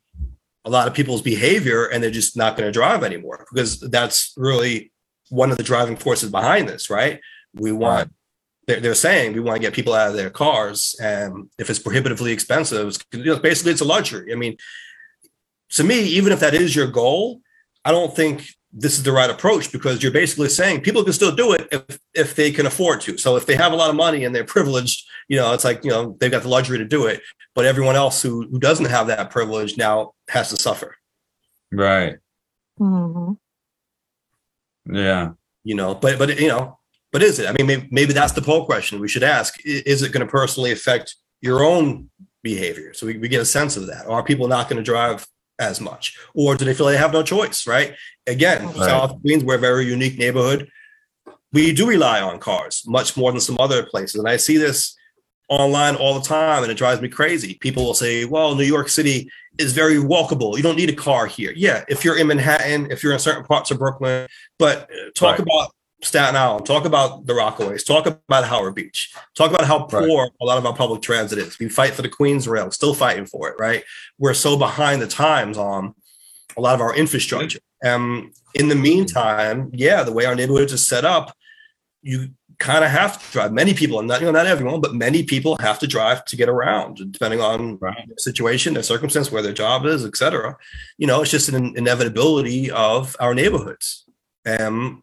[0.64, 4.34] a lot of people's behavior and they're just not going to drive anymore because that's
[4.38, 4.92] really
[5.30, 7.20] one of the driving forces behind this, right?
[7.54, 8.14] We want,
[8.68, 10.96] they're, they're saying we want to get people out of their cars.
[11.02, 14.32] And if it's prohibitively expensive, it's, you know, basically it's a luxury.
[14.32, 14.58] I mean,
[15.72, 17.42] to me, even if that is your goal,
[17.84, 18.48] I don't think
[18.78, 22.00] this is the right approach because you're basically saying people can still do it if,
[22.14, 23.18] if they can afford to.
[23.18, 25.84] So if they have a lot of money and they're privileged, you know, it's like,
[25.84, 27.22] you know, they've got the luxury to do it.
[27.54, 30.98] But everyone else who, who doesn't have that privilege now has to suffer,
[31.72, 32.18] Right.
[32.80, 33.38] Mhm.
[34.86, 35.32] Yeah.
[35.64, 36.78] you know, but, but, you know,
[37.12, 37.48] but is it?
[37.48, 39.60] I mean, maybe, maybe that's the poll question we should ask.
[39.66, 42.10] Is it going to personally affect your own
[42.44, 42.94] behavior?
[42.94, 44.06] So we, we get a sense of that.
[44.06, 45.26] Are people not going to drive
[45.58, 46.18] as much?
[46.34, 47.96] Or do they feel they have no choice, right?
[48.28, 48.76] Again, Right.
[48.76, 50.70] South Queens, we're a very unique neighborhood.
[51.54, 54.20] We do rely on cars much more than some other places.
[54.20, 54.96] And I see this
[55.50, 57.56] online all the time and it drives me crazy.
[57.56, 60.58] People will say, well, New York City is very walkable.
[60.58, 61.54] You don't need a car here.
[61.56, 64.28] Yeah, if you're in Manhattan, if you're in certain parts of Brooklyn,
[64.60, 65.42] but uh, talk Right.
[65.42, 70.08] about Staten Island, talk about the Rockaways, talk about Howard Beach, talk about how Right.
[70.08, 71.58] poor a lot of our public transit is.
[71.58, 73.84] We fight for the Queens Rail, still fighting for it, right?
[74.18, 75.94] We're so behind the times on
[76.58, 77.60] a lot of our infrastructure.
[77.84, 81.36] Um, in the meantime, yeah, the way our neighborhoods are set up,
[82.02, 82.30] you
[82.60, 83.54] kind of have to drive.
[83.54, 86.36] Many people, and not you know, not everyone, but many people have to drive to
[86.36, 88.08] get around, depending on Right.
[88.08, 90.58] their situation, their circumstance, where their job is, etc.
[90.98, 94.06] You know, it's just an inevitability of our neighborhoods.
[94.46, 95.02] And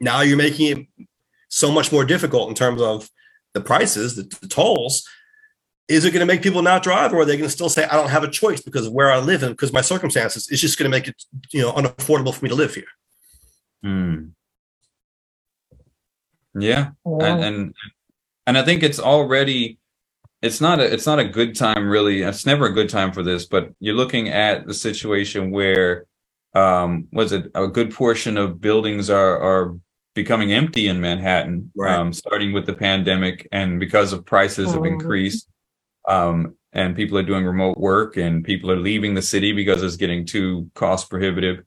[0.00, 1.06] now you're making it
[1.48, 3.10] so much more difficult in terms of
[3.54, 5.06] the prices, the, the tolls.
[5.88, 7.84] Is it going to make people not drive, or are they going to still say,
[7.84, 10.48] "I don't have a choice because of where I live and because my circumstances"?
[10.50, 11.22] It's just going to make it,
[11.52, 12.86] you know, unaffordable for me to live here.
[13.82, 14.28] Hmm.
[16.54, 16.90] Yeah.
[17.06, 17.26] Yeah.
[17.26, 17.74] and and
[18.46, 19.78] and I think it's already
[20.42, 22.22] it's not a it's not a good time really.
[22.22, 26.06] It's never a good time for this, but you're looking at the situation where
[26.54, 29.76] um was it a good portion of buildings are are
[30.14, 31.94] becoming empty in Manhattan, Right.
[31.96, 34.88] um, starting with the pandemic and because of prices have Mhm.
[35.00, 35.48] increased.
[36.06, 39.96] Um, and people are doing remote work and people are leaving the city because it's
[39.96, 41.64] getting too cost prohibitive.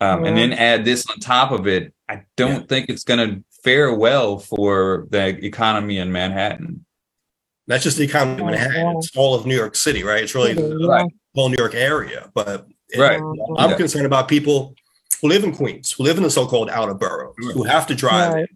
[0.00, 1.94] Um, and then add this on top of it.
[2.08, 6.84] I don't think it's going to fare well for the economy in Manhattan.
[7.66, 8.96] That's just the economy of oh, Manhattan.
[8.98, 10.22] It's all of New York City, right?
[10.22, 11.10] It's really the Right.
[11.34, 12.30] whole New York area.
[12.34, 13.18] But it- Right.
[13.56, 13.76] I'm Yeah.
[13.76, 14.74] concerned about people
[15.22, 17.54] who live in Queens, who live in the so-called outer boroughs, Right.
[17.54, 18.34] who have to drive.
[18.34, 18.48] Right.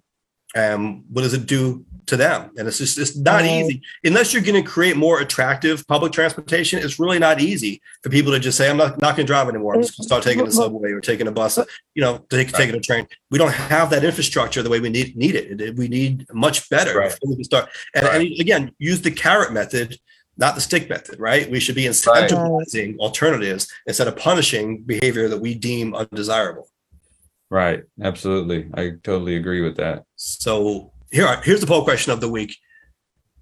[0.57, 2.51] Um, what does it do to them?
[2.57, 3.51] And it's just it's not Right.
[3.65, 6.79] easy unless you're going to create more attractive public transportation.
[6.79, 9.49] It's really not easy for people to just say, "I'm not not going to drive
[9.49, 9.75] anymore.
[9.75, 11.59] I'm just going to start taking the subway or taking a bus."
[11.95, 13.07] You know, take, taking a train.
[13.31, 15.61] We don't have that infrastructure the way we need need it.
[15.61, 17.11] It- We need much better Right.
[17.11, 17.69] before we can start.
[17.95, 18.21] And, Right.
[18.31, 19.99] and again, use the carrot method,
[20.39, 21.21] not the stick method.
[21.21, 21.51] Right?
[21.51, 26.69] We should be incentivizing alternatives instead of punishing behavior that we deem undesirable.
[27.51, 27.83] Right.
[28.03, 28.69] Absolutely.
[28.75, 30.05] I totally agree with that.
[30.17, 32.57] So here, are, here's the poll question of the week.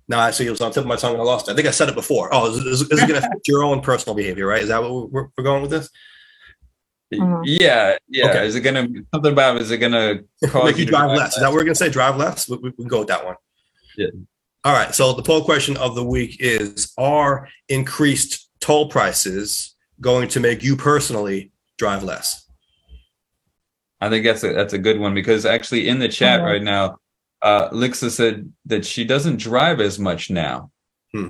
[0.09, 1.53] Now, I see it was on the tip of my tongue and I lost it.
[1.53, 2.29] I think I said it before.
[2.33, 4.47] Oh, is, is, is it going to affect your own personal behavior?
[4.47, 4.63] Right?
[4.63, 5.91] Is that what we're, we're going with this?
[7.15, 7.43] Mhm.
[7.45, 8.31] Yeah, yeah.
[8.31, 8.47] Okay.
[8.47, 9.61] Is it gonna something about?
[9.61, 11.35] Is it gonna Make you to drive less.
[11.35, 11.89] Is that what we're gonna say?
[11.89, 12.49] Drive less?
[12.49, 13.37] We, we, we can go with that one.
[13.97, 14.09] Yeah.
[14.65, 14.93] All right.
[14.95, 20.65] So the poll question of the week is: Are increased toll prices going to make
[20.65, 22.46] you personally drive less?
[24.01, 26.45] I think that's a that's a good one because actually in the chat Mhm.
[26.45, 26.99] right now,
[27.43, 30.71] uh, Lisa said that she doesn't drive as much now.
[31.13, 31.29] Hmm.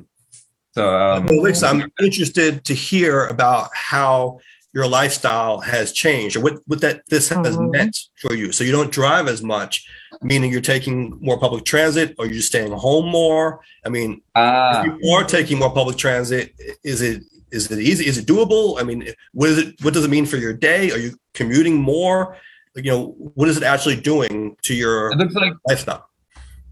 [0.74, 4.40] So um, Well, Lisa, I'm interested to hear about how
[4.74, 7.72] your lifestyle has changed or what, what that this has Mhm.
[7.72, 8.52] meant for you.
[8.52, 9.86] So you don't drive as much,
[10.20, 13.60] meaning you're taking more public transit or you're just staying home more.
[13.86, 16.52] I mean, ah, if you are taking more public transit,
[16.84, 17.22] is it
[17.52, 18.04] is it easy?
[18.06, 18.78] Is it doable?
[18.78, 20.90] I mean, what is it what does it mean for your day?
[20.90, 22.36] Are you commuting more?
[22.76, 26.08] You know, what is it actually doing to your it looks like lifestyle?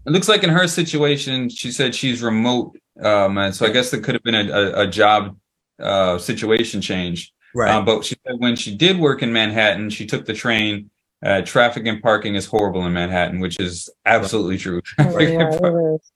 [0.05, 3.91] it looks like in her situation, she said she's remote, um, and so I guess
[3.91, 5.35] it could have been a, a, a job
[5.79, 7.33] uh, situation change.
[7.55, 7.71] Right.
[7.71, 10.89] Um, but she said when she did work in Manhattan, she took the train.
[11.23, 14.81] Uh, traffic and parking is horrible in Manhattan, which is absolutely true.
[14.99, 16.11] Yeah, it is.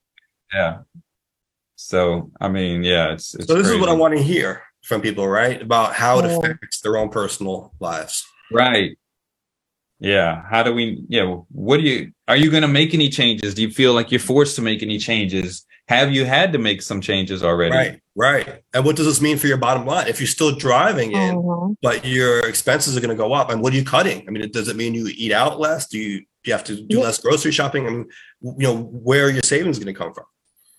[0.54, 0.80] yeah.
[1.78, 5.02] So I mean, yeah, it's, it's so this is what I want to hear from
[5.02, 5.60] people, right?
[5.62, 8.28] About how it affects their own personal lives.
[8.52, 8.98] Right.
[10.00, 10.44] Yeah.
[10.50, 11.24] How do we, yeah.
[11.52, 13.54] What do you, are you going to make any changes?
[13.54, 15.66] Do you feel like you're forced to make any changes?
[15.90, 17.76] Have you had to make some changes already?
[17.76, 18.62] Right, right.
[18.74, 20.08] And what does this mean for your bottom line?
[20.08, 21.76] If you're still driving in, Mhm.
[21.82, 24.24] but your expenses are going to go up, and what are you cutting?
[24.28, 25.88] I mean, does it mean you eat out less?
[25.88, 27.04] Do you do you have to do Yeah.
[27.04, 27.86] less grocery shopping?
[27.86, 28.06] I mean,
[28.42, 30.24] you know, where are your savings going to come from?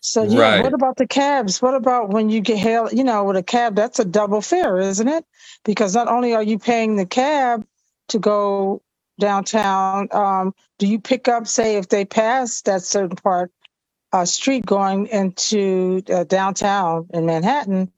[0.01, 0.62] So yeah, Right.
[0.62, 1.60] what about the cabs?
[1.60, 2.88] What about when you get hail?
[2.90, 5.22] You know, with a cab, that's a double fare, isn't it?
[5.64, 7.66] Because not only are you paying the cab
[8.09, 8.80] to go
[9.20, 13.52] downtown, um, do you pick up, say, if they pass that certain part,
[14.12, 17.92] uh, street going into uh, downtown in Manhattan?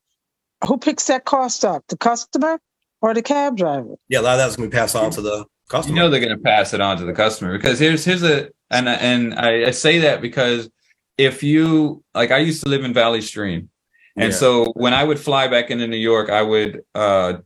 [0.67, 1.85] Who picks that cost up?
[1.89, 2.61] The customer
[3.01, 3.95] or the cab driver?
[4.09, 5.97] Yeah, a lot of that's going to be passed on to the customer.
[5.97, 8.51] You know they're going to pass it on to the customer because here's here's a
[8.71, 10.71] and and I, I say that because
[11.19, 13.71] if you like I used to live in Valley Stream,
[14.17, 14.39] and Yeah.
[14.39, 17.39] so when I would fly back into New York, I would uh,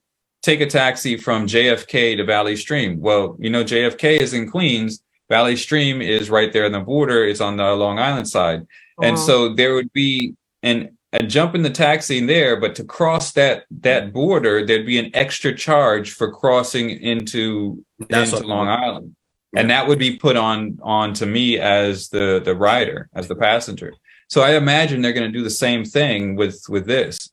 [0.47, 3.01] take a taxi from JFK to Valley Stream.
[3.01, 5.02] Well, you know JFK is in Queens.
[5.28, 7.24] Valley Stream is right there on the border.
[7.24, 8.64] It's on the Long Island side.
[9.02, 13.32] And so there would be an a jump in the taxi there, but to cross
[13.32, 18.68] that that border, there'd be an extra charge for crossing into That's into what- Long
[18.68, 19.16] Island,
[19.56, 23.36] and that would be put on on to me as the the rider, as the
[23.36, 23.94] passenger.
[24.28, 27.31] So I imagine they're going to do the same thing with with this.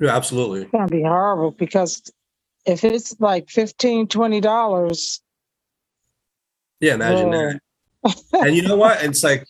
[0.00, 0.62] Yeah, absolutely.
[0.62, 2.10] it's gonna be horrible because
[2.66, 5.20] if it's like 15 20 dollars
[6.80, 7.60] Yeah, imagine that.
[8.32, 9.02] and you know what?
[9.02, 9.46] It's like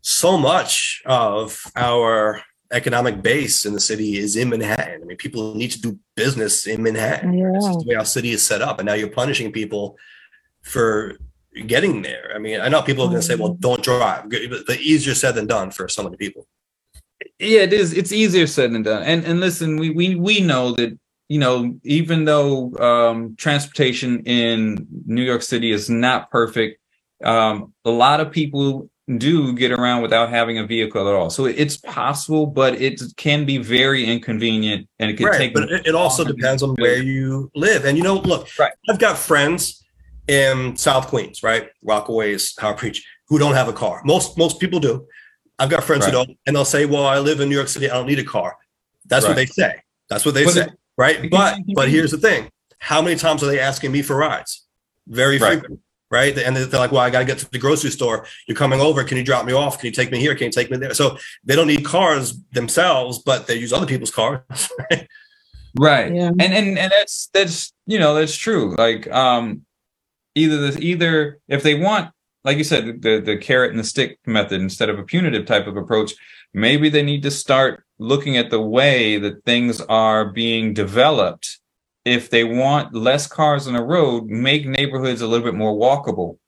[0.00, 2.42] so much of our
[2.72, 5.02] economic base in the city is in Manhattan.
[5.02, 7.38] I mean, people need to do business in Manhattan.
[7.38, 9.96] It's just the way our city is set up, and now you're punishing people
[10.62, 11.16] for
[11.66, 12.32] getting there.
[12.34, 13.60] I mean, I know people are going to say, "Well, mm-hmm.
[13.60, 16.46] don't drive," but easier said than done for so many people.
[17.38, 17.92] Yeah, it is.
[17.92, 19.02] It's easier said than done.
[19.02, 20.98] And and listen, we we we know that
[21.28, 26.80] you know even though um, transportation in New York City is not perfect,
[27.24, 28.88] um, a lot of people
[29.18, 31.28] do get around without having a vehicle at all.
[31.28, 35.54] So it's possible, but it can be very inconvenient, and it can right, take.
[35.54, 37.84] but it, also depends on where you live.
[37.84, 38.72] And you know, look, Right.
[38.88, 39.84] I've got friends
[40.26, 44.00] in South Queens, right, Rockaways, Howard Beach, who don't have a car.
[44.04, 45.06] Most most people do.
[45.58, 47.88] I've got friends who don't, and they'll say, "Well, I live in New York City.
[47.90, 48.56] I don't need a car."
[49.06, 49.74] That's what they say.
[50.08, 51.30] That's what they But say, it- right?
[51.30, 54.64] But but here's the thing: how many times are they asking me for rides?
[55.06, 55.58] Very Right.
[55.58, 55.80] frequent.
[56.10, 56.36] Right.
[56.38, 58.24] And they're like, well, I got to get to the grocery store.
[58.46, 59.02] You're coming over.
[59.02, 59.78] Can you drop me off?
[59.78, 60.34] Can you take me here?
[60.36, 60.94] Can you take me there?
[60.94, 64.40] So they don't need cars themselves, but they use other people's cars.
[65.76, 66.28] right Yeah.
[66.28, 69.62] and and and that's that's you know that's true like um
[70.36, 72.10] either this, either if they want
[72.44, 75.66] like you said the the carrot and the stick method instead of a punitive type
[75.66, 76.12] of approach
[76.52, 81.58] maybe they need to start looking at the way that things are being developed
[82.04, 86.38] if they want less cars on the road make neighborhoods a little bit more walkable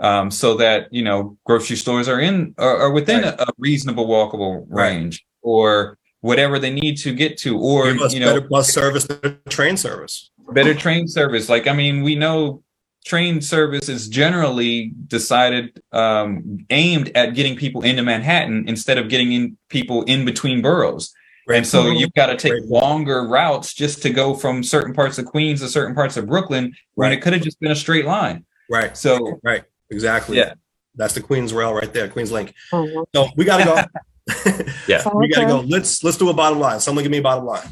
[0.00, 3.34] um, so that you know grocery stores are in are, are within Right.
[3.40, 4.90] a, a reasonable walkable Right.
[4.94, 9.38] range or whatever they need to get to or you know better bus service, better
[9.48, 10.30] train service.
[10.52, 12.62] better train service like i mean we know
[13.08, 19.32] train service is generally decided um, aimed at getting people into manhattan instead of getting
[19.32, 21.12] in people in between boroughs
[21.50, 22.64] and so you've got to take Great.
[22.66, 26.74] longer routes just to go from certain parts of queens to certain parts of brooklyn
[26.94, 27.16] when Right.
[27.18, 28.94] it could have just been a straight line Right.
[28.96, 29.62] so Right.
[29.90, 30.36] Exactly.
[30.36, 30.52] Yeah.
[30.94, 32.52] That's the Queens Rail right there, Queens Link.
[32.72, 33.04] Mhm.
[33.14, 33.74] So we gotta go.
[34.86, 35.02] Yeah.
[35.14, 35.60] we gotta go.
[35.60, 36.80] Let's let's do a bottom line.
[36.80, 37.66] Someone give me a bottom line.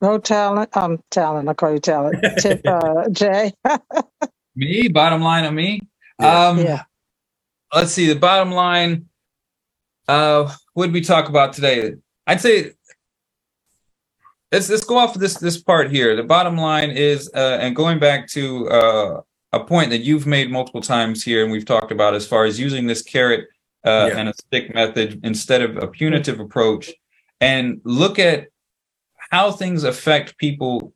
[0.00, 0.76] No talent.
[0.76, 1.48] Um, talent.
[1.48, 2.24] I call you talent.
[2.38, 3.52] Tip, uh, Jay.
[4.56, 5.80] Me, bottom line of me.
[6.20, 6.48] Yeah.
[6.48, 6.82] Um, yeah.
[7.72, 8.08] let's see.
[8.08, 9.06] The bottom line.
[10.08, 11.92] Uh, what did we talk about today?
[12.26, 12.72] I'd say
[14.50, 16.16] let's let's go off of this this part here.
[16.16, 19.20] The bottom line is, uh, and going back to uh,
[19.52, 22.58] a point that you've made multiple times here, and we've talked about as far as
[22.58, 23.46] using this carrot
[23.86, 24.18] uh, Yeah.
[24.18, 26.90] and a stick method instead of a punitive approach,
[27.40, 28.48] and look at
[29.30, 30.92] how things affect people,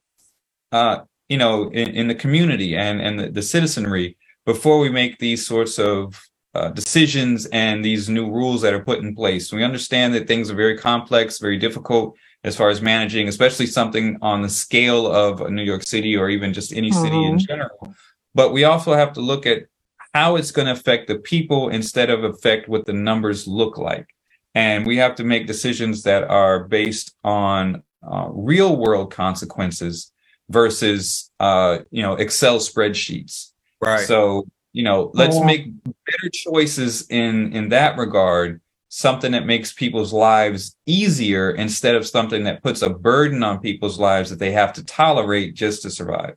[0.73, 5.19] uh, you know, in, in the community and and the, the citizenry before we make
[5.19, 6.21] these sorts of
[6.55, 9.53] uh, decisions and these new rules that are put in place.
[9.53, 14.19] We understand that things are very complex, very difficult as far as managing, especially something
[14.21, 17.47] on the scale of New York City or even just any city in Mhm.
[17.47, 17.95] general.
[18.35, 19.65] But we also have to look at
[20.13, 24.07] how it's going to affect the people instead of affect what the numbers look like.
[24.55, 30.12] And we have to make decisions that are based on uh, real world consequences
[30.49, 33.51] versus, uh, you know, Excel spreadsheets.
[33.81, 34.07] Right.
[34.07, 35.47] So, you know, let's Yeah.
[35.47, 42.07] make better choices in in that regard, something that makes people's lives easier instead of
[42.07, 45.91] something that puts a burden on people's lives that they have to tolerate just to
[45.91, 46.37] survive.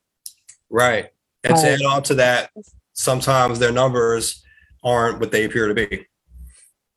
[0.69, 1.09] right.
[1.43, 2.49] And to add on to that,
[2.93, 4.43] sometimes their numbers
[4.83, 6.07] aren't what they appear to be.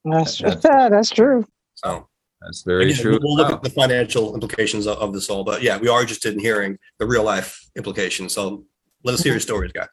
[0.07, 0.51] That's true.
[0.63, 1.45] That's true.
[1.75, 2.09] So
[2.41, 3.19] That's very again, true.
[3.21, 6.35] We'll look at the financial implications of, of this all, but yeah, we are interested
[6.35, 8.33] in hearing the real life implications.
[8.33, 8.65] So
[9.05, 9.89] let us hear your stories, guys.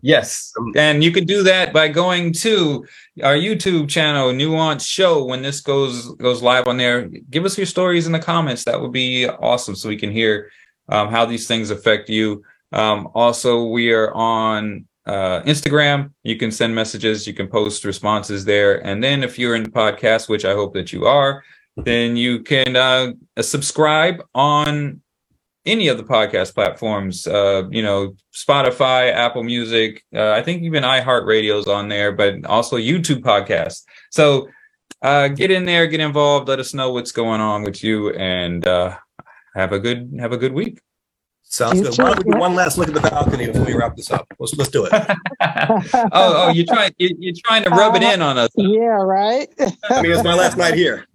[0.00, 0.52] Yes.
[0.58, 2.84] Um, And you can do that by going to
[3.22, 5.24] our YouTube channel, Nuance Show.
[5.24, 8.64] When this goes goes live on there, give us your stories in the comments.
[8.64, 10.50] That would be awesome so we can hear
[10.88, 12.42] um, how these things affect you.
[12.72, 16.12] Um, also, we are on uh, Instagram.
[16.22, 18.84] You can send messages, you can post responses there.
[18.86, 21.42] And then if you're in the podcast, which I hope that you are,
[21.76, 25.00] then you can uh, subscribe on
[25.64, 30.82] any of the podcast platforms, uh, you know, Spotify, Apple Music, uh, I think even
[30.82, 33.84] iHeartRadio's on there, but also YouTube podcasts.
[34.10, 34.48] So
[35.02, 38.66] uh, get in there, get involved, let us know what's going on with you, and
[38.66, 38.96] uh,
[39.54, 40.80] have a good have a good week.
[41.44, 41.98] Sounds You good.
[41.98, 44.26] Why don't we do one last look at the balcony before we wrap this up?
[44.38, 44.92] Let's let's do it.
[45.40, 48.50] oh, oh, you're trying you, you're trying to rub it in on us.
[48.56, 49.48] Yeah, right.
[49.90, 51.06] I mean, it's my last night here.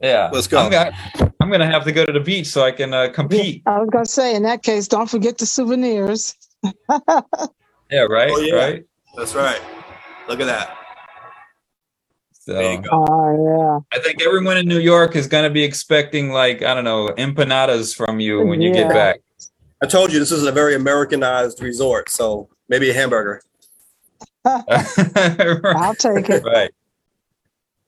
[0.00, 0.58] Yeah, Let's go.
[0.58, 3.62] I'm gonna, I'm gonna have to go to the beach so I can uh, compete.
[3.66, 6.34] I was gonna say, in that case, don't forget the souvenirs.
[7.90, 8.54] Yeah, right, Oh, yeah.
[8.54, 8.84] right.
[9.16, 9.60] That's right.
[10.26, 10.76] Look at that.
[12.46, 13.06] There So you go.
[13.08, 17.08] Oh I think everyone in New York is gonna be expecting like I don't know
[17.16, 19.20] empanadas from you when you get back.
[19.82, 23.42] I told you this is a very Americanized resort, so maybe a hamburger.
[24.46, 24.62] yeah,
[25.76, 26.44] I'll take it.
[26.44, 26.70] right.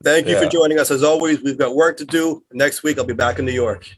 [0.03, 0.91] Thank you for joining us.
[0.91, 2.43] As always, we've got work to do.
[2.51, 3.89] Next week, I'll be back in New York.